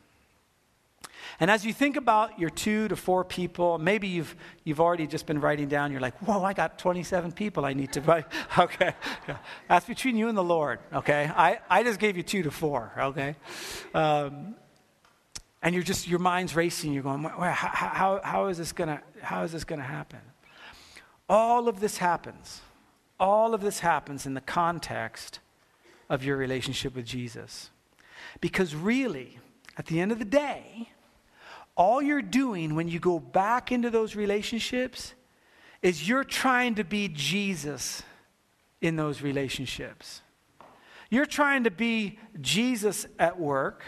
And 1.40 1.52
as 1.52 1.64
you 1.66 1.72
think 1.72 1.98
about 1.98 2.40
your 2.40 2.50
two 2.50 2.88
to 2.88 2.96
four 2.96 3.24
people, 3.24 3.78
maybe 3.78 4.08
you've, 4.08 4.36
you've 4.64 4.80
already 4.80 5.06
just 5.06 5.28
been 5.28 5.40
writing 5.40 5.68
down, 5.68 5.92
you're 5.92 6.02
like, 6.02 6.18
whoa, 6.20 6.44
I 6.44 6.54
got 6.54 6.80
27 6.80 7.32
people 7.32 7.64
I 7.64 7.74
need 7.74 7.94
to 7.94 8.02
write. 8.02 8.26
Okay. 8.58 8.94
That's 9.68 9.86
between 9.86 10.18
you 10.18 10.30
and 10.30 10.38
the 10.38 10.44
Lord, 10.44 10.80
okay? 10.92 11.30
I, 11.36 11.60
I 11.70 11.84
just 11.84 12.00
gave 12.00 12.18
you 12.18 12.24
two 12.24 12.42
to 12.44 12.52
four, 12.52 12.92
okay? 12.98 13.36
Um, 13.94 14.56
and 15.62 15.76
you're 15.76 15.84
just, 15.84 16.08
your 16.08 16.20
mind's 16.20 16.56
racing. 16.56 16.94
You're 16.94 17.04
going, 17.04 17.24
how, 17.24 17.52
how, 17.52 18.22
how 18.24 18.48
is 18.48 18.58
this 18.58 18.72
going 18.72 18.90
to, 18.90 19.02
how 19.22 19.44
is 19.44 19.52
this 19.52 19.64
going 19.64 19.80
to 19.80 19.86
happen? 19.86 20.20
All 21.30 21.68
of 21.68 21.80
this 21.80 21.98
happens. 21.98 22.62
All 23.20 23.54
of 23.54 23.62
this 23.62 23.80
happens 23.80 24.26
in 24.26 24.34
the 24.34 24.42
context 24.42 25.40
of 26.10 26.24
your 26.24 26.38
relationship 26.38 26.96
with 26.96 27.06
Jesus. 27.06 27.70
Because 28.42 28.74
really, 28.76 29.40
at 29.78 29.88
the 29.88 30.00
end 30.00 30.12
of 30.12 30.20
the 30.20 30.26
day, 30.26 30.90
all 31.78 32.02
you're 32.02 32.24
doing 32.24 32.76
when 32.76 32.90
you 32.90 33.00
go 33.00 33.20
back 33.20 33.72
into 33.72 33.90
those 33.90 34.16
relationships 34.16 35.14
is 35.82 36.08
you're 36.08 36.24
trying 36.24 36.76
to 36.76 36.84
be 36.84 37.08
Jesus 37.08 38.02
in 38.82 38.96
those 38.96 39.22
relationships. 39.22 40.22
You're 41.10 41.28
trying 41.28 41.64
to 41.64 41.72
be 41.72 42.20
Jesus 42.42 43.06
at 43.20 43.40
work. 43.40 43.84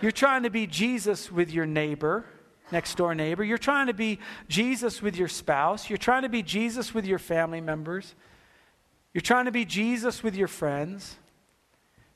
You're 0.00 0.10
trying 0.12 0.44
to 0.44 0.50
be 0.50 0.66
Jesus 0.66 1.30
with 1.30 1.52
your 1.52 1.66
neighbor, 1.66 2.24
next 2.72 2.96
door 2.96 3.14
neighbor. 3.14 3.44
You're 3.44 3.58
trying 3.58 3.88
to 3.88 3.94
be 3.94 4.18
Jesus 4.48 5.02
with 5.02 5.16
your 5.16 5.28
spouse. 5.28 5.90
You're 5.90 5.98
trying 5.98 6.22
to 6.22 6.28
be 6.28 6.42
Jesus 6.42 6.94
with 6.94 7.04
your 7.04 7.18
family 7.18 7.60
members. 7.60 8.14
You're 9.12 9.20
trying 9.20 9.44
to 9.44 9.52
be 9.52 9.64
Jesus 9.64 10.22
with 10.22 10.34
your 10.34 10.48
friends. 10.48 11.16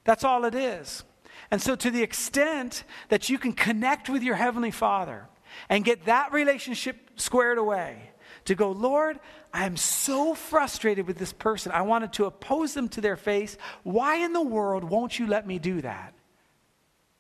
That's 0.05 0.25
all 0.25 0.45
it 0.45 0.55
is. 0.55 1.05
And 1.53 1.61
so, 1.61 1.76
to 1.76 1.90
the 1.90 2.03
extent 2.03 2.82
that 3.11 3.28
you 3.28 3.38
can 3.38 3.53
connect 3.53 4.09
with 4.09 4.22
your 4.22 4.36
Heavenly 4.36 4.70
Father 4.70 5.28
and 5.68 5.84
get 5.84 6.07
that 6.07 6.32
relationship 6.32 6.96
squared 7.16 7.59
away, 7.59 8.11
to 8.46 8.55
go, 8.55 8.70
Lord, 8.70 9.20
I 9.53 9.66
am 9.66 9.76
so 9.76 10.34
frustrated 10.34 11.07
with 11.07 11.18
this 11.18 11.34
person. 11.34 11.70
I 11.70 11.82
wanted 11.82 12.14
to 12.14 12.24
oppose 12.24 12.72
them 12.72 12.88
to 12.88 13.03
their 13.03 13.18
face. 13.18 13.59
Why 13.82 14.16
in 14.16 14.32
the 14.32 14.42
world 14.42 14.82
won't 14.82 15.18
you 15.18 15.26
let 15.26 15.46
me 15.46 15.59
do 15.59 15.82
that? 15.82 16.14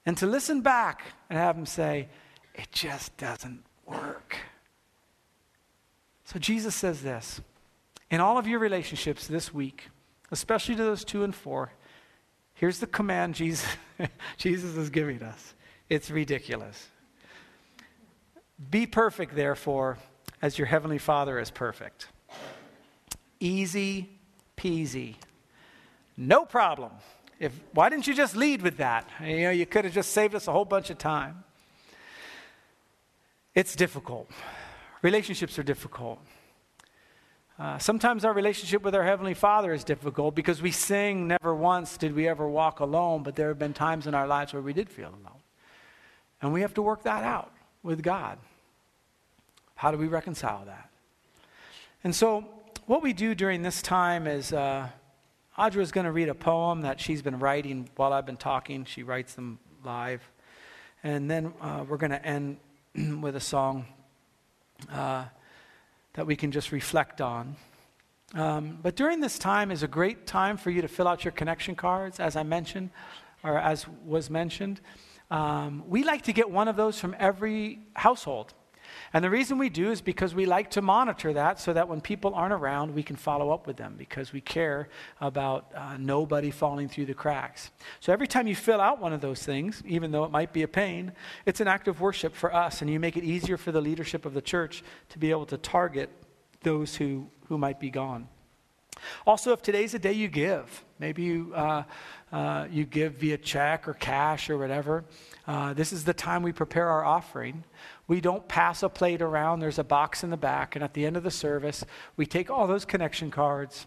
And 0.06 0.16
to 0.16 0.26
listen 0.26 0.62
back 0.62 1.02
and 1.28 1.38
have 1.38 1.54
them 1.54 1.66
say, 1.66 2.08
it 2.54 2.72
just 2.72 3.14
doesn't 3.18 3.62
work. 3.84 4.38
So 6.24 6.38
Jesus 6.38 6.74
says 6.74 7.02
this 7.02 7.42
in 8.10 8.20
all 8.20 8.38
of 8.38 8.48
your 8.48 8.58
relationships 8.58 9.26
this 9.26 9.52
week, 9.52 9.90
especially 10.30 10.74
to 10.76 10.82
those 10.82 11.04
two 11.04 11.22
and 11.22 11.34
four, 11.34 11.72
Here's 12.62 12.78
the 12.78 12.86
command 12.86 13.34
Jesus, 13.34 13.66
Jesus 14.36 14.76
is 14.76 14.90
giving 14.90 15.22
us 15.22 15.54
it's 15.88 16.10
ridiculous. 16.10 16.88
Be 18.70 18.86
perfect, 18.86 19.34
therefore, 19.36 19.98
as 20.40 20.56
your 20.56 20.66
heavenly 20.66 20.98
Father 20.98 21.38
is 21.38 21.50
perfect. 21.50 22.06
Easy 23.40 24.08
peasy. 24.56 25.16
No 26.16 26.44
problem. 26.44 26.92
If, 27.38 27.52
why 27.74 27.88
didn't 27.88 28.06
you 28.06 28.14
just 28.14 28.36
lead 28.36 28.62
with 28.62 28.76
that? 28.78 29.06
You 29.20 29.40
know, 29.42 29.50
you 29.50 29.66
could 29.66 29.84
have 29.84 29.92
just 29.92 30.12
saved 30.12 30.34
us 30.34 30.46
a 30.46 30.52
whole 30.52 30.64
bunch 30.64 30.90
of 30.90 30.96
time. 30.96 31.44
It's 33.54 33.76
difficult. 33.76 34.30
Relationships 35.02 35.58
are 35.58 35.62
difficult. 35.62 36.20
Uh, 37.58 37.78
sometimes 37.78 38.24
our 38.24 38.32
relationship 38.32 38.82
with 38.82 38.94
our 38.94 39.04
Heavenly 39.04 39.34
Father 39.34 39.72
is 39.72 39.84
difficult 39.84 40.34
because 40.34 40.62
we 40.62 40.70
sing, 40.70 41.28
Never 41.28 41.54
once 41.54 41.96
did 41.96 42.14
we 42.14 42.26
ever 42.26 42.48
walk 42.48 42.80
alone, 42.80 43.22
but 43.22 43.36
there 43.36 43.48
have 43.48 43.58
been 43.58 43.74
times 43.74 44.06
in 44.06 44.14
our 44.14 44.26
lives 44.26 44.52
where 44.52 44.62
we 44.62 44.72
did 44.72 44.88
feel 44.88 45.08
alone. 45.08 45.40
And 46.40 46.52
we 46.52 46.62
have 46.62 46.74
to 46.74 46.82
work 46.82 47.02
that 47.04 47.22
out 47.22 47.52
with 47.82 48.02
God. 48.02 48.38
How 49.74 49.90
do 49.90 49.98
we 49.98 50.06
reconcile 50.06 50.64
that? 50.64 50.90
And 52.04 52.14
so, 52.14 52.44
what 52.86 53.02
we 53.02 53.12
do 53.12 53.34
during 53.34 53.62
this 53.62 53.80
time 53.80 54.26
is 54.26 54.52
uh, 54.52 54.88
Audra 55.58 55.82
is 55.82 55.92
going 55.92 56.06
to 56.06 56.12
read 56.12 56.28
a 56.28 56.34
poem 56.34 56.80
that 56.82 56.98
she's 56.98 57.22
been 57.22 57.38
writing 57.38 57.88
while 57.96 58.12
I've 58.12 58.26
been 58.26 58.36
talking. 58.36 58.84
She 58.84 59.02
writes 59.02 59.34
them 59.34 59.58
live. 59.84 60.22
And 61.04 61.30
then 61.30 61.52
uh, 61.60 61.84
we're 61.88 61.96
going 61.96 62.10
to 62.10 62.24
end 62.24 62.56
with 63.20 63.36
a 63.36 63.40
song 63.40 63.86
uh, 64.90 65.26
that 66.14 66.26
we 66.26 66.36
can 66.36 66.52
just 66.52 66.72
reflect 66.72 67.20
on. 67.20 67.56
Um, 68.34 68.78
but 68.82 68.96
during 68.96 69.20
this 69.20 69.38
time 69.38 69.70
is 69.70 69.82
a 69.82 69.88
great 69.88 70.26
time 70.26 70.56
for 70.56 70.70
you 70.70 70.82
to 70.82 70.88
fill 70.88 71.06
out 71.06 71.24
your 71.24 71.32
connection 71.32 71.74
cards, 71.74 72.20
as 72.20 72.36
I 72.36 72.42
mentioned, 72.42 72.90
or 73.42 73.58
as 73.58 73.86
was 74.04 74.30
mentioned. 74.30 74.80
Um, 75.30 75.84
we 75.86 76.04
like 76.04 76.22
to 76.22 76.32
get 76.32 76.50
one 76.50 76.68
of 76.68 76.76
those 76.76 76.98
from 76.98 77.16
every 77.18 77.80
household. 77.94 78.54
And 79.12 79.24
the 79.24 79.30
reason 79.30 79.58
we 79.58 79.68
do 79.68 79.90
is 79.90 80.00
because 80.00 80.34
we 80.34 80.46
like 80.46 80.70
to 80.70 80.82
monitor 80.82 81.32
that 81.32 81.60
so 81.60 81.72
that 81.72 81.88
when 81.88 82.00
people 82.00 82.34
aren't 82.34 82.52
around, 82.52 82.94
we 82.94 83.02
can 83.02 83.16
follow 83.16 83.50
up 83.50 83.66
with 83.66 83.76
them 83.76 83.94
because 83.98 84.32
we 84.32 84.40
care 84.40 84.88
about 85.20 85.70
uh, 85.74 85.96
nobody 85.98 86.50
falling 86.50 86.88
through 86.88 87.06
the 87.06 87.14
cracks. 87.14 87.70
So 88.00 88.12
every 88.12 88.26
time 88.26 88.46
you 88.46 88.56
fill 88.56 88.80
out 88.80 89.00
one 89.00 89.12
of 89.12 89.20
those 89.20 89.42
things, 89.42 89.82
even 89.86 90.10
though 90.10 90.24
it 90.24 90.30
might 90.30 90.52
be 90.52 90.62
a 90.62 90.68
pain, 90.68 91.12
it's 91.46 91.60
an 91.60 91.68
act 91.68 91.88
of 91.88 92.00
worship 92.00 92.34
for 92.34 92.54
us, 92.54 92.80
and 92.80 92.90
you 92.90 92.98
make 92.98 93.16
it 93.16 93.24
easier 93.24 93.56
for 93.56 93.72
the 93.72 93.80
leadership 93.80 94.24
of 94.24 94.34
the 94.34 94.42
church 94.42 94.82
to 95.10 95.18
be 95.18 95.30
able 95.30 95.46
to 95.46 95.58
target 95.58 96.10
those 96.62 96.96
who, 96.96 97.28
who 97.48 97.58
might 97.58 97.80
be 97.80 97.90
gone. 97.90 98.28
Also, 99.26 99.52
if 99.52 99.62
today's 99.62 99.94
a 99.94 99.98
day 99.98 100.12
you 100.12 100.28
give, 100.28 100.84
maybe 100.98 101.22
you, 101.22 101.52
uh, 101.54 101.82
uh, 102.32 102.66
you 102.70 102.84
give 102.84 103.14
via 103.14 103.38
check 103.38 103.88
or 103.88 103.94
cash 103.94 104.50
or 104.50 104.58
whatever, 104.58 105.04
uh, 105.46 105.72
this 105.72 105.92
is 105.92 106.04
the 106.04 106.14
time 106.14 106.42
we 106.42 106.52
prepare 106.52 106.88
our 106.88 107.04
offering. 107.04 107.64
We 108.08 108.20
don't 108.20 108.46
pass 108.48 108.82
a 108.82 108.88
plate 108.88 109.22
around, 109.22 109.60
there's 109.60 109.78
a 109.78 109.84
box 109.84 110.24
in 110.24 110.30
the 110.30 110.36
back, 110.36 110.74
and 110.74 110.84
at 110.84 110.94
the 110.94 111.06
end 111.06 111.16
of 111.16 111.22
the 111.22 111.30
service, 111.30 111.84
we 112.16 112.26
take 112.26 112.50
all 112.50 112.66
those 112.66 112.84
connection 112.84 113.30
cards 113.30 113.86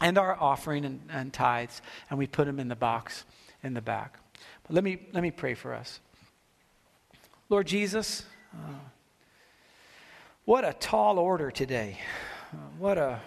and 0.00 0.16
our 0.16 0.40
offering 0.40 0.84
and, 0.84 1.00
and 1.10 1.32
tithes, 1.32 1.82
and 2.08 2.18
we 2.18 2.26
put 2.26 2.46
them 2.46 2.60
in 2.60 2.68
the 2.68 2.76
box 2.76 3.24
in 3.62 3.74
the 3.74 3.80
back. 3.80 4.18
But 4.62 4.74
let 4.74 4.84
me, 4.84 5.00
let 5.12 5.22
me 5.22 5.30
pray 5.30 5.54
for 5.54 5.74
us. 5.74 6.00
Lord 7.48 7.66
Jesus, 7.66 8.24
uh, 8.54 8.74
what 10.44 10.64
a 10.64 10.72
tall 10.72 11.18
order 11.18 11.50
today. 11.50 11.98
Uh, 12.52 12.56
what 12.78 12.96
a 12.96 13.20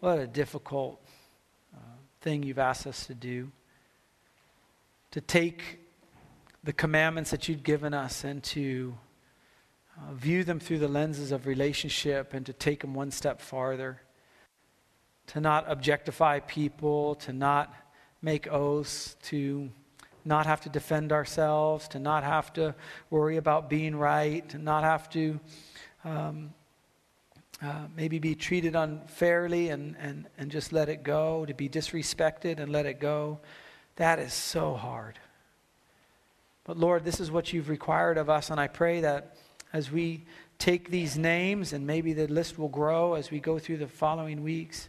what 0.00 0.18
a 0.18 0.26
difficult 0.26 1.00
uh, 1.74 1.80
thing 2.20 2.42
you've 2.42 2.58
asked 2.58 2.86
us 2.86 3.06
to 3.06 3.14
do. 3.14 3.50
To 5.12 5.20
take 5.20 5.80
the 6.62 6.72
commandments 6.72 7.30
that 7.30 7.48
you've 7.48 7.62
given 7.62 7.94
us 7.94 8.24
and 8.24 8.42
to 8.44 8.94
uh, 9.98 10.12
view 10.12 10.44
them 10.44 10.60
through 10.60 10.78
the 10.78 10.88
lenses 10.88 11.32
of 11.32 11.46
relationship 11.46 12.34
and 12.34 12.46
to 12.46 12.52
take 12.52 12.80
them 12.80 12.94
one 12.94 13.10
step 13.10 13.40
farther. 13.40 14.00
To 15.28 15.40
not 15.40 15.64
objectify 15.68 16.40
people, 16.40 17.16
to 17.16 17.32
not 17.32 17.74
make 18.22 18.46
oaths, 18.48 19.16
to 19.24 19.70
not 20.24 20.46
have 20.46 20.60
to 20.62 20.68
defend 20.68 21.12
ourselves, 21.12 21.88
to 21.88 21.98
not 21.98 22.24
have 22.24 22.52
to 22.54 22.74
worry 23.10 23.36
about 23.36 23.68
being 23.68 23.96
right, 23.96 24.48
to 24.48 24.58
not 24.58 24.84
have 24.84 25.08
to 25.10 25.40
um, 26.04 26.54
uh, 27.62 27.86
maybe 27.96 28.18
be 28.18 28.34
treated 28.34 28.76
unfairly 28.76 29.70
and, 29.70 29.96
and, 29.98 30.28
and 30.38 30.50
just 30.50 30.72
let 30.72 30.88
it 30.88 31.02
go, 31.02 31.44
to 31.44 31.54
be 31.54 31.68
disrespected 31.68 32.60
and 32.60 32.70
let 32.70 32.86
it 32.86 33.00
go. 33.00 33.40
That 33.96 34.18
is 34.18 34.32
so 34.32 34.74
hard. 34.74 35.18
But 36.64 36.76
Lord, 36.76 37.04
this 37.04 37.18
is 37.18 37.30
what 37.30 37.52
you've 37.52 37.68
required 37.68 38.18
of 38.18 38.30
us, 38.30 38.50
and 38.50 38.60
I 38.60 38.68
pray 38.68 39.00
that 39.00 39.36
as 39.72 39.90
we 39.90 40.24
take 40.58 40.90
these 40.90 41.16
names, 41.16 41.72
and 41.72 41.86
maybe 41.86 42.12
the 42.12 42.26
list 42.26 42.58
will 42.58 42.68
grow 42.68 43.14
as 43.14 43.30
we 43.30 43.38
go 43.38 43.58
through 43.58 43.76
the 43.76 43.86
following 43.86 44.42
weeks, 44.42 44.88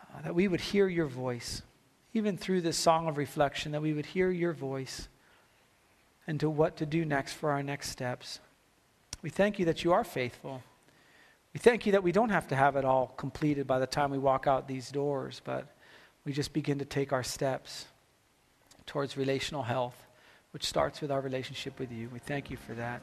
uh, 0.00 0.22
that 0.22 0.34
we 0.34 0.48
would 0.48 0.60
hear 0.60 0.88
your 0.88 1.06
voice, 1.06 1.62
even 2.12 2.36
through 2.36 2.60
this 2.60 2.76
song 2.76 3.08
of 3.08 3.16
reflection, 3.16 3.72
that 3.72 3.82
we 3.82 3.92
would 3.92 4.06
hear 4.06 4.30
your 4.30 4.52
voice 4.52 5.08
and 6.26 6.38
to 6.40 6.50
what 6.50 6.76
to 6.76 6.86
do 6.86 7.04
next 7.04 7.32
for 7.32 7.50
our 7.50 7.62
next 7.62 7.90
steps. 7.90 8.40
We 9.22 9.30
thank 9.30 9.58
you 9.58 9.64
that 9.66 9.84
you 9.84 9.92
are 9.92 10.04
faithful. 10.04 10.62
We 11.52 11.58
thank 11.58 11.86
you 11.86 11.92
that 11.92 12.02
we 12.02 12.12
don't 12.12 12.30
have 12.30 12.48
to 12.48 12.56
have 12.56 12.76
it 12.76 12.84
all 12.84 13.08
completed 13.16 13.66
by 13.66 13.78
the 13.78 13.86
time 13.86 14.10
we 14.10 14.18
walk 14.18 14.46
out 14.46 14.68
these 14.68 14.90
doors, 14.90 15.40
but 15.44 15.66
we 16.24 16.32
just 16.32 16.52
begin 16.52 16.78
to 16.78 16.84
take 16.84 17.12
our 17.12 17.22
steps 17.22 17.86
towards 18.86 19.16
relational 19.16 19.62
health, 19.62 19.96
which 20.52 20.64
starts 20.64 21.00
with 21.00 21.10
our 21.10 21.20
relationship 21.20 21.78
with 21.78 21.92
you. 21.92 22.08
We 22.12 22.18
thank 22.18 22.50
you 22.50 22.56
for 22.56 22.74
that. 22.74 23.02